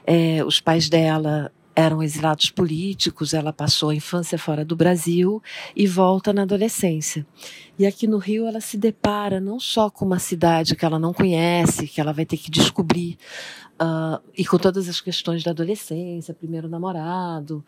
É, 0.07 0.45
os 0.45 0.61
pais 0.61 0.87
dela 0.87 1.51
eram 1.75 2.03
exilados 2.03 2.49
políticos, 2.49 3.33
ela 3.33 3.51
passou 3.51 3.89
a 3.89 3.95
infância 3.95 4.37
fora 4.37 4.63
do 4.63 4.75
Brasil 4.75 5.41
e 5.75 5.87
volta 5.87 6.31
na 6.31 6.43
adolescência. 6.43 7.25
E 7.77 7.85
aqui 7.85 8.07
no 8.07 8.17
Rio 8.17 8.47
ela 8.47 8.61
se 8.61 8.77
depara 8.77 9.39
não 9.39 9.59
só 9.59 9.89
com 9.89 10.05
uma 10.05 10.19
cidade 10.19 10.75
que 10.75 10.85
ela 10.85 10.99
não 10.99 11.13
conhece, 11.13 11.87
que 11.87 11.99
ela 11.99 12.13
vai 12.13 12.25
ter 12.25 12.37
que 12.37 12.51
descobrir, 12.51 13.17
uh, 13.83 14.23
e 14.37 14.45
com 14.45 14.57
todas 14.57 14.87
as 14.87 15.01
questões 15.01 15.43
da 15.43 15.51
adolescência, 15.51 16.33
primeiro 16.33 16.69
namorado, 16.69 17.63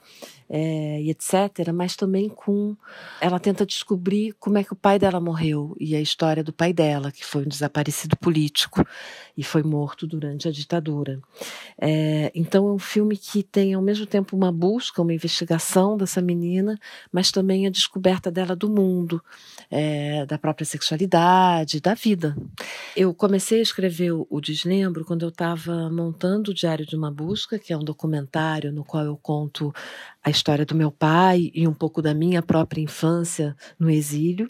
é, 0.49 1.01
e 1.01 1.09
etc., 1.09 1.71
mas 1.73 1.95
também 1.95 2.29
com. 2.29 2.75
Ela 3.19 3.39
tenta 3.39 3.65
descobrir 3.65 4.33
como 4.39 4.57
é 4.57 4.63
que 4.63 4.73
o 4.73 4.75
pai 4.75 4.97
dela 4.97 5.19
morreu 5.19 5.75
e 5.79 5.95
a 5.95 6.01
história 6.01 6.43
do 6.43 6.53
pai 6.53 6.71
dela, 6.71 7.11
que 7.11 7.25
foi 7.25 7.43
um 7.43 7.47
desaparecido 7.47 8.15
político 8.15 8.85
e 9.37 9.43
foi 9.43 9.63
morto 9.63 10.07
durante 10.07 10.47
a 10.47 10.51
ditadura. 10.51 11.19
É, 11.79 12.31
então 12.33 12.67
é 12.67 12.71
um 12.71 12.79
filme 12.79 13.17
que 13.17 13.43
tem 13.43 13.73
ao 13.73 13.81
mesmo 13.81 14.05
tempo 14.05 14.35
uma 14.35 14.51
busca, 14.51 15.01
uma 15.01 15.13
investigação 15.13 15.97
dessa 15.97 16.21
menina, 16.21 16.79
mas 17.11 17.31
também 17.31 17.67
a 17.67 17.69
descoberta 17.69 18.31
dela 18.31 18.55
do 18.55 18.69
mundo, 18.69 19.21
é, 19.69 20.25
da 20.25 20.37
própria 20.37 20.65
sexualidade, 20.65 21.81
da 21.81 21.93
vida. 21.93 22.35
Eu 22.95 23.13
comecei 23.13 23.59
a 23.59 23.63
escrever 23.63 24.11
o, 24.11 24.39
Deslembro 24.45 25.03
quando 25.03 25.23
eu 25.23 25.29
estava 25.29 25.89
montando 26.05 26.51
o 26.51 26.53
Diário 26.53 26.85
de 26.85 26.95
uma 26.95 27.11
Busca, 27.11 27.57
que 27.57 27.73
é 27.73 27.77
um 27.77 27.83
documentário 27.83 28.71
no 28.71 28.83
qual 28.83 29.03
eu 29.03 29.17
conto 29.17 29.73
a 30.23 30.29
história 30.29 30.65
do 30.65 30.75
meu 30.75 30.91
pai 30.91 31.51
e 31.53 31.67
um 31.67 31.73
pouco 31.73 32.01
da 32.01 32.13
minha 32.13 32.43
própria 32.43 32.81
infância 32.81 33.55
no 33.79 33.89
exílio. 33.89 34.47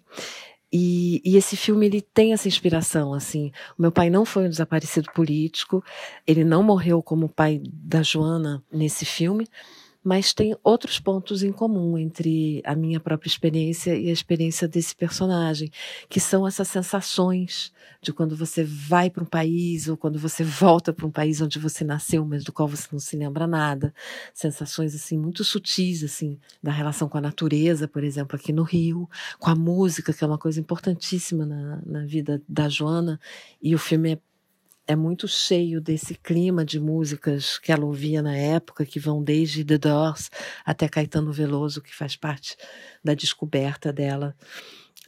E, 0.71 1.21
e, 1.23 1.37
esse 1.37 1.55
filme 1.55 1.85
ele 1.85 2.01
tem 2.01 2.33
essa 2.33 2.49
inspiração 2.49 3.13
assim. 3.13 3.51
O 3.77 3.81
meu 3.81 3.91
pai 3.91 4.09
não 4.09 4.25
foi 4.25 4.45
um 4.45 4.49
desaparecido 4.49 5.09
político, 5.13 5.81
ele 6.27 6.43
não 6.43 6.61
morreu 6.61 7.01
como 7.01 7.27
o 7.27 7.29
pai 7.29 7.61
da 7.63 8.03
Joana 8.03 8.61
nesse 8.69 9.05
filme, 9.05 9.47
mas 10.05 10.35
tem 10.35 10.55
outros 10.63 10.99
pontos 10.99 11.41
em 11.41 11.51
comum 11.51 11.97
entre 11.97 12.61
a 12.63 12.75
minha 12.75 12.99
própria 12.99 13.27
experiência 13.27 13.97
e 13.97 14.07
a 14.07 14.13
experiência 14.13 14.67
desse 14.67 14.95
personagem, 14.95 15.71
que 16.07 16.19
são 16.19 16.45
essas 16.45 16.67
sensações 16.67 17.73
de 18.03 18.13
quando 18.13 18.35
você 18.35 18.63
vai 18.63 19.09
para 19.09 19.23
um 19.23 19.25
país 19.25 19.87
ou 19.87 19.97
quando 19.97 20.19
você 20.19 20.43
volta 20.43 20.93
para 20.93 21.07
um 21.07 21.11
país 21.11 21.41
onde 21.41 21.57
você 21.57 21.83
nasceu, 21.83 22.23
mas 22.23 22.43
do 22.43 22.53
qual 22.53 22.67
você 22.67 22.87
não 22.91 22.99
se 22.99 23.17
lembra 23.17 23.47
nada. 23.47 23.91
Sensações 24.31 24.93
assim 24.93 25.17
muito 25.17 25.43
sutis 25.43 26.03
assim 26.03 26.37
da 26.61 26.71
relação 26.71 27.09
com 27.09 27.17
a 27.17 27.21
natureza, 27.21 27.87
por 27.87 28.03
exemplo, 28.03 28.35
aqui 28.35 28.53
no 28.53 28.61
Rio, 28.61 29.09
com 29.39 29.49
a 29.49 29.55
música, 29.55 30.13
que 30.13 30.23
é 30.23 30.27
uma 30.27 30.37
coisa 30.37 30.59
importantíssima 30.59 31.47
na, 31.47 31.81
na 31.83 32.05
vida 32.05 32.39
da 32.47 32.69
Joana, 32.69 33.19
e 33.59 33.73
o 33.73 33.79
filme 33.79 34.13
é 34.13 34.19
é 34.88 34.95
muito 34.95 35.27
cheio 35.27 35.81
desse 35.81 36.15
clima 36.15 36.63
de 36.63 36.79
músicas 36.79 37.57
que 37.57 37.71
ela 37.71 37.86
ouvia 37.86 38.21
na 38.21 38.36
época, 38.36 38.86
que 38.86 38.99
vão 38.99 39.23
desde 39.23 39.63
The 39.63 39.77
Doors 39.77 40.29
até 40.63 40.88
Caetano 40.88 41.31
Veloso, 41.31 41.81
que 41.81 41.95
faz 41.95 42.15
parte 42.15 42.55
da 43.03 43.13
descoberta 43.13 43.91
dela 43.91 44.36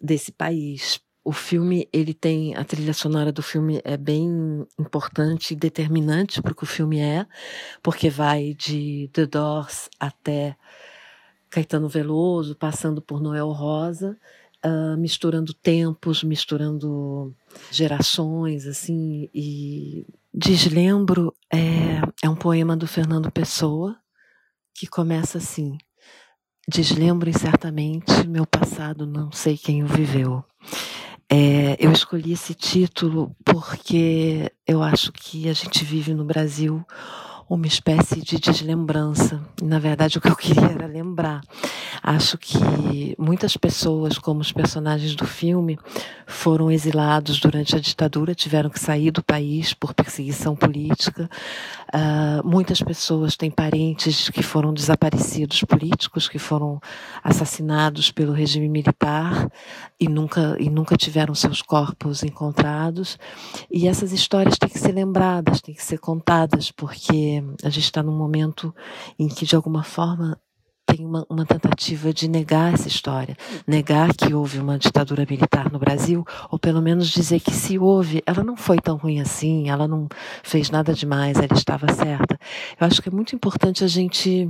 desse 0.01 0.31
país. 0.31 0.99
O 1.23 1.33
filme, 1.33 1.87
ele 1.91 2.13
tem 2.13 2.55
a 2.55 2.63
trilha 2.63 2.93
sonora 2.93 3.31
do 3.31 3.43
filme 3.43 3.81
é 3.83 3.97
bem 3.97 4.65
importante 4.79 5.53
e 5.53 5.57
determinante 5.57 6.41
para 6.41 6.53
o 6.53 6.55
que 6.55 6.63
o 6.63 6.67
filme 6.67 6.99
é, 6.99 7.27
porque 7.83 8.09
vai 8.09 8.53
de 8.53 9.09
The 9.13 9.25
Doors 9.25 9.89
até 9.99 10.55
Caetano 11.49 11.89
Veloso, 11.89 12.55
passando 12.55 13.01
por 13.01 13.21
Noel 13.21 13.49
Rosa, 13.51 14.17
Uh, 14.65 14.97
misturando 14.97 15.53
tempos, 15.53 16.23
misturando 16.23 17.33
gerações, 17.71 18.65
assim, 18.65 19.29
e 19.33 20.05
Deslembro 20.33 21.33
é, 21.51 22.01
é 22.23 22.29
um 22.29 22.35
poema 22.35 22.75
do 22.75 22.85
Fernando 22.87 23.31
Pessoa 23.31 23.97
que 24.73 24.85
começa 24.85 25.39
assim: 25.39 25.77
Deslembro 26.67 27.31
certamente 27.33 28.27
meu 28.27 28.45
passado, 28.45 29.07
não 29.07 29.31
sei 29.31 29.57
quem 29.57 29.83
o 29.83 29.87
viveu. 29.87 30.43
É, 31.29 31.75
eu 31.79 31.91
escolhi 31.91 32.33
esse 32.33 32.53
título 32.53 33.35
porque 33.43 34.51
eu 34.65 34.83
acho 34.83 35.11
que 35.11 35.49
a 35.49 35.53
gente 35.53 35.83
vive 35.83 36.13
no 36.13 36.23
Brasil 36.23 36.85
uma 37.49 37.65
espécie 37.65 38.21
de 38.21 38.37
deslembrança. 38.39 39.41
Na 39.61 39.79
verdade, 39.79 40.17
o 40.17 40.21
que 40.21 40.29
eu 40.29 40.35
queria 40.37 40.65
era 40.65 40.85
lembrar. 40.85 41.41
Acho 42.03 42.37
que 42.37 43.15
muitas 43.17 43.55
pessoas, 43.57 44.17
como 44.17 44.41
os 44.41 44.51
personagens 44.51 45.15
do 45.15 45.25
filme, 45.25 45.79
foram 46.25 46.69
exilados 46.69 47.39
durante 47.39 47.75
a 47.75 47.79
ditadura, 47.79 48.35
tiveram 48.35 48.69
que 48.69 48.79
sair 48.79 49.11
do 49.11 49.23
país 49.23 49.73
por 49.73 49.93
perseguição 49.93 50.55
política. 50.55 51.29
Uh, 51.93 52.45
muitas 52.45 52.81
pessoas 52.81 53.37
têm 53.37 53.49
parentes 53.49 54.29
que 54.29 54.43
foram 54.43 54.73
desaparecidos 54.73 55.63
políticos, 55.63 56.27
que 56.27 56.37
foram 56.37 56.79
assassinados 57.23 58.11
pelo 58.11 58.33
regime 58.33 58.67
militar 58.67 59.49
e 59.99 60.07
nunca, 60.07 60.57
e 60.59 60.69
nunca 60.69 60.97
tiveram 60.97 61.33
seus 61.33 61.61
corpos 61.61 62.23
encontrados. 62.23 63.17
E 63.71 63.87
essas 63.87 64.11
histórias 64.11 64.57
têm 64.57 64.69
que 64.69 64.79
ser 64.79 64.91
lembradas, 64.91 65.61
têm 65.61 65.75
que 65.75 65.83
ser 65.83 65.97
contadas, 65.97 66.71
porque 66.71 67.43
a 67.63 67.69
gente 67.69 67.85
está 67.85 68.03
num 68.03 68.17
momento 68.17 68.73
em 69.17 69.27
que, 69.27 69.45
de 69.45 69.55
alguma 69.55 69.83
forma, 69.83 70.37
tem 70.87 71.05
uma, 71.05 71.25
uma, 71.29 71.45
tentativa 71.45 72.13
de 72.13 72.29
negar 72.29 72.73
essa 72.73 72.87
história, 72.87 73.35
negar 73.67 74.15
que 74.15 74.33
houve 74.33 74.57
uma 74.57 74.79
ditadura 74.79 75.27
militar 75.29 75.69
no 75.69 75.77
Brasil, 75.77 76.25
ou 76.49 76.57
pelo 76.57 76.81
menos 76.81 77.09
dizer 77.09 77.41
que 77.41 77.51
se 77.51 77.77
houve, 77.77 78.23
ela 78.25 78.41
não 78.41 78.55
foi 78.55 78.79
tão 78.79 78.95
ruim 78.95 79.19
assim, 79.19 79.69
ela 79.69 79.85
não 79.85 80.07
fez 80.41 80.69
nada 80.69 80.93
demais, 80.93 81.37
ela 81.37 81.53
estava 81.53 81.91
certa. 81.93 82.39
Eu 82.79 82.87
acho 82.87 83.01
que 83.01 83.09
é 83.09 83.11
muito 83.11 83.35
importante 83.35 83.83
a 83.83 83.87
gente 83.87 84.49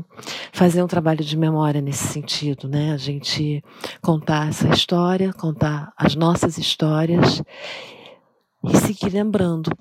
fazer 0.53 0.83
um 0.83 0.87
trabalho 0.87 1.23
de 1.23 1.35
memória 1.35 1.81
nesse 1.81 2.07
sentido, 2.07 2.69
né? 2.69 2.93
A 2.93 2.97
gente 2.97 3.63
contar 3.99 4.49
essa 4.49 4.69
história, 4.69 5.33
contar 5.33 5.91
as 5.97 6.15
nossas 6.15 6.59
histórias 6.59 7.41
e 8.63 8.77
seguir 8.77 9.09
lembrando. 9.09 9.71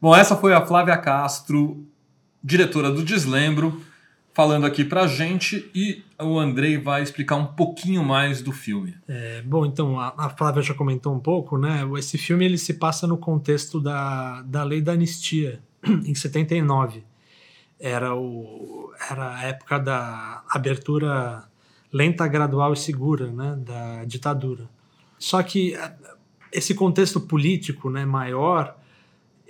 Bom, 0.00 0.16
essa 0.16 0.34
foi 0.34 0.54
a 0.54 0.64
Flávia 0.64 0.96
Castro, 0.96 1.86
diretora 2.42 2.90
do 2.90 3.04
Deslembro, 3.04 3.82
falando 4.36 4.66
aqui 4.66 4.84
pra 4.84 5.06
gente 5.06 5.70
e 5.74 6.04
o 6.20 6.38
Andrei 6.38 6.76
vai 6.76 7.02
explicar 7.02 7.36
um 7.36 7.46
pouquinho 7.46 8.04
mais 8.04 8.42
do 8.42 8.52
filme. 8.52 8.94
É, 9.08 9.40
bom, 9.40 9.64
então 9.64 9.98
a, 9.98 10.12
a, 10.14 10.28
Flávia 10.28 10.60
já 10.60 10.74
comentou 10.74 11.14
um 11.14 11.18
pouco, 11.18 11.56
né? 11.56 11.80
Esse 11.96 12.18
filme 12.18 12.44
ele 12.44 12.58
se 12.58 12.74
passa 12.74 13.06
no 13.06 13.16
contexto 13.16 13.80
da, 13.80 14.42
da 14.42 14.62
lei 14.62 14.82
da 14.82 14.92
anistia, 14.92 15.62
em 15.82 16.14
79. 16.14 17.02
Era, 17.80 18.14
o, 18.14 18.92
era 19.10 19.36
a 19.36 19.42
época 19.44 19.78
da 19.78 20.42
abertura 20.50 21.44
lenta, 21.90 22.28
gradual 22.28 22.74
e 22.74 22.76
segura 22.76 23.32
né, 23.32 23.58
da 23.64 24.04
ditadura. 24.04 24.68
Só 25.18 25.42
que 25.42 25.74
esse 26.52 26.74
contexto 26.74 27.20
político 27.22 27.88
né, 27.88 28.04
maior 28.04 28.76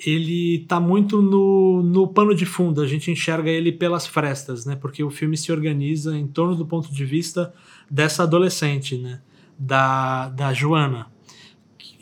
ele 0.05 0.63
está 0.63 0.79
muito 0.79 1.23
no, 1.23 1.83
no 1.83 2.09
pano 2.09 2.35
de 2.35 2.45
fundo, 2.45 2.83
a 2.83 2.87
gente 2.87 3.11
enxerga 3.11 3.49
ele 3.49 3.73
pelas 3.73 4.07
frestas, 4.07 4.67
né? 4.67 4.77
Porque 4.77 5.03
o 5.03 5.11
filme 5.11 5.37
se 5.37 5.51
organiza 5.51 6.17
em 6.17 6.27
torno 6.27 6.55
do 6.55 6.67
ponto 6.67 6.93
de 6.93 7.05
vista 7.05 7.55
dessa 7.91 8.25
adolescente, 8.25 8.99
né? 8.99 9.23
Da, 9.59 10.29
da 10.29 10.53
Joana. 10.53 11.11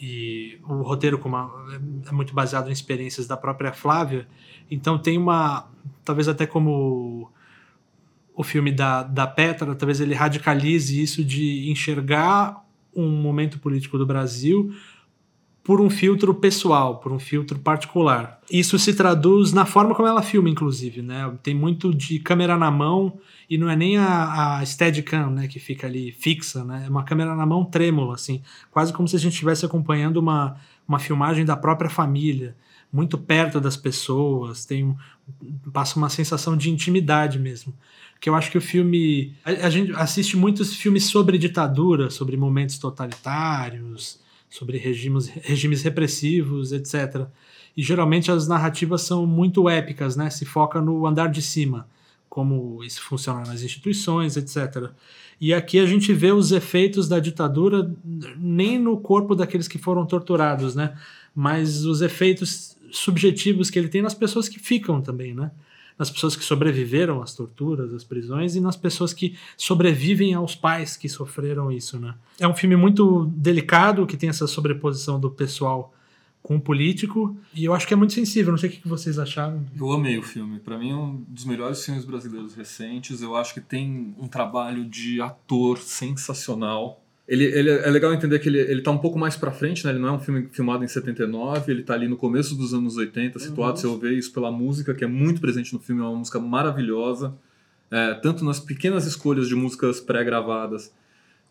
E 0.01 0.59
o 0.69 0.83
roteiro 0.83 1.19
como 1.19 1.37
é 1.37 2.13
muito 2.13 2.35
baseado 2.35 2.69
em 2.69 2.73
experiências 2.73 3.27
da 3.27 3.37
própria 3.37 3.73
Flávia, 3.73 4.27
então 4.71 4.99
tem 4.99 5.17
uma, 5.17 5.71
talvez 6.05 6.27
até 6.27 6.47
como 6.47 7.31
o 8.35 8.43
filme 8.43 8.73
da, 8.73 9.05
da 9.05 9.27
Petra, 9.27 9.75
talvez 9.75 10.01
ele 10.01 10.15
radicalize 10.15 11.01
isso 11.01 11.25
de 11.25 11.71
enxergar 11.71 12.65
um 12.95 13.09
momento 13.09 13.59
político 13.61 13.97
do 13.97 14.05
Brasil 14.05 14.75
por 15.65 15.81
um 15.81 15.89
filtro 15.89 16.35
pessoal, 16.35 16.99
por 16.99 17.11
um 17.11 17.19
filtro 17.19 17.59
particular. 17.59 18.39
Isso 18.53 18.79
se 18.79 18.93
traduz 18.93 19.55
na 19.55 19.65
forma 19.65 19.95
como 19.95 20.07
ela 20.07 20.21
filma, 20.21 20.51
inclusive, 20.51 21.01
né? 21.01 21.33
Tem 21.43 21.55
muito 21.55 21.95
de 21.95 22.19
câmera 22.19 22.59
na 22.59 22.71
mão 22.71 23.19
e 23.49 23.57
não 23.57 23.71
é 23.71 23.75
nem 23.75 23.97
a, 23.97 24.59
a 24.59 24.67
Steadicam, 24.67 25.31
né, 25.31 25.49
que 25.49 25.59
fica 25.59 25.87
ali 25.87 26.13
fixa, 26.13 26.63
né? 26.65 26.85
É 26.87 26.91
uma 26.91 27.03
câmera 27.03 27.35
na 27.35 27.47
mão 27.47 27.65
trêmula, 27.65 28.15
assim, 28.15 28.43
quase 28.71 28.93
como 28.93 29.09
se 29.09 29.17
a 29.17 29.19
gente 29.19 29.33
estivesse 29.33 29.65
acompanhando 29.65 30.19
uma, 30.19 30.57
uma 30.87 30.99
filmagem 30.99 31.47
da 31.47 31.57
própria 31.57 31.89
família, 31.89 32.55
muito 32.93 33.17
perto 33.17 33.59
das 33.59 33.77
pessoas, 33.77 34.67
tem 34.67 34.95
passa 35.73 35.97
uma 35.97 36.11
sensação 36.11 36.57
de 36.59 36.71
intimidade 36.71 37.39
mesmo. 37.39 37.75
Que 38.21 38.29
eu 38.29 38.35
acho 38.35 38.51
que 38.51 38.59
o 38.59 38.61
filme 38.61 39.35
a, 39.43 39.67
a 39.67 39.71
gente 39.71 39.93
assiste 39.95 40.37
muitos 40.37 40.75
filmes 40.75 41.07
sobre 41.07 41.39
ditadura, 41.39 42.11
sobre 42.11 42.37
momentos 42.37 42.77
totalitários, 42.77 44.23
sobre 44.55 44.79
regimes, 44.79 45.27
regimes 45.43 45.83
repressivos, 45.83 46.71
etc. 46.71 47.27
E 47.77 47.83
geralmente 47.83 48.31
as 48.31 48.47
narrativas 48.47 49.03
são 49.03 49.27
muito 49.27 49.69
épicas, 49.69 50.15
né? 50.15 50.31
Se 50.31 50.45
foca 50.45 50.81
no 50.81 51.05
andar 51.09 51.27
de 51.27 51.43
cima, 51.43 51.89
como 52.29 52.85
isso 52.85 53.03
funciona 53.03 53.41
nas 53.41 53.63
instituições, 53.65 54.37
etc. 54.37 54.91
E 55.41 55.53
aqui 55.53 55.81
a 55.81 55.87
gente 55.87 56.13
vê 56.13 56.31
os 56.31 56.53
efeitos 56.53 57.09
da 57.09 57.19
ditadura 57.19 57.93
nem 58.37 58.79
no 58.79 58.97
corpo 58.97 59.35
daqueles 59.35 59.67
que 59.67 59.77
foram 59.77 60.07
torturados, 60.07 60.77
né? 60.77 60.97
Mas 61.35 61.85
os 61.85 62.01
efeitos 62.01 62.77
subjetivos 62.93 63.71
que 63.71 63.79
ele 63.81 63.89
tem 63.89 64.03
nas 64.03 64.15
pessoas 64.15 64.49
que 64.49 64.61
ficam 64.61 65.03
também, 65.03 65.35
né? 65.35 65.51
Nas 65.99 66.11
pessoas 66.11 66.35
que 66.35 66.45
sobreviveram 66.45 67.23
às 67.23 67.35
torturas, 67.35 67.93
às 67.93 68.05
prisões 68.05 68.57
e 68.57 68.61
nas 68.61 68.77
pessoas 68.77 69.13
que 69.13 69.37
sobrevivem 69.57 70.35
aos 70.35 70.55
pais 70.55 70.97
que 70.97 71.09
sofreram 71.09 71.71
isso, 71.71 71.99
né? 71.99 72.15
É 72.39 72.49
um 72.49 72.55
filme 72.55 72.77
muito 72.77 73.27
delicado 73.37 74.07
que 74.07 74.17
tem 74.17 74.29
essa 74.29 74.47
sobreposição 74.47 75.21
do 75.21 75.31
pessoal 75.31 75.95
com 76.43 76.57
o 76.57 76.61
político 76.61 77.35
e 77.55 77.65
eu 77.65 77.73
acho 77.73 77.87
que 77.87 77.95
é 77.95 77.97
muito 77.97 78.13
sensível. 78.13 78.53
Não 78.53 78.59
sei 78.59 78.69
o 78.69 78.73
que 78.73 78.87
vocês 78.87 79.19
acharam. 79.19 79.65
Eu 79.77 79.91
amei 79.93 80.19
o 80.19 80.23
filme. 80.23 80.59
Para 80.59 80.77
mim 80.77 80.91
é 80.91 80.95
um 80.95 81.25
dos 81.27 81.45
melhores 81.45 81.83
filmes 81.83 82.05
brasileiros 82.05 82.55
recentes. 82.55 83.23
Eu 83.23 83.35
acho 83.35 83.55
que 83.55 83.61
tem 83.61 84.15
um 84.19 84.29
trabalho 84.29 84.85
de 84.85 85.21
ator 85.23 85.79
sensacional 85.79 87.04
ele, 87.27 87.45
ele, 87.45 87.71
é 87.71 87.91
legal 87.91 88.13
entender 88.13 88.39
que 88.39 88.49
ele, 88.49 88.59
ele 88.59 88.83
tá 88.83 88.91
um 88.91 88.99
pouco 88.99 89.19
mais 89.19 89.35
pra 89.35 89.51
frente, 89.51 89.85
né? 89.85 89.93
Ele 89.93 89.99
não 89.99 90.09
é 90.09 90.13
um 90.13 90.19
filme 90.19 90.47
filmado 90.53 90.85
em 90.85 90.89
79, 90.89 91.73
ele 91.73 91.83
tá 91.83 91.95
ali 91.95 92.07
no 92.07 92.17
começo 92.17 92.55
dos 92.55 92.75
anos 92.75 92.97
80, 92.97 93.39
situado, 93.39 93.71
uhum. 93.71 93.77
você 93.77 93.87
ouve 93.87 94.19
isso 94.19 94.33
pela 94.33 94.53
música, 94.53 94.95
que 94.95 95.05
é 95.05 95.07
muito 95.07 95.41
presente 95.41 95.73
no 95.73 95.81
filme, 95.81 96.03
é 96.03 96.05
uma 96.05 96.19
música 96.19 96.39
maravilhosa. 96.39 97.35
É, 97.91 98.13
tanto 98.15 98.45
nas 98.45 98.61
pequenas 98.61 99.07
escolhas 99.07 99.49
de 99.49 99.55
músicas 99.55 100.01
pré-gravadas, 100.01 100.93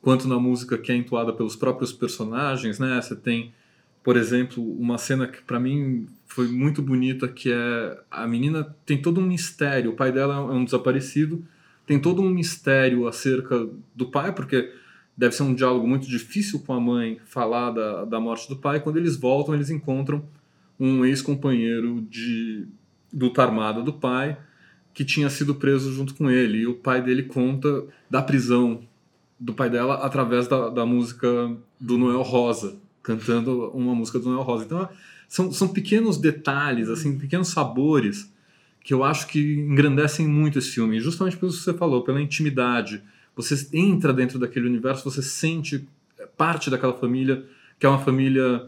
quanto 0.01 0.27
na 0.27 0.37
música 0.37 0.77
que 0.77 0.91
é 0.91 0.95
entoada 0.95 1.33
pelos 1.33 1.55
próprios 1.55 1.91
personagens, 1.91 2.77
né? 2.77 3.01
Você 3.01 3.15
tem, 3.15 3.51
por 4.03 4.15
exemplo, 4.15 4.63
uma 4.77 4.99
cena 4.99 5.25
que 5.25 5.41
para 5.41 5.59
mim 5.59 6.07
foi 6.27 6.47
muito 6.47 6.83
bonita, 6.83 7.27
que 7.27 7.51
é 7.51 7.99
a 8.11 8.27
menina 8.27 8.75
tem 8.85 9.01
todo 9.01 9.19
um 9.19 9.25
mistério, 9.25 9.91
o 9.91 9.95
pai 9.95 10.11
dela 10.11 10.35
é 10.35 10.53
um 10.53 10.65
desaparecido, 10.65 11.43
tem 11.87 11.99
todo 11.99 12.21
um 12.21 12.29
mistério 12.29 13.07
acerca 13.07 13.67
do 13.95 14.07
pai, 14.07 14.33
porque 14.33 14.71
deve 15.17 15.35
ser 15.35 15.43
um 15.43 15.53
diálogo 15.53 15.87
muito 15.87 16.07
difícil 16.07 16.59
com 16.59 16.73
a 16.73 16.79
mãe 16.79 17.19
falar 17.25 17.71
da, 17.71 18.05
da 18.05 18.19
morte 18.19 18.49
do 18.49 18.55
pai. 18.55 18.79
Quando 18.79 18.97
eles 18.97 19.15
voltam, 19.15 19.53
eles 19.53 19.69
encontram 19.69 20.23
um 20.79 21.05
ex-companheiro 21.05 22.01
de 22.01 22.67
luta 23.13 23.43
armada 23.43 23.81
do 23.81 23.93
pai 23.93 24.37
que 24.93 25.05
tinha 25.05 25.29
sido 25.29 25.55
preso 25.55 25.91
junto 25.93 26.13
com 26.13 26.29
ele. 26.29 26.59
E 26.59 26.67
o 26.67 26.75
pai 26.75 27.01
dele 27.01 27.23
conta 27.23 27.85
da 28.09 28.21
prisão 28.21 28.81
do 29.39 29.53
pai 29.53 29.69
dela 29.69 29.95
através 29.95 30.47
da, 30.47 30.69
da 30.69 30.85
música 30.85 31.27
do 31.79 31.97
Noel 31.97 32.21
Rosa, 32.21 32.77
cantando 33.01 33.69
uma 33.71 33.93
música 33.93 34.19
do 34.19 34.29
Noel 34.29 34.43
Rosa. 34.43 34.65
Então, 34.65 34.89
são, 35.27 35.51
são 35.51 35.67
pequenos 35.67 36.17
detalhes, 36.17 36.89
assim, 36.89 37.17
pequenos 37.17 37.49
sabores 37.49 38.31
que 38.83 38.93
eu 38.93 39.03
acho 39.03 39.27
que 39.27 39.39
engrandecem 39.59 40.27
muito 40.27 40.59
esse 40.59 40.69
filme, 40.71 40.99
justamente 40.99 41.37
pelo 41.37 41.51
que 41.51 41.57
você 41.57 41.73
falou, 41.73 42.03
pela 42.03 42.21
intimidade, 42.21 43.01
você 43.35 43.67
entra 43.73 44.13
dentro 44.13 44.39
daquele 44.39 44.67
universo, 44.67 45.03
você 45.03 45.21
sente 45.21 45.87
parte 46.37 46.69
daquela 46.69 46.93
família, 46.93 47.43
que 47.79 47.85
é 47.85 47.89
uma 47.89 47.99
família 47.99 48.65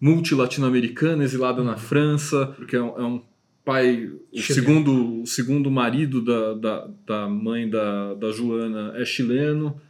multilatino-americana, 0.00 1.24
exilada 1.24 1.62
na 1.62 1.76
França, 1.76 2.46
porque 2.56 2.76
é 2.76 2.82
um, 2.82 2.98
é 2.98 3.04
um 3.04 3.22
pai, 3.64 4.10
o 4.32 4.40
segundo, 4.40 5.22
o 5.22 5.26
segundo 5.26 5.70
marido 5.70 6.22
da, 6.22 6.54
da, 6.54 6.88
da 7.06 7.28
mãe 7.28 7.68
da, 7.68 8.14
da 8.14 8.30
Joana 8.30 8.92
é 8.96 9.04
chileno, 9.04 9.80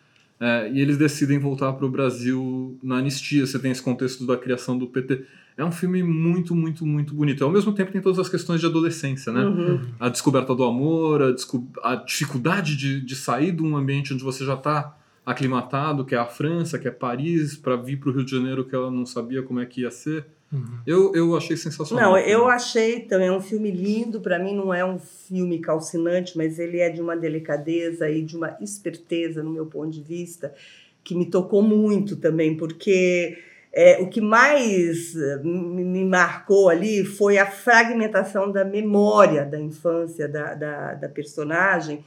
é, 0.40 0.70
e 0.70 0.80
eles 0.80 0.96
decidem 0.96 1.38
voltar 1.38 1.72
para 1.72 1.86
o 1.86 1.90
Brasil 1.90 2.78
na 2.82 2.96
anistia. 2.96 3.46
Você 3.46 3.58
tem 3.58 3.70
esse 3.70 3.82
contexto 3.82 4.26
da 4.26 4.36
criação 4.36 4.76
do 4.78 4.86
PT. 4.86 5.24
É 5.56 5.64
um 5.64 5.72
filme 5.72 6.02
muito, 6.02 6.54
muito, 6.54 6.84
muito 6.84 7.14
bonito. 7.14 7.42
Ao 7.42 7.50
mesmo 7.50 7.72
tempo 7.72 7.90
tem 7.90 8.00
todas 8.00 8.18
as 8.18 8.28
questões 8.28 8.60
de 8.60 8.66
adolescência, 8.66 9.32
né? 9.32 9.42
Uhum. 9.42 9.80
A 9.98 10.10
descoberta 10.10 10.54
do 10.54 10.62
amor, 10.62 11.22
a, 11.22 11.32
desco 11.32 11.66
a 11.82 11.96
dificuldade 11.96 12.76
de, 12.76 13.00
de 13.00 13.16
sair 13.16 13.52
de 13.52 13.62
um 13.62 13.74
ambiente 13.74 14.12
onde 14.12 14.22
você 14.22 14.44
já 14.44 14.54
está 14.54 14.94
aclimatado, 15.24 16.04
que 16.04 16.14
é 16.14 16.18
a 16.18 16.26
França, 16.26 16.78
que 16.78 16.86
é 16.86 16.90
Paris, 16.90 17.56
para 17.56 17.74
vir 17.74 17.98
para 17.98 18.10
o 18.10 18.12
Rio 18.12 18.24
de 18.24 18.30
Janeiro 18.30 18.64
que 18.64 18.74
ela 18.74 18.90
não 18.90 19.06
sabia 19.06 19.42
como 19.42 19.58
é 19.58 19.66
que 19.66 19.80
ia 19.80 19.90
ser. 19.90 20.26
Uhum. 20.52 20.78
Eu, 20.86 21.12
eu 21.14 21.36
achei 21.36 21.56
sensacional. 21.56 22.12
Não, 22.12 22.18
eu 22.18 22.46
achei 22.48 23.00
também 23.00 23.28
é 23.28 23.32
um 23.32 23.40
filme 23.40 23.70
lindo. 23.70 24.20
Para 24.20 24.38
mim 24.38 24.54
não 24.54 24.72
é 24.72 24.84
um 24.84 24.98
filme 24.98 25.58
calcinante, 25.58 26.36
mas 26.36 26.58
ele 26.58 26.78
é 26.78 26.90
de 26.90 27.00
uma 27.00 27.16
delicadeza 27.16 28.08
e 28.08 28.22
de 28.22 28.36
uma 28.36 28.56
esperteza, 28.60 29.42
no 29.42 29.50
meu 29.50 29.66
ponto 29.66 29.90
de 29.90 30.02
vista, 30.02 30.54
que 31.02 31.14
me 31.14 31.26
tocou 31.26 31.62
muito 31.62 32.16
também, 32.16 32.56
porque 32.56 33.38
é, 33.78 33.98
o 34.00 34.08
que 34.08 34.22
mais 34.22 35.14
eh, 35.14 35.38
me 35.44 36.02
marcou 36.02 36.70
ali 36.70 37.04
foi 37.04 37.36
a 37.36 37.44
fragmentação 37.44 38.50
da 38.50 38.64
memória 38.64 39.44
da 39.44 39.60
infância 39.60 40.26
da, 40.26 40.54
da, 40.54 40.94
da, 40.94 41.08
personagem, 41.10 42.02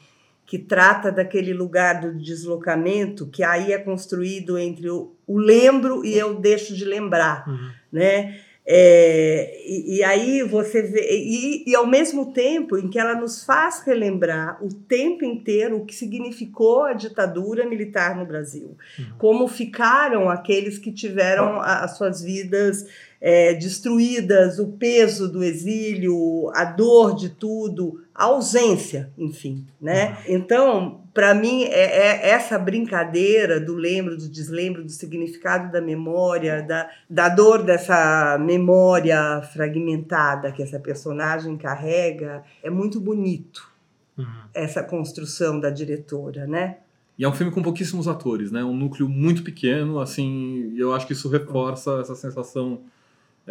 que 0.47 0.57
trata 0.57 1.11
daquele 1.11 1.53
lugar 1.53 2.01
do 2.01 2.17
deslocamento 2.17 3.27
que 3.27 3.43
aí 3.43 3.71
é 3.71 3.77
construído 3.77 4.57
entre 4.57 4.89
o, 4.89 5.15
o 5.27 5.37
lembro 5.37 6.03
e 6.03 6.17
eu 6.17 6.33
deixo 6.39 6.75
de 6.75 6.83
lembrar, 6.83 7.47
uhum. 7.47 7.69
né? 7.91 8.41
É, 8.71 9.63
e, 9.65 9.97
e, 9.97 10.03
aí 10.03 10.43
você 10.43 10.83
vê, 10.83 11.09
e, 11.11 11.63
e, 11.67 11.75
ao 11.75 11.87
mesmo 11.87 12.31
tempo 12.31 12.77
em 12.77 12.87
que 12.87 12.99
ela 12.99 13.15
nos 13.15 13.43
faz 13.43 13.81
relembrar 13.81 14.63
o 14.63 14.71
tempo 14.71 15.25
inteiro 15.25 15.77
o 15.77 15.85
que 15.87 15.95
significou 15.95 16.83
a 16.83 16.93
ditadura 16.93 17.67
militar 17.67 18.15
no 18.15 18.27
Brasil, 18.27 18.77
uhum. 18.99 19.05
como 19.17 19.47
ficaram 19.47 20.29
aqueles 20.29 20.77
que 20.77 20.91
tiveram 20.91 21.59
as 21.59 21.97
suas 21.97 22.21
vidas 22.21 22.85
é, 23.21 23.53
destruídas, 23.53 24.59
o 24.59 24.67
peso 24.67 25.31
do 25.31 25.43
exílio, 25.43 26.49
a 26.53 26.63
dor 26.63 27.15
de 27.15 27.29
tudo, 27.29 28.01
a 28.15 28.25
ausência, 28.25 29.11
enfim, 29.17 29.65
né? 29.79 30.09
Uhum. 30.09 30.35
Então, 30.35 31.01
para 31.13 31.33
mim, 31.33 31.63
é, 31.63 31.81
é, 31.81 32.29
essa 32.29 32.57
brincadeira 32.57 33.59
do 33.59 33.75
lembro, 33.75 34.17
do 34.17 34.29
deslembro, 34.29 34.83
do 34.83 34.91
significado 34.91 35.71
da 35.71 35.81
memória, 35.81 36.61
da, 36.61 36.89
da 37.09 37.27
dor 37.27 37.63
dessa 37.63 38.37
memória 38.39 39.41
fragmentada 39.53 40.51
que 40.51 40.63
essa 40.63 40.79
personagem 40.79 41.57
carrega, 41.57 42.43
é 42.63 42.69
muito 42.69 43.01
bonito. 43.01 43.69
Uhum. 44.17 44.25
Essa 44.53 44.81
construção 44.81 45.59
da 45.59 45.69
diretora, 45.69 46.47
né? 46.47 46.77
E 47.17 47.25
é 47.25 47.27
um 47.27 47.33
filme 47.33 47.51
com 47.51 47.61
pouquíssimos 47.61 48.07
atores, 48.07 48.49
né? 48.49 48.63
Um 48.63 48.73
núcleo 48.73 49.09
muito 49.09 49.43
pequeno, 49.43 49.99
assim, 49.99 50.71
e 50.73 50.79
eu 50.79 50.93
acho 50.93 51.05
que 51.05 51.11
isso 51.11 51.27
reforça 51.27 51.99
essa 51.99 52.15
sensação 52.15 52.79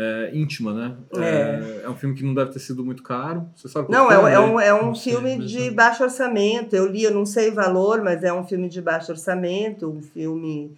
é, 0.01 0.31
íntima, 0.33 0.73
né? 0.73 0.97
É. 1.17 1.21
é. 1.21 1.81
é. 1.85 1.91
um 1.91 1.97
filme 1.97 2.15
que 2.15 2.23
não 2.23 2.33
deve 2.33 2.53
ter 2.53 2.61
sido 2.61 2.85
muito 2.85 3.03
caro. 3.03 3.49
Você 3.57 3.69
sabe 3.69 3.91
Não, 3.91 4.11
é, 4.11 4.35
é, 4.35 4.39
um, 4.39 4.61
é 4.61 4.73
um 4.73 4.95
filme 4.95 5.39
sei, 5.39 5.47
de 5.47 5.71
baixo 5.73 6.05
orçamento. 6.05 6.77
Eu 6.77 6.87
li, 6.87 7.03
eu 7.03 7.11
não 7.11 7.27
sei 7.27 7.51
o 7.51 7.55
valor, 7.55 8.01
mas 8.01 8.23
é 8.23 8.33
um 8.33 8.47
filme 8.47 8.69
de 8.69 8.81
baixo 8.81 9.11
orçamento, 9.11 9.91
um 9.91 10.01
filme. 10.01 10.73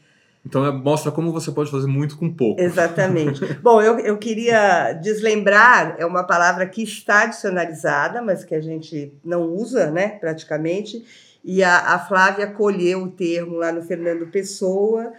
Então 0.44 0.64
é, 0.64 0.72
mostra 0.72 1.12
como 1.12 1.32
você 1.32 1.52
pode 1.52 1.70
fazer 1.70 1.86
muito 1.86 2.16
com 2.16 2.32
pouco. 2.32 2.62
Exatamente. 2.62 3.44
Bom, 3.60 3.82
eu, 3.82 3.98
eu 3.98 4.16
queria 4.16 4.94
deslembrar, 4.94 5.96
é 5.98 6.06
uma 6.06 6.24
palavra 6.24 6.64
que 6.64 6.82
está 6.82 7.26
dicionarizada, 7.26 8.22
mas 8.22 8.42
que 8.42 8.54
a 8.54 8.60
gente 8.62 9.12
não 9.22 9.42
usa, 9.42 9.90
né, 9.90 10.08
praticamente. 10.18 11.04
E 11.44 11.62
a, 11.62 11.94
a 11.94 11.98
Flávia 11.98 12.46
colheu 12.46 13.02
o 13.02 13.10
termo 13.10 13.56
lá 13.56 13.70
no 13.70 13.82
Fernando 13.82 14.26
Pessoa, 14.28 15.12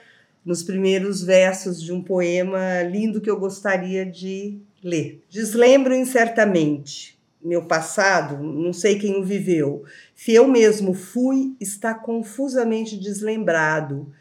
nos 0.45 0.63
primeiros 0.63 1.23
versos 1.23 1.81
de 1.81 1.91
um 1.91 2.01
poema 2.01 2.81
lindo 2.83 3.21
que 3.21 3.29
eu 3.29 3.39
gostaria 3.39 4.05
de 4.05 4.59
Lê. 4.83 5.17
Deslembro 5.29 5.93
incertamente 5.93 7.19
meu 7.43 7.63
passado, 7.63 8.37
não 8.37 8.71
sei 8.71 8.99
quem 8.99 9.19
o 9.19 9.23
viveu. 9.23 9.83
Se 10.15 10.33
eu 10.33 10.47
mesmo 10.47 10.93
fui, 10.93 11.55
está 11.59 11.93
confusamente 11.93 12.95
deslembrado. 12.97 14.13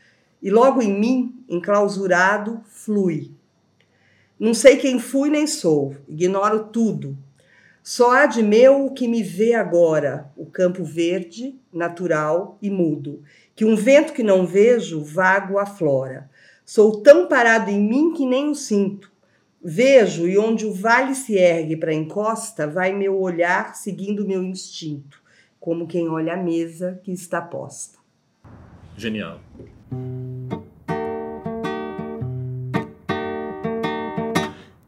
E 0.42 0.50
logo 0.50 0.80
em 0.80 0.92
mim, 0.98 1.34
enclausurado, 1.48 2.62
flui. 2.66 3.30
Não 4.38 4.54
sei 4.54 4.76
quem 4.76 4.98
fui 4.98 5.28
nem 5.28 5.46
sou, 5.46 5.94
ignoro 6.08 6.64
tudo. 6.64 7.16
Só 7.82 8.12
há 8.12 8.26
de 8.26 8.42
meu 8.42 8.86
o 8.86 8.94
que 8.94 9.06
me 9.06 9.22
vê 9.22 9.52
agora, 9.54 10.30
o 10.36 10.46
campo 10.46 10.82
verde, 10.82 11.58
natural 11.72 12.58
e 12.62 12.70
mudo, 12.70 13.22
que 13.61 13.64
um 13.66 13.76
vento 13.76 14.14
que 14.14 14.22
não 14.22 14.46
vejo 14.46 15.04
vago 15.04 15.58
aflora. 15.58 16.30
Sou 16.64 17.02
tão 17.02 17.28
parado 17.28 17.70
em 17.70 17.78
mim 17.78 18.14
que 18.14 18.24
nem 18.24 18.48
o 18.48 18.54
sinto. 18.54 19.12
Vejo 19.62 20.26
e 20.26 20.38
onde 20.38 20.64
o 20.64 20.72
vale 20.72 21.14
se 21.14 21.34
ergue 21.34 21.76
para 21.76 21.90
a 21.90 21.94
encosta, 21.94 22.66
vai 22.66 22.94
meu 22.94 23.20
olhar 23.20 23.74
seguindo 23.74 24.26
meu 24.26 24.42
instinto, 24.42 25.22
como 25.61 25.86
quem 25.86 26.08
olha 26.08 26.32
a 26.32 26.36
mesa 26.38 26.98
que 27.04 27.12
está 27.12 27.42
posta. 27.42 27.98
Genial. 28.96 29.38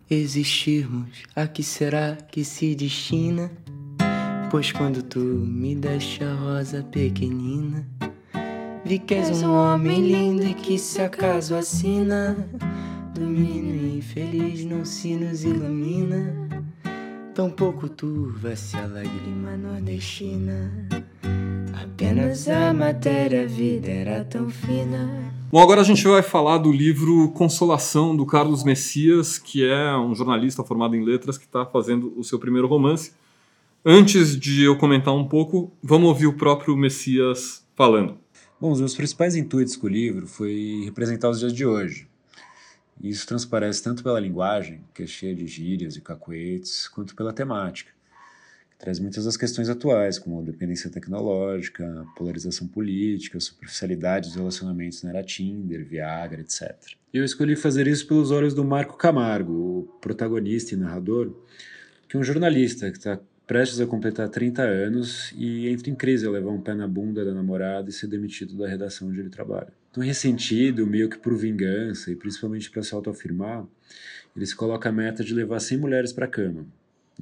Existirmos, 0.09 1.25
a 1.37 1.47
que 1.47 1.63
será 1.63 2.17
que 2.17 2.43
se 2.43 2.75
destina? 2.75 3.53
Pois 4.51 4.73
quando 4.73 5.03
tu 5.03 5.19
me 5.19 5.75
deste 5.75 6.25
a 6.25 6.33
rosa 6.33 6.83
pequenina, 6.83 7.87
vi 8.85 8.99
que 8.99 9.15
és 9.15 9.43
um 9.43 9.55
homem 9.55 10.01
lindo 10.01 10.45
e 10.45 10.55
que 10.55 10.79
se 10.79 11.01
acaso 11.01 11.55
assina, 11.55 12.37
do 13.15 13.21
menino 13.21 13.97
infeliz 13.97 14.65
não 14.65 14.85
se 14.85 15.15
nos 15.15 15.45
ilumina. 15.45 16.35
Tampouco 17.35 17.89
turva-se 17.89 18.77
a 18.77 18.87
lágrima 18.87 19.57
nordestina. 19.57 20.89
Apenas 21.83 22.49
a 22.49 22.75
matéria, 22.75 23.45
a 23.45 23.47
vida 23.47 23.89
era 23.89 24.25
tão 24.25 24.51
fina. 24.51 25.33
Bom, 25.51 25.61
agora 25.61 25.81
a 25.81 25.85
gente 25.85 26.07
vai 26.07 26.23
falar 26.23 26.59
do 26.59 26.73
livro 26.73 27.31
Consolação, 27.33 28.17
do 28.17 28.27
Carlos 28.27 28.65
Messias, 28.65 29.39
que 29.39 29.65
é 29.65 29.97
um 29.97 30.15
jornalista 30.15 30.65
formado 30.65 30.97
em 30.97 31.05
letras 31.05 31.39
que 31.39 31.45
está 31.45 31.65
fazendo 31.65 32.13
o 32.17 32.25
seu 32.25 32.39
primeiro 32.39 32.67
romance. 32.67 33.13
Antes 33.85 34.39
de 34.39 34.63
eu 34.63 34.77
comentar 34.77 35.15
um 35.15 35.25
pouco, 35.25 35.73
vamos 35.83 36.09
ouvir 36.09 36.27
o 36.27 36.33
próprio 36.35 36.77
Messias 36.77 37.67
falando. 37.75 38.22
Bom, 38.63 38.71
os 38.71 38.79
meus 38.79 38.95
principais 38.95 39.35
intuitos 39.35 39.75
com 39.75 39.89
o 39.89 39.91
livro 39.91 40.25
foi 40.25 40.83
representar 40.85 41.29
os 41.29 41.41
dias 41.41 41.53
de 41.53 41.67
hoje. 41.67 42.07
Isso 43.03 43.27
transparece 43.27 43.83
tanto 43.83 44.05
pela 44.05 44.21
linguagem, 44.21 44.81
que 44.95 45.03
é 45.03 45.07
cheia 45.09 45.35
de 45.35 45.49
gírias 45.49 45.97
e 45.97 46.01
cacoetes, 46.01 46.87
quanto 46.87 47.17
pela 47.17 47.33
temática 47.33 47.91
traz 48.79 49.01
muitas 49.01 49.25
das 49.25 49.37
questões 49.37 49.69
atuais, 49.69 50.17
como 50.17 50.41
a 50.41 50.43
dependência 50.43 50.91
tecnológica, 50.91 52.07
polarização 52.17 52.69
política, 52.69 53.41
superficialidade 53.41 54.29
dos 54.29 54.37
relacionamentos 54.37 55.03
na 55.03 55.11
era 55.11 55.25
Tinder, 55.25 55.85
Viagra, 55.85 56.41
etc. 56.41 56.73
Eu 57.13 57.25
escolhi 57.25 57.57
fazer 57.57 57.89
isso 57.89 58.07
pelos 58.07 58.31
olhos 58.31 58.55
do 58.55 58.65
Marco 58.65 58.97
Camargo, 58.97 59.53
o 59.53 59.83
protagonista 60.01 60.75
e 60.75 60.77
narrador, 60.77 61.33
que 62.09 62.17
é 62.17 62.21
um 62.21 62.25
jornalista 62.25 62.91
que 62.93 62.99
está 62.99 63.19
prestes 63.53 63.83
a 63.83 63.87
completar 63.87 64.31
30 64.31 64.63
anos 64.63 65.31
e 65.37 65.69
entra 65.69 65.91
em 65.91 65.95
crise 65.95 66.27
ao 66.27 66.33
levar 66.33 66.49
um 66.49 66.61
pé 66.63 66.73
na 66.73 66.89
bunda 66.89 67.23
da 67.23 67.35
namorada 67.35 67.91
e 67.91 67.93
ser 67.93 68.07
demitido 68.07 68.57
da 68.57 68.67
redação 68.67 69.09
onde 69.09 69.21
ele 69.21 69.29
trabalha. 69.29 69.69
Então, 69.91 70.03
ressentido, 70.03 70.87
meio 70.87 71.07
que 71.11 71.19
por 71.19 71.37
vingança 71.37 72.11
e 72.11 72.17
principalmente 72.17 72.71
para 72.71 72.83
se 72.83 72.95
autoafirmar, 72.95 73.67
ele 74.35 74.47
se 74.47 74.57
coloca 74.57 74.89
a 74.89 74.93
meta 74.93 75.23
de 75.23 75.35
levar 75.35 75.61
100 75.61 75.77
mulheres 75.77 76.15
para 76.15 76.25
a 76.25 76.29
cama, 76.29 76.65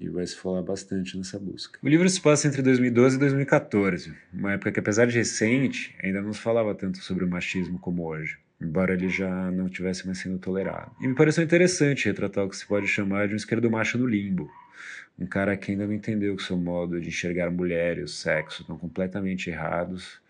e 0.01 0.09
vai 0.09 0.25
se 0.25 0.37
falar 0.37 0.63
bastante 0.63 1.19
nessa 1.19 1.37
busca. 1.37 1.81
O 1.83 1.89
livro 1.89 2.09
se 2.09 2.21
passa 2.21 2.47
entre 2.47 2.63
2012 2.63 3.17
e 3.17 3.19
2014, 3.19 4.15
uma 4.33 4.53
época 4.53 4.71
que, 4.71 4.79
apesar 4.79 5.09
de 5.09 5.19
recente, 5.19 5.97
ainda 6.01 6.23
não 6.23 6.33
se 6.33 6.39
falava 6.39 6.73
tanto 6.77 6.99
sobre 6.99 7.25
o 7.25 7.29
machismo 7.29 7.77
como 7.81 8.07
hoje, 8.07 8.39
embora 8.63 8.95
ele 8.95 9.09
já 9.09 9.51
não 9.51 9.69
tivesse 9.69 10.07
mais 10.07 10.19
sendo 10.19 10.39
tolerado. 10.39 10.93
E 11.01 11.09
me 11.09 11.15
pareceu 11.17 11.43
interessante 11.43 12.07
retratar 12.07 12.45
o 12.45 12.49
que 12.49 12.57
se 12.57 12.67
pode 12.67 12.87
chamar 12.87 13.27
de 13.27 13.35
um 13.35 13.37
esquerdo 13.37 13.69
macho 13.69 13.99
no 13.99 14.07
limbo, 14.07 14.49
um 15.21 15.27
cara 15.27 15.57
que 15.57 15.73
ainda 15.73 15.87
não 15.87 15.93
entendeu 15.93 16.35
que 16.35 16.43
seu 16.43 16.57
modo 16.57 17.01
de 17.01 17.09
enxergar 17.09 17.51
mulher 17.51 17.99
e 17.99 18.03
o 18.03 18.09
sexo 18.09 18.63
estão 18.63 18.79
completamente 18.79 19.51
errados 19.51 20.21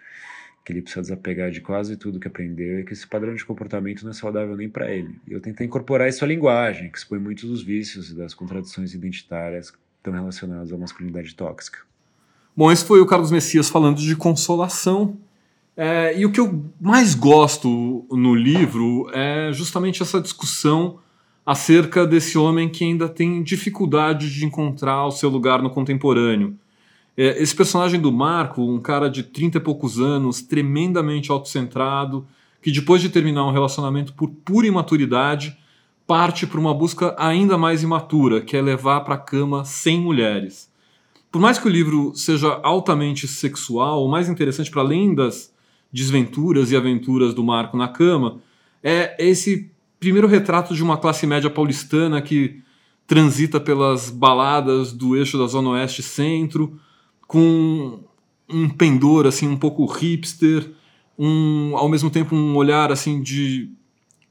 que 0.65 0.73
ele 0.73 0.83
precisa 0.83 1.03
desapegar 1.03 1.51
de 1.51 1.61
quase 1.61 1.97
tudo 1.97 2.21
que 2.21 2.29
aprendeu 2.29 2.81
e 2.81 2.85
que 2.85 2.93
esse 2.93 3.07
padrão 3.07 3.35
de 3.35 3.45
comportamento 3.45 4.03
não 4.03 4.11
é 4.11 4.15
saudável 4.15 4.57
nem 4.57 4.69
para 4.69 4.91
ele. 4.91 5.19
E 5.27 5.33
eu 5.33 5.41
tentei 5.41 5.67
incorporar 5.67 6.09
isso 6.09 6.25
à 6.25 6.29
linguagem, 6.29 6.91
que 6.91 6.99
expõe 6.99 7.19
muitos 7.19 7.45
dos 7.45 7.63
vícios 7.63 8.11
e 8.11 8.15
das 8.15 8.35
contradições 8.35 8.95
identitárias 8.95 9.71
que 9.71 9.79
estão 9.99 10.13
relacionadas 10.13 10.73
à 10.73 10.77
masculinidade 10.77 11.35
tóxica. 11.35 11.79
Bom, 12.57 12.71
esse 12.71 12.85
foi 12.85 13.01
o 13.01 13.07
Carlos 13.07 13.31
Messias 13.31 13.69
falando 13.69 13.99
de 13.99 14.15
consolação. 14.15 15.17
É, 15.77 16.19
e 16.19 16.27
o 16.27 16.33
que 16.33 16.41
eu 16.41 16.71
mais 16.81 17.15
gosto 17.15 18.07
no 18.11 18.35
livro 18.35 19.11
é 19.15 19.53
justamente 19.53 20.03
essa 20.03 20.21
discussão 20.21 20.99
acerca 21.45 22.07
desse 22.07 22.37
homem 22.39 22.69
que 22.69 22.85
ainda 22.85 23.09
tem 23.09 23.43
dificuldade 23.43 24.33
de 24.33 24.45
encontrar 24.45 25.07
o 25.07 25.11
seu 25.11 25.29
lugar 25.29 25.63
no 25.63 25.71
contemporâneo 25.71 26.57
é, 27.23 27.43
esse 27.43 27.55
personagem 27.55 28.01
do 28.01 28.11
Marco, 28.11 28.63
um 28.63 28.81
cara 28.81 29.11
de 29.11 29.23
30 29.23 29.59
e 29.59 29.61
poucos 29.61 30.01
anos, 30.01 30.41
tremendamente 30.41 31.31
autocentrado, 31.31 32.27
que 32.63 32.73
depois 32.73 33.03
de 33.03 33.11
terminar 33.11 33.47
um 33.47 33.53
relacionamento 33.53 34.15
por 34.15 34.31
pura 34.31 34.67
imaturidade, 34.67 35.55
parte 36.07 36.47
para 36.47 36.59
uma 36.59 36.73
busca 36.73 37.15
ainda 37.19 37.59
mais 37.59 37.83
imatura, 37.83 38.41
que 38.41 38.57
é 38.57 38.63
levar 38.63 39.01
para 39.01 39.17
a 39.17 39.19
cama 39.19 39.67
100 39.67 40.01
mulheres. 40.01 40.71
Por 41.31 41.43
mais 41.43 41.59
que 41.59 41.67
o 41.67 41.71
livro 41.71 42.13
seja 42.15 42.59
altamente 42.63 43.29
sexual, 43.29 44.03
o 44.03 44.11
mais 44.11 44.29
interessante, 44.31 44.71
para 44.71 44.81
além 44.81 45.15
das 45.15 45.53
desventuras 45.93 46.73
e 46.73 46.77
aventuras 46.77 47.35
do 47.35 47.45
Marco 47.45 47.77
na 47.77 47.89
cama, 47.89 48.41
é 48.83 49.15
esse 49.19 49.71
primeiro 50.01 50.27
retrato 50.27 50.75
de 50.75 50.83
uma 50.83 50.97
classe 50.97 51.27
média 51.27 51.51
paulistana 51.51 52.21
que 52.23 52.63
transita 53.07 53.61
pelas 53.61 54.09
baladas 54.09 54.93
do 54.93 55.17
eixo 55.17 55.37
da 55.37 55.47
Zona 55.47 55.71
Oeste 55.71 56.03
Centro, 56.03 56.81
com 57.29 58.03
um 58.49 58.69
pendor 58.69 59.27
assim 59.27 59.47
um 59.47 59.57
pouco 59.57 59.85
hipster, 59.85 60.73
um 61.19 61.77
ao 61.77 61.89
mesmo 61.89 62.11
tempo 62.11 62.35
um 62.35 62.57
olhar 62.57 62.91
assim 62.91 63.21
de 63.21 63.71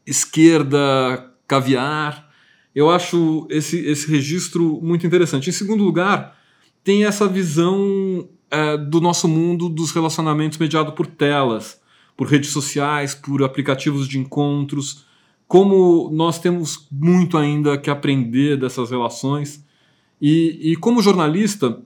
esquerda 0.05 1.31
caviar. 1.47 2.29
Eu 2.73 2.89
acho 2.89 3.47
esse, 3.49 3.77
esse 3.85 4.09
registro 4.09 4.79
muito 4.81 5.05
interessante. 5.05 5.49
Em 5.49 5.53
segundo 5.53 5.83
lugar, 5.83 6.37
tem 6.83 7.05
essa 7.05 7.27
visão 7.27 8.27
é, 8.49 8.77
do 8.77 8.99
nosso 8.99 9.27
mundo 9.27 9.69
dos 9.69 9.91
relacionamentos 9.91 10.57
mediado 10.57 10.93
por 10.93 11.05
telas, 11.05 11.79
por 12.17 12.27
redes 12.27 12.49
sociais, 12.49 13.13
por 13.13 13.43
aplicativos 13.43 14.07
de 14.07 14.17
encontros. 14.17 15.05
Como 15.49 16.11
nós 16.11 16.37
temos 16.37 16.87
muito 16.91 17.35
ainda 17.35 17.75
que 17.75 17.89
aprender 17.89 18.55
dessas 18.55 18.91
relações. 18.91 19.65
E, 20.21 20.73
e 20.73 20.75
como 20.75 21.01
jornalista, 21.01 21.81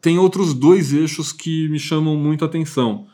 tem 0.00 0.18
outros 0.18 0.52
dois 0.52 0.92
eixos 0.92 1.30
que 1.32 1.68
me 1.68 1.78
chamam 1.78 2.16
muito 2.16 2.44
atenção, 2.44 3.06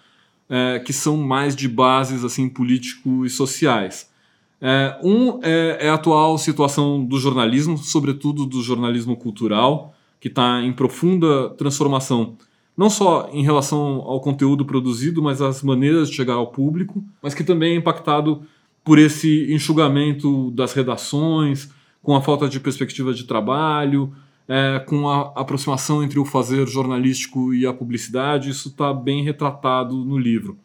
é, 0.49 0.79
que 0.79 0.91
são 0.91 1.19
mais 1.19 1.55
de 1.55 1.69
bases 1.69 2.25
assim 2.25 2.49
político 2.49 3.27
e 3.27 3.29
sociais. 3.29 4.11
É, 4.59 4.99
um 5.03 5.39
é, 5.43 5.77
é, 5.83 5.91
a 5.91 5.95
atual 5.95 6.39
situação 6.39 7.05
do 7.05 7.19
jornalismo, 7.21 7.77
sobretudo 7.77 8.47
do 8.47 8.63
jornalismo 8.63 9.15
cultural, 9.19 9.95
que 10.19 10.29
está 10.29 10.63
em 10.63 10.73
profunda 10.73 11.51
transformação, 11.51 12.39
não 12.75 12.89
só 12.89 13.29
em 13.35 13.45
relação 13.45 14.01
ao 14.07 14.19
conteúdo 14.19 14.65
produzido, 14.65 15.23
mas 15.23 15.43
às 15.43 15.63
maneiras 15.63 16.09
de 16.09 16.17
chegar 16.17 16.37
ao 16.37 16.47
público, 16.47 17.05
mas 17.23 17.35
que 17.35 17.45
também 17.45 17.75
é 17.75 17.77
impactado 17.77 18.43
por 18.85 18.99
esse 18.99 19.53
enxugamento 19.53 20.51
das 20.53 20.73
redações, 20.73 21.71
com 22.03 22.15
a 22.15 22.23
falta 22.23 22.49
de 22.49 22.59
perspectiva 22.59 23.13
de 23.13 23.25
trabalho, 23.25 24.13
é, 24.49 24.81
com 24.81 25.09
a 25.09 25.33
aproximação 25.37 26.03
entre 26.03 26.19
o 26.19 26.25
fazer 26.25 26.67
jornalístico 26.67 27.55
e 27.55 27.67
a 27.67 27.73
publicidade, 27.73 28.51
isso 28.51 28.69
está 28.69 28.93
bem 28.93 29.23
retratado 29.23 29.95
no 29.97 30.19
livro. 30.19 30.59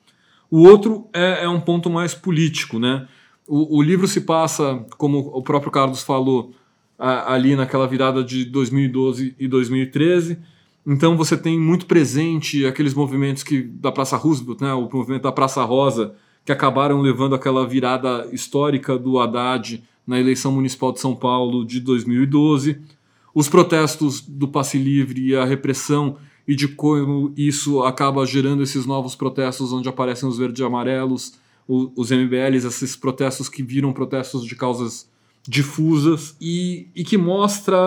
O 0.49 0.63
outro 0.67 1.07
é, 1.13 1.43
é 1.43 1.49
um 1.49 1.59
ponto 1.59 1.89
mais 1.89 2.15
político. 2.15 2.79
Né? 2.79 3.07
O, 3.47 3.77
o, 3.77 3.81
livro 3.81 4.07
se 4.07 4.21
passa, 4.21 4.83
como 4.97 5.19
o 5.19 5.43
próprio 5.43 5.71
Carlos 5.71 6.01
falou, 6.01 6.53
a, 6.97 7.33
ali 7.33 7.55
naquela 7.55 7.87
virada 7.87 8.23
de 8.23 8.45
2012 8.45 9.35
e 9.37 9.47
2013. 9.47 10.39
Então 10.87 11.17
você 11.17 11.35
tem 11.35 11.59
muito 11.59 11.85
presente 11.85 12.65
aqueles 12.65 12.93
movimentos 12.93 13.43
que 13.43 13.61
da 13.61 13.91
Praça 13.91 14.17
Roosevelt, 14.17 14.61
né, 14.61 14.73
o 14.73 14.89
movimento 14.91 15.23
da 15.23 15.31
Praça 15.31 15.63
Rosa, 15.63 16.15
que 16.45 16.51
acabaram 16.51 17.01
levando 17.01 17.35
aquela 17.35 17.67
virada 17.67 18.29
histórica 18.31 18.97
do 18.97 19.19
Haddad 19.19 19.83
na 20.05 20.19
eleição 20.19 20.51
municipal 20.51 20.91
de 20.91 21.01
São 21.01 21.15
Paulo 21.15 21.65
de 21.65 21.79
2012 21.79 22.79
os 23.35 23.49
protestos 23.49 24.21
do 24.21 24.47
passe 24.47 24.77
livre 24.77 25.27
e 25.27 25.35
a 25.35 25.43
repressão 25.43 26.15
e 26.47 26.55
de 26.55 26.69
como 26.69 27.33
isso 27.35 27.83
acaba 27.83 28.25
gerando 28.25 28.63
esses 28.63 28.85
novos 28.85 29.13
protestos 29.13 29.73
onde 29.73 29.89
aparecem 29.89 30.29
os 30.29 30.37
verdes 30.37 30.61
e 30.61 30.63
amarelos, 30.63 31.33
os 31.67 32.11
MBLs, 32.11 32.65
esses 32.65 32.95
protestos 32.95 33.49
que 33.49 33.61
viram 33.61 33.91
protestos 33.91 34.45
de 34.45 34.55
causas 34.55 35.09
difusas 35.45 36.37
e, 36.39 36.87
e 36.95 37.03
que 37.03 37.17
mostra 37.17 37.77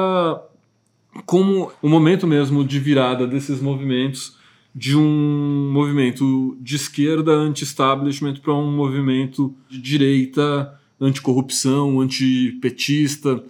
como 1.25 1.73
o 1.81 1.89
momento 1.89 2.27
mesmo 2.27 2.63
de 2.63 2.79
virada 2.79 3.27
desses 3.27 3.61
movimentos 3.61 4.37
de 4.75 4.97
um 4.97 5.71
movimento 5.73 6.57
de 6.61 6.77
esquerda 6.77 7.33
anti-establishment 7.33 8.37
para 8.37 8.55
um 8.55 8.71
movimento 8.71 9.55
de 9.69 9.81
direita 9.81 10.75
anticorrupção, 11.01 12.01
antipetista 12.01 13.43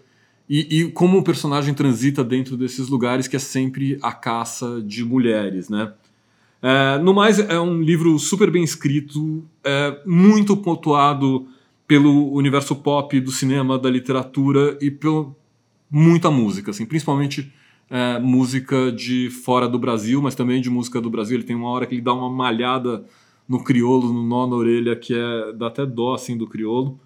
e, 0.49 0.81
e 0.81 0.91
como 0.93 1.19
o 1.19 1.23
personagem 1.23 1.75
transita 1.75 2.25
dentro 2.25 2.57
desses 2.57 2.89
lugares 2.89 3.29
que 3.29 3.37
é 3.37 3.39
sempre 3.39 3.99
a 4.03 4.13
caça 4.13 4.81
de 4.81 5.05
mulheres, 5.05 5.69
né? 5.69 5.93
É, 6.61 6.99
no 6.99 7.15
mais, 7.15 7.39
é 7.39 7.61
um 7.61 7.81
livro 7.81 8.19
super 8.19 8.51
bem 8.51 8.65
escrito, 8.65 9.45
é, 9.63 10.01
muito 10.05 10.57
pontuado 10.57 11.47
pelo 11.87 12.33
universo 12.33 12.75
pop 12.75 13.19
do 13.21 13.31
cinema, 13.31 13.79
da 13.79 13.89
literatura 13.89 14.77
e 14.81 14.91
pelo 14.91 15.37
muita 15.91 16.31
música, 16.31 16.71
assim, 16.71 16.85
principalmente 16.85 17.53
é, 17.91 18.19
música 18.19 18.93
de 18.93 19.31
fora 19.31 19.69
do 19.69 19.79
Brasil, 19.79 20.21
mas 20.21 20.35
também 20.35 20.61
de 20.61 20.71
música 20.71 21.01
do 21.01 21.11
Brasil. 21.11 21.37
Ele 21.37 21.47
tem 21.47 21.57
uma 21.57 21.71
hora 21.71 21.87
que 21.87 21.95
ele 21.95 22.03
dá 22.03 22.13
uma 22.13 22.31
malhada 22.31 23.05
no 23.49 23.63
criolo, 23.65 24.13
no 24.13 24.23
nó 24.23 24.47
na 24.47 24.57
orelha, 24.57 24.95
que 24.95 25.15
é 25.15 25.53
dá 25.53 25.69
até 25.69 25.87
dó 25.87 26.15
assim 26.15 26.37
do 26.37 26.47
criolo. 26.47 26.99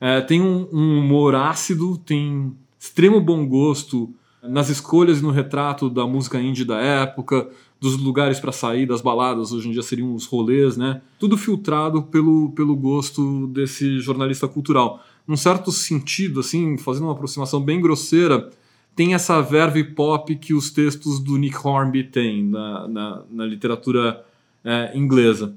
É, 0.00 0.20
tem 0.20 0.40
um, 0.40 0.66
um 0.72 0.98
humor 1.00 1.34
ácido, 1.34 1.98
tem 1.98 2.52
extremo 2.78 3.20
bom 3.20 3.46
gosto 3.46 4.14
nas 4.42 4.70
escolhas 4.70 5.18
e 5.18 5.22
no 5.22 5.30
retrato 5.30 5.90
da 5.90 6.06
música 6.06 6.40
indie 6.40 6.64
da 6.64 6.78
época, 6.80 7.50
dos 7.78 7.96
lugares 7.98 8.40
para 8.40 8.52
sair, 8.52 8.86
das 8.86 9.00
baladas, 9.00 9.52
hoje 9.52 9.68
em 9.68 9.72
dia 9.72 9.82
seriam 9.82 10.14
os 10.14 10.26
rolês, 10.26 10.76
né? 10.76 11.00
Tudo 11.18 11.36
filtrado 11.36 12.02
pelo, 12.02 12.50
pelo 12.52 12.74
gosto 12.76 13.46
desse 13.48 13.98
jornalista 14.00 14.48
cultural. 14.48 15.02
Num 15.26 15.36
certo 15.36 15.70
sentido, 15.70 16.40
assim, 16.40 16.76
fazendo 16.76 17.04
uma 17.04 17.12
aproximação 17.12 17.60
bem 17.60 17.80
grosseira, 17.80 18.50
tem 18.94 19.14
essa 19.14 19.40
verve 19.40 19.84
pop 19.84 20.34
que 20.36 20.52
os 20.52 20.70
textos 20.70 21.18
do 21.18 21.36
Nick 21.36 21.56
Hornby 21.56 22.04
têm 22.04 22.44
na, 22.44 22.88
na, 22.88 23.22
na 23.30 23.46
literatura 23.46 24.24
é, 24.64 24.96
inglesa. 24.96 25.54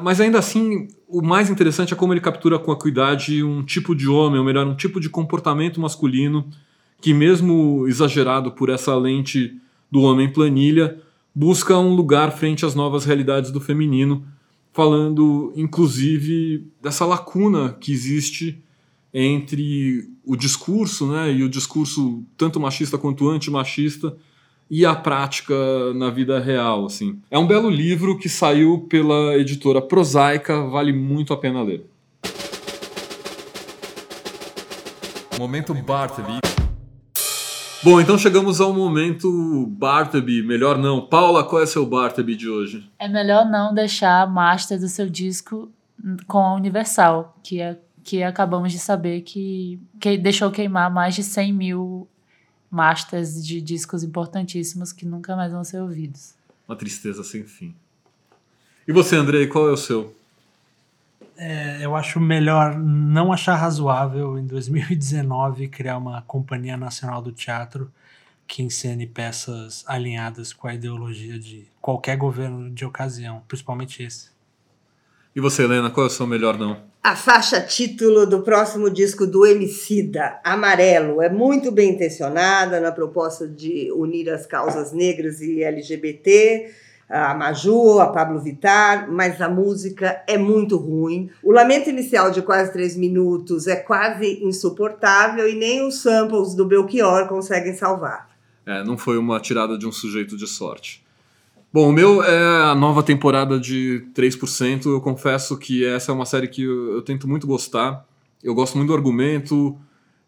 Mas 0.00 0.20
ainda 0.20 0.38
assim, 0.38 0.86
o 1.08 1.20
mais 1.20 1.50
interessante 1.50 1.92
é 1.92 1.96
como 1.96 2.12
ele 2.12 2.20
captura 2.20 2.56
com 2.56 2.70
acuidade 2.70 3.42
um 3.42 3.64
tipo 3.64 3.96
de 3.96 4.08
homem, 4.08 4.38
ou 4.38 4.44
melhor, 4.44 4.64
um 4.64 4.76
tipo 4.76 5.00
de 5.00 5.10
comportamento 5.10 5.80
masculino 5.80 6.48
que, 7.00 7.12
mesmo 7.12 7.84
exagerado 7.88 8.52
por 8.52 8.68
essa 8.68 8.94
lente 8.94 9.56
do 9.90 10.02
homem 10.02 10.32
planilha, 10.32 11.00
busca 11.34 11.76
um 11.76 11.94
lugar 11.94 12.30
frente 12.30 12.64
às 12.64 12.76
novas 12.76 13.04
realidades 13.04 13.50
do 13.50 13.60
feminino, 13.60 14.24
falando 14.72 15.52
inclusive 15.56 16.64
dessa 16.80 17.04
lacuna 17.04 17.76
que 17.80 17.92
existe 17.92 18.62
entre 19.18 20.10
o 20.26 20.36
discurso, 20.36 21.10
né, 21.10 21.32
e 21.32 21.42
o 21.42 21.48
discurso 21.48 22.22
tanto 22.36 22.60
machista 22.60 22.98
quanto 22.98 23.30
antimachista, 23.30 24.14
e 24.68 24.84
a 24.84 24.94
prática 24.94 25.54
na 25.94 26.10
vida 26.10 26.38
real, 26.38 26.84
assim. 26.84 27.18
É 27.30 27.38
um 27.38 27.46
belo 27.46 27.70
livro 27.70 28.18
que 28.18 28.28
saiu 28.28 28.86
pela 28.90 29.34
editora 29.38 29.80
Prosaica, 29.80 30.66
vale 30.66 30.92
muito 30.92 31.32
a 31.32 31.36
pena 31.38 31.62
ler. 31.62 31.86
Momento 35.38 35.72
Bartleby. 35.72 36.40
Bom, 37.82 37.98
então 37.98 38.18
chegamos 38.18 38.60
ao 38.60 38.74
momento 38.74 39.66
Bartleby. 39.68 40.42
Melhor 40.42 40.76
não. 40.76 41.06
Paula, 41.06 41.42
qual 41.42 41.62
é 41.62 41.66
seu 41.66 41.86
Bartleby 41.86 42.34
de 42.34 42.50
hoje? 42.50 42.90
É 42.98 43.08
melhor 43.08 43.46
não 43.46 43.72
deixar 43.72 44.22
a 44.22 44.26
master 44.26 44.78
do 44.78 44.88
seu 44.88 45.08
disco 45.08 45.70
com 46.26 46.38
a 46.38 46.54
Universal, 46.54 47.38
que 47.42 47.60
é 47.60 47.78
que 48.06 48.22
acabamos 48.22 48.70
de 48.70 48.78
saber 48.78 49.22
que, 49.22 49.80
que 49.98 50.16
deixou 50.16 50.48
queimar 50.52 50.88
mais 50.88 51.16
de 51.16 51.24
100 51.24 51.52
mil 51.52 52.08
masters 52.70 53.44
de 53.44 53.60
discos 53.60 54.04
importantíssimos 54.04 54.92
que 54.92 55.04
nunca 55.04 55.34
mais 55.34 55.50
vão 55.50 55.64
ser 55.64 55.80
ouvidos. 55.80 56.36
Uma 56.68 56.76
tristeza 56.76 57.24
sem 57.24 57.42
fim. 57.42 57.74
E 58.86 58.92
você, 58.92 59.16
Andrei, 59.16 59.48
qual 59.48 59.68
é 59.68 59.72
o 59.72 59.76
seu? 59.76 60.16
É, 61.36 61.84
eu 61.84 61.96
acho 61.96 62.20
melhor 62.20 62.78
não 62.78 63.32
achar 63.32 63.56
razoável 63.56 64.38
em 64.38 64.46
2019 64.46 65.66
criar 65.66 65.98
uma 65.98 66.22
companhia 66.22 66.76
nacional 66.76 67.20
do 67.20 67.32
teatro 67.32 67.90
que 68.46 68.62
encene 68.62 69.08
peças 69.08 69.84
alinhadas 69.84 70.52
com 70.52 70.68
a 70.68 70.74
ideologia 70.74 71.40
de 71.40 71.66
qualquer 71.82 72.16
governo 72.16 72.70
de 72.70 72.84
ocasião, 72.84 73.42
principalmente 73.48 74.04
esse. 74.04 74.35
E 75.36 75.40
você, 75.40 75.64
Helena, 75.64 75.90
qual 75.90 76.06
é 76.06 76.08
o 76.08 76.10
seu 76.10 76.26
melhor 76.26 76.56
não? 76.56 76.78
A 77.02 77.14
faixa 77.14 77.60
título 77.60 78.26
do 78.26 78.40
próximo 78.40 78.88
disco 78.88 79.26
do 79.26 79.44
Emicida, 79.44 80.40
Amarelo, 80.42 81.20
é 81.20 81.28
muito 81.28 81.70
bem 81.70 81.90
intencionada 81.90 82.80
na 82.80 82.90
proposta 82.90 83.46
de 83.46 83.92
unir 83.92 84.30
as 84.30 84.46
causas 84.46 84.94
negras 84.94 85.42
e 85.42 85.62
LGBT, 85.62 86.70
a 87.06 87.34
Maju, 87.34 88.00
a 88.00 88.06
Pablo 88.06 88.40
Vittar, 88.40 89.12
mas 89.12 89.42
a 89.42 89.48
música 89.50 90.24
é 90.26 90.38
muito 90.38 90.78
ruim. 90.78 91.28
O 91.42 91.52
lamento 91.52 91.90
inicial 91.90 92.30
de 92.30 92.40
quase 92.40 92.72
três 92.72 92.96
minutos 92.96 93.66
é 93.66 93.76
quase 93.76 94.42
insuportável 94.42 95.46
e 95.46 95.54
nem 95.54 95.86
os 95.86 96.00
samples 96.00 96.54
do 96.54 96.64
Belchior 96.64 97.28
conseguem 97.28 97.74
salvar. 97.74 98.30
É, 98.64 98.82
não 98.82 98.96
foi 98.96 99.18
uma 99.18 99.38
tirada 99.38 99.76
de 99.76 99.86
um 99.86 99.92
sujeito 99.92 100.34
de 100.34 100.46
sorte. 100.46 101.05
Bom, 101.76 101.90
o 101.90 101.92
meu 101.92 102.22
é 102.22 102.70
a 102.70 102.74
nova 102.74 103.02
temporada 103.02 103.60
de 103.60 104.02
3%. 104.14 104.86
Eu 104.86 104.98
confesso 104.98 105.58
que 105.58 105.84
essa 105.84 106.10
é 106.10 106.14
uma 106.14 106.24
série 106.24 106.48
que 106.48 106.62
eu, 106.62 106.94
eu 106.94 107.02
tento 107.02 107.28
muito 107.28 107.46
gostar. 107.46 108.02
Eu 108.42 108.54
gosto 108.54 108.78
muito 108.78 108.88
do 108.88 108.94
argumento. 108.94 109.76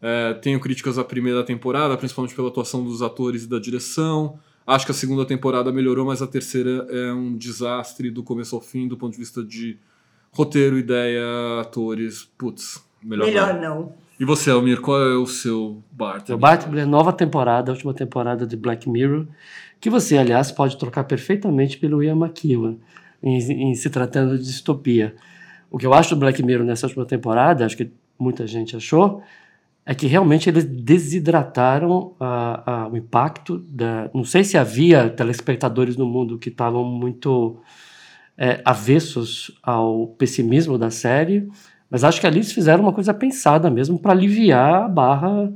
É, 0.02 0.34
tenho 0.34 0.60
críticas 0.60 0.98
à 0.98 1.04
primeira 1.04 1.42
temporada, 1.42 1.96
principalmente 1.96 2.34
pela 2.34 2.48
atuação 2.48 2.84
dos 2.84 3.00
atores 3.00 3.44
e 3.44 3.48
da 3.48 3.58
direção. 3.58 4.38
Acho 4.66 4.84
que 4.84 4.92
a 4.92 4.94
segunda 4.94 5.24
temporada 5.24 5.72
melhorou, 5.72 6.04
mas 6.04 6.20
a 6.20 6.26
terceira 6.26 6.86
é 6.90 7.14
um 7.14 7.34
desastre 7.34 8.10
do 8.10 8.22
começo 8.22 8.54
ao 8.54 8.60
fim, 8.60 8.86
do 8.86 8.98
ponto 8.98 9.12
de 9.12 9.18
vista 9.18 9.42
de 9.42 9.78
roteiro, 10.30 10.76
ideia, 10.76 11.22
atores. 11.62 12.30
Putz, 12.36 12.84
melhor, 13.02 13.24
Melhor 13.24 13.58
não. 13.58 13.94
E 14.20 14.24
você, 14.24 14.50
Almir, 14.50 14.80
qual 14.80 15.00
é 15.00 15.16
o 15.16 15.26
seu 15.26 15.80
Bart? 15.92 16.28
O 16.30 16.36
Bartleby 16.36 16.80
é 16.80 16.84
nova 16.84 17.12
temporada, 17.12 17.70
a 17.70 17.74
última 17.74 17.94
temporada 17.94 18.44
de 18.44 18.56
Black 18.56 18.90
Mirror, 18.90 19.28
que 19.80 19.90
você, 19.90 20.18
aliás, 20.18 20.50
pode 20.50 20.76
trocar 20.76 21.04
perfeitamente 21.04 21.78
pelo 21.78 22.02
Ian 22.02 22.16
McEwan, 22.16 22.76
em, 23.22 23.70
em 23.70 23.74
se 23.74 23.88
tratando 23.90 24.36
de 24.36 24.44
distopia. 24.44 25.14
O 25.70 25.78
que 25.78 25.86
eu 25.86 25.94
acho 25.94 26.14
do 26.14 26.20
Black 26.20 26.42
Mirror 26.42 26.64
nessa 26.64 26.86
última 26.86 27.04
temporada, 27.04 27.64
acho 27.64 27.76
que 27.76 27.90
muita 28.18 28.46
gente 28.46 28.76
achou, 28.76 29.22
é 29.84 29.94
que 29.94 30.06
realmente 30.06 30.50
eles 30.50 30.64
desidrataram 30.64 32.14
a, 32.20 32.82
a, 32.82 32.88
o 32.88 32.96
impacto 32.96 33.58
da. 33.58 34.10
Não 34.12 34.22
sei 34.22 34.44
se 34.44 34.58
havia 34.58 35.08
telespectadores 35.08 35.96
no 35.96 36.04
mundo 36.04 36.38
que 36.38 36.50
estavam 36.50 36.84
muito 36.84 37.56
é, 38.36 38.60
avessos 38.64 39.50
ao 39.62 40.08
pessimismo 40.08 40.76
da 40.76 40.90
série, 40.90 41.48
mas 41.90 42.04
acho 42.04 42.20
que 42.20 42.26
ali 42.26 42.36
eles 42.36 42.52
fizeram 42.52 42.84
uma 42.84 42.92
coisa 42.92 43.14
pensada 43.14 43.70
mesmo 43.70 43.98
para 43.98 44.12
aliviar 44.12 44.84
a 44.84 44.88
barra 44.88 45.50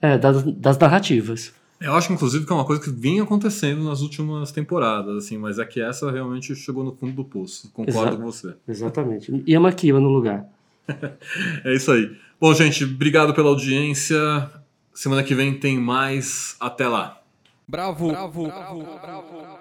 é, 0.00 0.18
das, 0.18 0.42
das 0.42 0.76
narrativas. 0.78 1.54
Eu 1.80 1.92
acho, 1.94 2.12
inclusive, 2.12 2.46
que 2.46 2.52
é 2.52 2.54
uma 2.54 2.64
coisa 2.64 2.80
que 2.82 2.90
vinha 2.90 3.22
acontecendo 3.22 3.84
nas 3.84 4.00
últimas 4.00 4.50
temporadas, 4.50 5.16
assim, 5.16 5.36
mas 5.36 5.58
é 5.58 5.64
que 5.64 5.80
essa 5.80 6.10
realmente 6.10 6.54
chegou 6.56 6.82
no 6.82 6.92
fundo 6.92 7.12
do 7.12 7.24
poço. 7.24 7.70
Concordo 7.72 8.08
Exa- 8.08 8.16
com 8.16 8.22
você. 8.24 8.54
Exatamente. 8.66 9.42
E 9.46 9.54
a 9.54 9.60
Maquiva 9.60 10.00
no 10.00 10.08
lugar. 10.08 10.46
É 11.64 11.74
isso 11.74 11.92
aí. 11.92 12.16
Bom, 12.40 12.54
gente, 12.54 12.84
obrigado 12.84 13.34
pela 13.34 13.48
audiência. 13.48 14.16
Semana 14.94 15.22
que 15.22 15.34
vem 15.34 15.58
tem 15.58 15.78
mais. 15.78 16.56
Até 16.60 16.88
lá. 16.88 17.20
Bravo, 17.68 18.08
bravo, 18.08 18.44
bravo, 18.46 18.84
bravo. 19.02 19.55